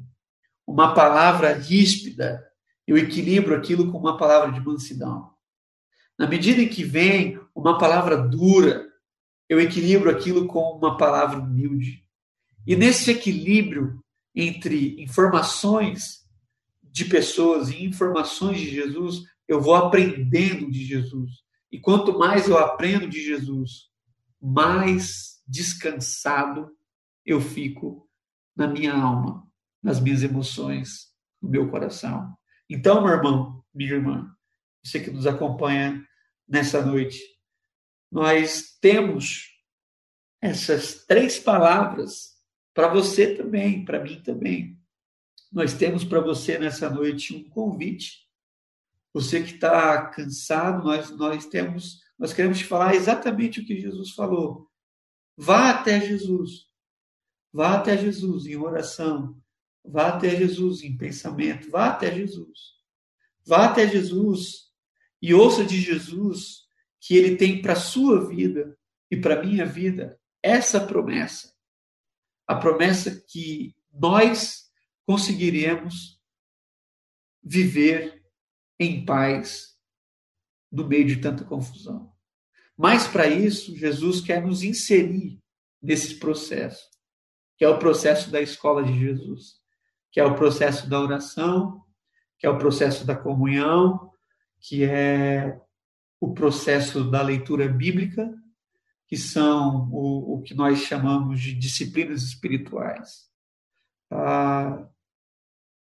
uma 0.66 0.94
palavra 0.94 1.52
ríspida, 1.52 2.42
eu 2.92 2.98
equilibro 2.98 3.54
aquilo 3.54 3.90
com 3.90 3.96
uma 3.96 4.18
palavra 4.18 4.52
de 4.52 4.60
mansidão. 4.60 5.32
Na 6.18 6.26
medida 6.26 6.60
em 6.60 6.68
que 6.68 6.84
vem 6.84 7.40
uma 7.54 7.78
palavra 7.78 8.18
dura, 8.18 8.86
eu 9.48 9.58
equilibro 9.58 10.10
aquilo 10.10 10.46
com 10.46 10.76
uma 10.76 10.98
palavra 10.98 11.38
humilde. 11.38 12.06
E 12.66 12.76
nesse 12.76 13.10
equilíbrio 13.10 14.04
entre 14.34 15.02
informações 15.02 16.28
de 16.82 17.06
pessoas 17.06 17.70
e 17.70 17.82
informações 17.82 18.60
de 18.60 18.68
Jesus, 18.68 19.22
eu 19.48 19.58
vou 19.58 19.74
aprendendo 19.74 20.70
de 20.70 20.84
Jesus. 20.84 21.30
E 21.70 21.80
quanto 21.80 22.18
mais 22.18 22.46
eu 22.46 22.58
aprendo 22.58 23.08
de 23.08 23.24
Jesus, 23.24 23.88
mais 24.38 25.40
descansado 25.48 26.70
eu 27.24 27.40
fico 27.40 28.06
na 28.54 28.66
minha 28.66 28.92
alma, 28.92 29.48
nas 29.82 29.98
minhas 29.98 30.22
emoções, 30.22 31.06
no 31.40 31.48
meu 31.48 31.70
coração. 31.70 32.36
Então, 32.68 33.02
meu 33.02 33.12
irmão, 33.12 33.64
minha 33.74 33.92
irmã, 33.92 34.36
você 34.82 35.00
que 35.00 35.10
nos 35.10 35.26
acompanha 35.26 36.06
nessa 36.48 36.84
noite. 36.84 37.20
Nós 38.10 38.76
temos 38.80 39.48
essas 40.40 41.04
três 41.06 41.38
palavras 41.38 42.32
para 42.74 42.88
você 42.88 43.34
também, 43.34 43.84
para 43.84 44.02
mim 44.02 44.20
também. 44.22 44.78
Nós 45.50 45.74
temos 45.74 46.04
para 46.04 46.20
você 46.20 46.58
nessa 46.58 46.90
noite 46.90 47.34
um 47.34 47.48
convite. 47.48 48.28
Você 49.14 49.42
que 49.42 49.54
está 49.54 50.06
cansado, 50.06 50.84
nós, 50.84 51.10
nós 51.10 51.46
temos, 51.46 52.00
nós 52.18 52.32
queremos 52.32 52.58
te 52.58 52.64
falar 52.64 52.94
exatamente 52.94 53.60
o 53.60 53.64
que 53.64 53.80
Jesus 53.80 54.10
falou. 54.10 54.68
Vá 55.36 55.70
até 55.70 56.00
Jesus. 56.00 56.66
Vá 57.52 57.76
até 57.76 57.96
Jesus 57.96 58.46
em 58.46 58.56
oração. 58.56 59.41
Vá 59.84 60.08
até 60.08 60.36
Jesus 60.36 60.82
em 60.82 60.96
pensamento. 60.96 61.70
Vá 61.70 61.88
até 61.88 62.14
Jesus. 62.14 62.82
Vá 63.44 63.66
até 63.66 63.88
Jesus 63.88 64.70
e 65.20 65.34
ouça 65.34 65.64
de 65.64 65.80
Jesus 65.80 66.62
que 67.00 67.16
ele 67.16 67.36
tem 67.36 67.60
para 67.60 67.74
sua 67.74 68.28
vida 68.28 68.78
e 69.10 69.16
para 69.16 69.42
minha 69.42 69.66
vida 69.66 70.20
essa 70.42 70.80
promessa. 70.84 71.52
A 72.46 72.54
promessa 72.54 73.24
que 73.28 73.74
nós 73.92 74.70
conseguiremos 75.06 76.20
viver 77.42 78.24
em 78.78 79.04
paz 79.04 79.76
no 80.70 80.86
meio 80.86 81.06
de 81.06 81.16
tanta 81.16 81.44
confusão. 81.44 82.12
Mas 82.76 83.06
para 83.06 83.26
isso, 83.26 83.76
Jesus 83.76 84.20
quer 84.20 84.42
nos 84.42 84.62
inserir 84.62 85.38
nesse 85.80 86.16
processo, 86.16 86.88
que 87.56 87.64
é 87.64 87.68
o 87.68 87.78
processo 87.78 88.30
da 88.30 88.40
escola 88.40 88.82
de 88.82 88.98
Jesus, 88.98 89.61
que 90.12 90.20
é 90.20 90.24
o 90.24 90.34
processo 90.34 90.88
da 90.88 91.00
oração, 91.00 91.82
que 92.38 92.46
é 92.46 92.50
o 92.50 92.58
processo 92.58 93.06
da 93.06 93.16
comunhão, 93.16 94.12
que 94.60 94.84
é 94.84 95.58
o 96.20 96.34
processo 96.34 97.02
da 97.10 97.22
leitura 97.22 97.66
bíblica, 97.66 98.32
que 99.08 99.16
são 99.16 99.88
o, 99.90 100.34
o 100.34 100.42
que 100.42 100.54
nós 100.54 100.80
chamamos 100.80 101.40
de 101.40 101.54
disciplinas 101.54 102.22
espirituais. 102.22 103.30
Ah, 104.10 104.86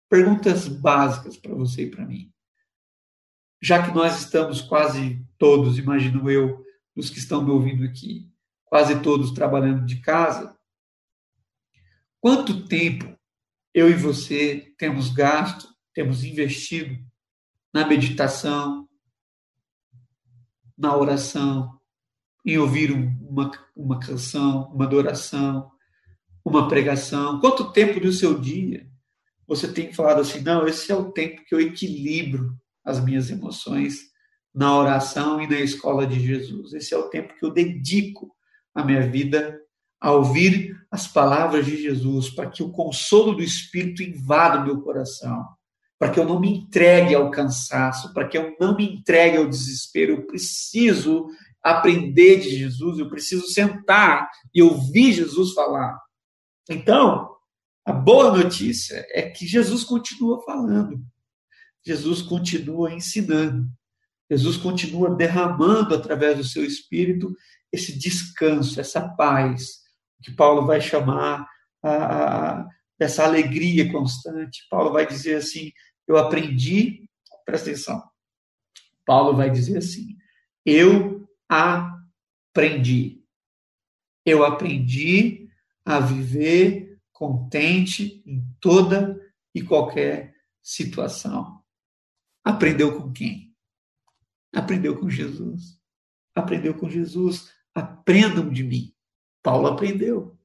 perguntas 0.08 0.66
básicas 0.66 1.36
para 1.36 1.54
você 1.54 1.82
e 1.82 1.90
para 1.90 2.04
mim. 2.04 2.32
Já 3.62 3.84
que 3.84 3.94
nós 3.94 4.20
estamos 4.20 4.60
quase 4.60 5.24
todos, 5.36 5.78
imagino 5.78 6.30
eu, 6.30 6.64
os 6.94 7.08
que 7.08 7.18
estão 7.18 7.42
me 7.42 7.50
ouvindo 7.50 7.84
aqui, 7.84 8.30
quase 8.64 9.00
todos 9.00 9.30
trabalhando 9.30 9.86
de 9.86 10.00
casa, 10.00 10.56
quanto 12.20 12.66
tempo 12.66 13.17
eu 13.78 13.88
e 13.88 13.94
você 13.94 14.72
temos 14.76 15.10
gasto, 15.10 15.68
temos 15.94 16.24
investido 16.24 16.98
na 17.72 17.86
meditação, 17.86 18.88
na 20.76 20.96
oração, 20.96 21.78
em 22.44 22.58
ouvir 22.58 22.92
uma, 22.92 23.50
uma 23.76 24.00
canção, 24.00 24.70
uma 24.72 24.84
adoração, 24.84 25.70
uma 26.44 26.68
pregação? 26.68 27.40
Quanto 27.40 27.72
tempo 27.72 28.00
do 28.00 28.12
seu 28.12 28.38
dia 28.38 28.88
você 29.46 29.72
tem 29.72 29.92
falado 29.92 30.20
assim, 30.20 30.40
não, 30.40 30.66
esse 30.66 30.92
é 30.92 30.94
o 30.94 31.10
tempo 31.10 31.42
que 31.44 31.54
eu 31.54 31.60
equilibro 31.60 32.54
as 32.84 33.02
minhas 33.02 33.30
emoções 33.30 34.10
na 34.54 34.76
oração 34.76 35.40
e 35.40 35.46
na 35.46 35.58
escola 35.60 36.06
de 36.06 36.20
Jesus. 36.20 36.74
Esse 36.74 36.92
é 36.92 36.98
o 36.98 37.08
tempo 37.08 37.34
que 37.34 37.44
eu 37.44 37.50
dedico 37.50 38.34
a 38.74 38.84
minha 38.84 39.08
vida 39.08 39.58
a 40.00 40.12
ouvir 40.12 40.76
as 40.90 41.06
palavras 41.06 41.66
de 41.66 41.80
Jesus, 41.80 42.30
para 42.30 42.48
que 42.48 42.62
o 42.62 42.70
consolo 42.70 43.34
do 43.34 43.42
Espírito 43.42 44.02
invada 44.02 44.60
o 44.60 44.64
meu 44.64 44.80
coração, 44.80 45.44
para 45.98 46.10
que 46.10 46.18
eu 46.18 46.24
não 46.24 46.40
me 46.40 46.58
entregue 46.58 47.14
ao 47.14 47.30
cansaço, 47.30 48.12
para 48.14 48.26
que 48.26 48.38
eu 48.38 48.56
não 48.60 48.76
me 48.76 48.96
entregue 48.96 49.36
ao 49.36 49.48
desespero. 49.48 50.12
Eu 50.12 50.26
preciso 50.26 51.26
aprender 51.62 52.40
de 52.40 52.56
Jesus, 52.56 52.98
eu 52.98 53.08
preciso 53.08 53.46
sentar 53.48 54.28
e 54.54 54.62
ouvir 54.62 55.12
Jesus 55.12 55.52
falar. 55.52 55.98
Então, 56.70 57.28
a 57.84 57.92
boa 57.92 58.36
notícia 58.36 59.04
é 59.10 59.22
que 59.22 59.46
Jesus 59.46 59.82
continua 59.82 60.42
falando, 60.44 61.02
Jesus 61.84 62.22
continua 62.22 62.92
ensinando, 62.92 63.66
Jesus 64.30 64.56
continua 64.56 65.14
derramando 65.14 65.94
através 65.94 66.36
do 66.36 66.44
seu 66.44 66.64
espírito 66.64 67.34
esse 67.72 67.98
descanso, 67.98 68.78
essa 68.80 69.00
paz, 69.00 69.77
que 70.22 70.32
Paulo 70.32 70.66
vai 70.66 70.80
chamar 70.80 71.48
a, 71.82 71.90
a, 71.90 72.68
dessa 72.98 73.24
alegria 73.24 73.90
constante. 73.90 74.66
Paulo 74.68 74.92
vai 74.92 75.06
dizer 75.06 75.36
assim: 75.36 75.72
eu 76.06 76.16
aprendi, 76.16 77.08
presta 77.44 77.70
atenção. 77.70 78.02
Paulo 79.04 79.36
vai 79.36 79.50
dizer 79.50 79.78
assim: 79.78 80.16
eu 80.64 81.28
aprendi. 81.48 83.24
Eu 84.24 84.44
aprendi 84.44 85.48
a 85.84 86.00
viver 86.00 87.00
contente 87.12 88.22
em 88.26 88.44
toda 88.60 89.18
e 89.54 89.62
qualquer 89.62 90.34
situação. 90.62 91.62
Aprendeu 92.44 93.00
com 93.00 93.12
quem? 93.12 93.54
Aprendeu 94.54 94.98
com 94.98 95.08
Jesus. 95.08 95.80
Aprendeu 96.34 96.74
com 96.74 96.88
Jesus. 96.88 97.52
Aprendam 97.74 98.50
de 98.50 98.62
mim. 98.62 98.94
Paulo 99.48 99.66
aprendeu. 99.68 100.36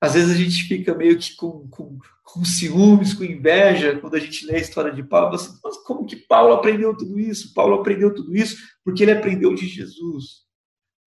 Às 0.00 0.14
vezes 0.14 0.30
a 0.30 0.38
gente 0.38 0.68
fica 0.68 0.94
meio 0.94 1.18
que 1.18 1.34
com, 1.34 1.66
com, 1.68 1.98
com 2.22 2.44
ciúmes, 2.44 3.12
com 3.12 3.24
inveja, 3.24 3.98
quando 3.98 4.14
a 4.14 4.20
gente 4.20 4.46
lê 4.46 4.56
a 4.56 4.60
história 4.60 4.92
de 4.92 5.02
Paulo. 5.02 5.34
Assim, 5.34 5.58
Mas 5.64 5.76
como 5.78 6.06
que 6.06 6.14
Paulo 6.14 6.54
aprendeu 6.54 6.96
tudo 6.96 7.18
isso? 7.18 7.52
Paulo 7.52 7.80
aprendeu 7.80 8.14
tudo 8.14 8.36
isso 8.36 8.56
porque 8.84 9.02
ele 9.02 9.10
aprendeu 9.10 9.52
de 9.54 9.66
Jesus. 9.66 10.44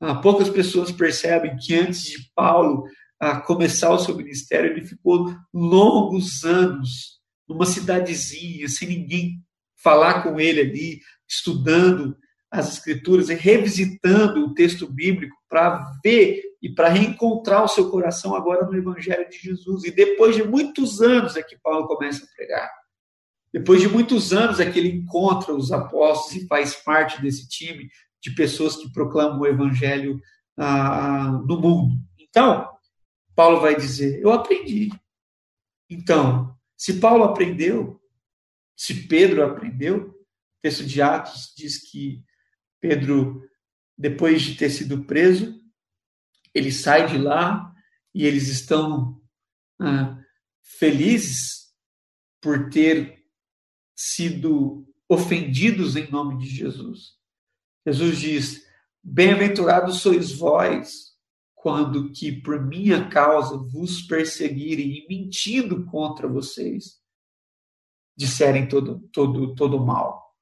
Ah, 0.02 0.16
poucas 0.16 0.50
pessoas 0.50 0.92
percebem 0.92 1.56
que 1.56 1.74
antes 1.74 2.04
de 2.04 2.30
Paulo 2.36 2.84
ah, 3.18 3.40
começar 3.40 3.92
o 3.92 4.00
seu 4.00 4.16
ministério, 4.16 4.72
ele 4.72 4.86
ficou 4.86 5.34
longos 5.54 6.44
anos 6.44 7.22
numa 7.48 7.66
cidadezinha, 7.66 8.68
sem 8.68 8.90
ninguém 8.90 9.42
falar 9.82 10.22
com 10.22 10.38
ele 10.38 10.60
ali, 10.60 11.00
estudando 11.26 12.18
as 12.52 12.74
escrituras 12.74 13.30
e 13.30 13.36
revisitando 13.36 14.46
o 14.46 14.54
texto 14.54 14.86
bíblico 14.92 15.36
para 15.48 15.80
ver 16.04 16.47
e 16.62 16.70
para 16.70 16.90
reencontrar 16.90 17.64
o 17.64 17.68
seu 17.68 17.90
coração 17.90 18.36
agora 18.36 18.66
no 18.66 18.76
Evangelho 18.76 19.30
de 19.30 19.38
Jesus. 19.38 19.84
E 19.84 19.92
depois 19.92 20.36
de 20.36 20.44
muitos 20.44 21.02
anos 21.02 21.36
é 21.36 21.44
que 21.44 21.58
Paulo 21.58 21.88
começa 21.88 22.24
a 22.24 22.36
pregar. 22.36 22.70
Depois 23.54 23.82
de 23.82 23.88
muitos 23.88 24.34
anos 24.34 24.60
é 24.60 24.70
que 24.70 24.78
ele 24.78 24.90
encontra 24.90 25.54
os 25.54 25.72
apóstolos 25.72 26.44
e 26.44 26.48
faz 26.48 26.76
parte 26.76 27.22
desse 27.22 27.48
time 27.48 27.90
de 28.22 28.32
pessoas 28.32 28.76
que 28.76 28.92
proclamam 28.92 29.40
o 29.40 29.48
Evangelho 29.48 30.20
ah, 30.58 31.42
no 31.46 31.60
mundo. 31.60 31.96
Então, 32.20 32.68
Paulo 33.36 33.62
vai 33.62 33.76
dizer: 33.76 34.20
Eu 34.22 34.32
aprendi. 34.32 34.90
Então, 35.90 36.56
se 36.76 37.00
Paulo 37.00 37.24
aprendeu, 37.24 38.02
se 38.76 39.08
Pedro 39.08 39.44
aprendeu, 39.44 40.10
o 40.10 40.62
texto 40.62 40.86
de 40.86 41.02
Atos 41.02 41.54
diz 41.56 41.90
que 41.90 42.24
Pedro, 42.82 43.48
depois 43.98 44.42
de 44.42 44.56
ter 44.56 44.70
sido 44.70 45.04
preso, 45.06 45.60
ele 46.58 46.72
sai 46.72 47.08
de 47.08 47.18
lá 47.18 47.72
e 48.14 48.26
eles 48.26 48.48
estão 48.48 49.22
ah, 49.80 50.20
felizes 50.64 51.68
por 52.42 52.70
ter 52.70 53.24
sido 53.96 54.88
ofendidos 55.08 55.96
em 55.96 56.10
nome 56.10 56.38
de 56.40 56.48
Jesus. 56.48 57.16
Jesus 57.86 58.20
diz: 58.20 58.66
Bem-aventurados 59.04 60.02
sois 60.02 60.32
vós, 60.32 61.16
quando 61.54 62.12
que 62.12 62.32
por 62.32 62.66
minha 62.66 63.08
causa 63.08 63.56
vos 63.56 64.02
perseguirem 64.02 64.98
e 64.98 65.08
mentindo 65.08 65.86
contra 65.86 66.28
vocês, 66.28 67.00
disserem 68.16 68.68
todo, 68.68 69.08
todo, 69.12 69.54
todo 69.54 69.86
mal. 69.86 70.36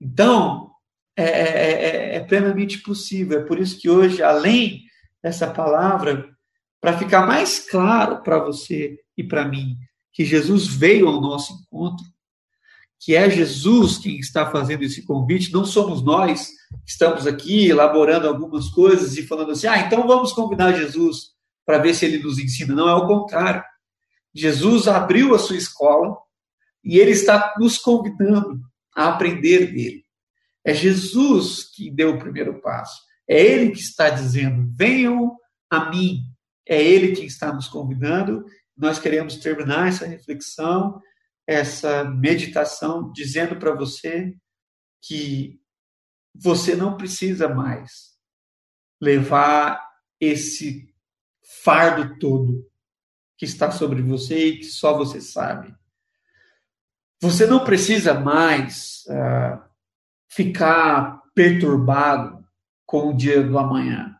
Então, 0.00 0.72
é, 1.14 1.24
é, 1.24 1.72
é, 1.72 2.14
é 2.16 2.20
plenamente 2.20 2.78
possível. 2.78 3.40
É 3.40 3.44
por 3.44 3.58
isso 3.58 3.78
que 3.78 3.90
hoje, 3.90 4.22
além 4.22 4.87
essa 5.22 5.48
palavra 5.50 6.28
para 6.80 6.96
ficar 6.96 7.26
mais 7.26 7.58
claro 7.68 8.22
para 8.22 8.38
você 8.38 8.98
e 9.16 9.24
para 9.24 9.44
mim 9.44 9.76
que 10.12 10.24
Jesus 10.24 10.66
veio 10.66 11.08
ao 11.08 11.20
nosso 11.20 11.52
encontro, 11.52 12.04
que 13.00 13.14
é 13.14 13.30
Jesus 13.30 13.98
quem 13.98 14.18
está 14.18 14.50
fazendo 14.50 14.82
esse 14.82 15.04
convite, 15.04 15.52
não 15.52 15.64
somos 15.64 16.02
nós 16.02 16.48
que 16.84 16.90
estamos 16.90 17.26
aqui 17.26 17.68
elaborando 17.68 18.26
algumas 18.26 18.68
coisas 18.70 19.16
e 19.16 19.26
falando 19.26 19.52
assim: 19.52 19.68
ah, 19.68 19.78
então 19.78 20.06
vamos 20.06 20.32
convidar 20.32 20.72
Jesus 20.72 21.28
para 21.64 21.78
ver 21.78 21.94
se 21.94 22.04
ele 22.04 22.18
nos 22.18 22.38
ensina. 22.38 22.74
Não, 22.74 22.88
é 22.88 22.94
o 22.94 23.06
contrário. 23.06 23.62
Jesus 24.34 24.88
abriu 24.88 25.34
a 25.34 25.38
sua 25.38 25.56
escola 25.56 26.16
e 26.84 26.98
ele 26.98 27.12
está 27.12 27.54
nos 27.58 27.78
convidando 27.78 28.60
a 28.94 29.08
aprender 29.08 29.66
dele. 29.66 30.04
É 30.64 30.74
Jesus 30.74 31.64
que 31.64 31.90
deu 31.90 32.14
o 32.14 32.18
primeiro 32.18 32.60
passo. 32.60 33.07
É 33.28 33.40
Ele 33.40 33.72
que 33.72 33.80
está 33.80 34.08
dizendo: 34.08 34.72
venham 34.74 35.36
a 35.70 35.90
mim. 35.90 36.22
É 36.66 36.82
Ele 36.82 37.14
que 37.14 37.24
está 37.24 37.52
nos 37.52 37.68
convidando. 37.68 38.44
Nós 38.76 38.98
queremos 38.98 39.36
terminar 39.36 39.88
essa 39.88 40.06
reflexão, 40.06 41.00
essa 41.46 42.04
meditação, 42.04 43.12
dizendo 43.12 43.56
para 43.56 43.74
você 43.74 44.34
que 45.02 45.60
você 46.34 46.74
não 46.74 46.96
precisa 46.96 47.48
mais 47.48 48.16
levar 49.00 49.84
esse 50.20 50.92
fardo 51.64 52.18
todo 52.18 52.68
que 53.36 53.44
está 53.44 53.70
sobre 53.70 54.02
você 54.02 54.48
e 54.48 54.58
que 54.58 54.64
só 54.64 54.96
você 54.96 55.20
sabe. 55.20 55.74
Você 57.20 57.46
não 57.46 57.64
precisa 57.64 58.14
mais 58.14 59.04
uh, 59.08 59.62
ficar 60.28 61.22
perturbado 61.34 62.37
com 62.88 63.10
o 63.10 63.14
dia 63.14 63.42
do 63.42 63.58
amanhã. 63.58 64.16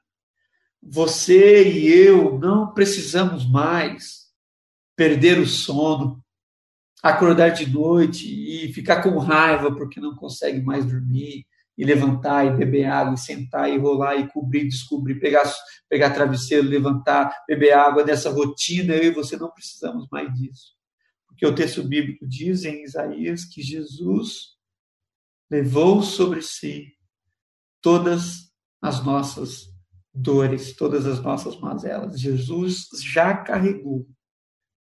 Você 0.83 1.66
e 1.66 1.89
eu 1.89 2.39
não 2.39 2.75
precisamos 2.75 3.51
mais 3.51 4.27
perder 4.95 5.39
o 5.39 5.47
sono, 5.47 6.23
acordar 7.03 7.49
de 7.49 7.66
noite 7.66 8.27
e 8.29 8.71
ficar 8.75 9.03
com 9.03 9.19
raiva 9.19 9.75
porque 9.75 9.99
não 9.99 10.14
consegue 10.14 10.61
mais 10.61 10.85
dormir 10.85 11.47
e 11.79 11.85
levantar 11.85 12.45
e 12.45 12.57
beber 12.59 12.85
água 12.85 13.14
e 13.14 13.19
sentar 13.19 13.71
e 13.73 13.79
rolar 13.79 14.16
e 14.16 14.29
cobrir, 14.29 14.69
descobrir, 14.69 15.19
pegar, 15.19 15.51
pegar 15.89 16.11
travesseiro, 16.11 16.69
levantar, 16.69 17.35
beber 17.49 17.73
água 17.73 18.05
nessa 18.05 18.31
rotina, 18.31 18.93
eu 18.95 19.05
e 19.05 19.14
você 19.14 19.39
não 19.39 19.51
precisamos 19.51 20.07
mais 20.12 20.31
disso. 20.35 20.75
Porque 21.27 21.47
o 21.47 21.55
texto 21.55 21.83
bíblico 21.83 22.29
diz 22.29 22.64
em 22.64 22.85
Isaías 22.85 23.47
que 23.47 23.62
Jesus 23.62 24.59
levou 25.51 26.03
sobre 26.03 26.43
si 26.43 26.93
todas 27.81 28.47
as 28.81 29.05
nossas 29.05 29.68
dores, 30.14 30.74
todas 30.74 31.07
as 31.07 31.20
nossas 31.20 31.59
mazelas. 31.59 32.20
Jesus 32.20 32.89
já 33.03 33.37
carregou 33.37 34.07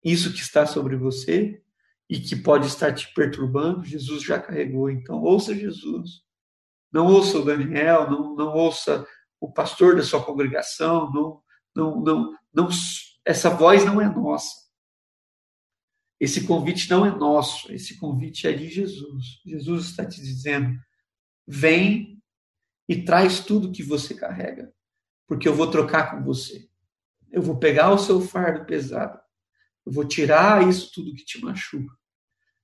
isso 0.04 0.32
que 0.32 0.40
está 0.40 0.66
sobre 0.66 0.96
você 0.96 1.62
e 2.08 2.18
que 2.18 2.34
pode 2.34 2.66
estar 2.66 2.92
te 2.92 3.12
perturbando, 3.14 3.84
Jesus 3.84 4.22
já 4.22 4.40
carregou. 4.40 4.90
Então, 4.90 5.22
ouça 5.22 5.54
Jesus. 5.54 6.22
Não 6.92 7.06
ouça 7.06 7.38
o 7.38 7.44
Daniel, 7.44 8.10
não, 8.10 8.34
não 8.34 8.54
ouça 8.54 9.06
o 9.40 9.50
pastor 9.50 9.94
da 9.94 10.02
sua 10.02 10.24
congregação, 10.24 11.10
não, 11.12 11.42
não, 11.74 12.00
não, 12.02 12.38
não, 12.52 12.68
essa 13.24 13.48
voz 13.48 13.84
não 13.84 14.00
é 14.00 14.08
nossa. 14.08 14.68
Esse 16.18 16.46
convite 16.46 16.90
não 16.90 17.06
é 17.06 17.10
nosso, 17.10 17.72
esse 17.72 17.96
convite 17.98 18.46
é 18.46 18.52
de 18.52 18.68
Jesus. 18.68 19.40
Jesus 19.46 19.86
está 19.86 20.04
te 20.04 20.20
dizendo: 20.20 20.78
vem 21.46 22.19
e 22.90 23.04
traz 23.04 23.38
tudo 23.38 23.70
que 23.70 23.84
você 23.84 24.14
carrega, 24.14 24.74
porque 25.24 25.46
eu 25.46 25.54
vou 25.54 25.70
trocar 25.70 26.10
com 26.10 26.24
você. 26.24 26.68
Eu 27.30 27.40
vou 27.40 27.56
pegar 27.56 27.92
o 27.92 27.98
seu 27.98 28.20
fardo 28.20 28.66
pesado, 28.66 29.16
eu 29.86 29.92
vou 29.92 30.04
tirar 30.04 30.68
isso 30.68 30.90
tudo 30.92 31.14
que 31.14 31.24
te 31.24 31.40
machuca, 31.40 31.96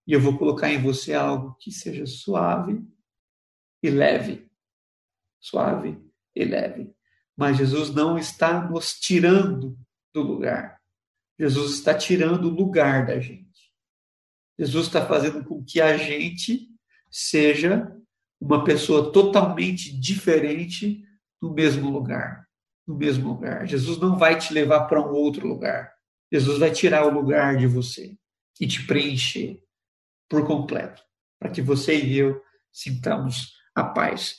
e 0.04 0.12
eu 0.12 0.20
vou 0.20 0.36
colocar 0.36 0.68
em 0.68 0.82
você 0.82 1.14
algo 1.14 1.54
que 1.60 1.70
seja 1.70 2.04
suave 2.06 2.84
e 3.80 3.88
leve. 3.88 4.50
Suave 5.38 5.96
e 6.34 6.44
leve. 6.44 6.92
Mas 7.36 7.58
Jesus 7.58 7.90
não 7.90 8.18
está 8.18 8.68
nos 8.68 8.98
tirando 8.98 9.78
do 10.12 10.22
lugar. 10.22 10.82
Jesus 11.38 11.74
está 11.74 11.94
tirando 11.94 12.46
o 12.46 12.54
lugar 12.54 13.06
da 13.06 13.20
gente. 13.20 13.72
Jesus 14.58 14.88
está 14.88 15.06
fazendo 15.06 15.44
com 15.44 15.64
que 15.64 15.80
a 15.80 15.96
gente 15.96 16.68
seja 17.12 17.95
uma 18.40 18.64
pessoa 18.64 19.12
totalmente 19.12 19.98
diferente 19.98 21.02
no 21.40 21.52
mesmo 21.52 21.90
lugar. 21.90 22.46
No 22.86 22.96
mesmo 22.96 23.28
lugar. 23.28 23.66
Jesus 23.66 23.98
não 23.98 24.16
vai 24.16 24.38
te 24.38 24.52
levar 24.52 24.86
para 24.86 25.00
um 25.00 25.12
outro 25.12 25.46
lugar. 25.46 25.92
Jesus 26.32 26.58
vai 26.58 26.70
tirar 26.70 27.06
o 27.06 27.10
lugar 27.10 27.56
de 27.56 27.66
você 27.66 28.16
e 28.60 28.66
te 28.66 28.86
preencher 28.86 29.60
por 30.28 30.46
completo, 30.46 31.02
para 31.38 31.50
que 31.50 31.62
você 31.62 31.98
e 31.98 32.18
eu 32.18 32.40
sintamos 32.72 33.54
a 33.74 33.84
paz. 33.84 34.34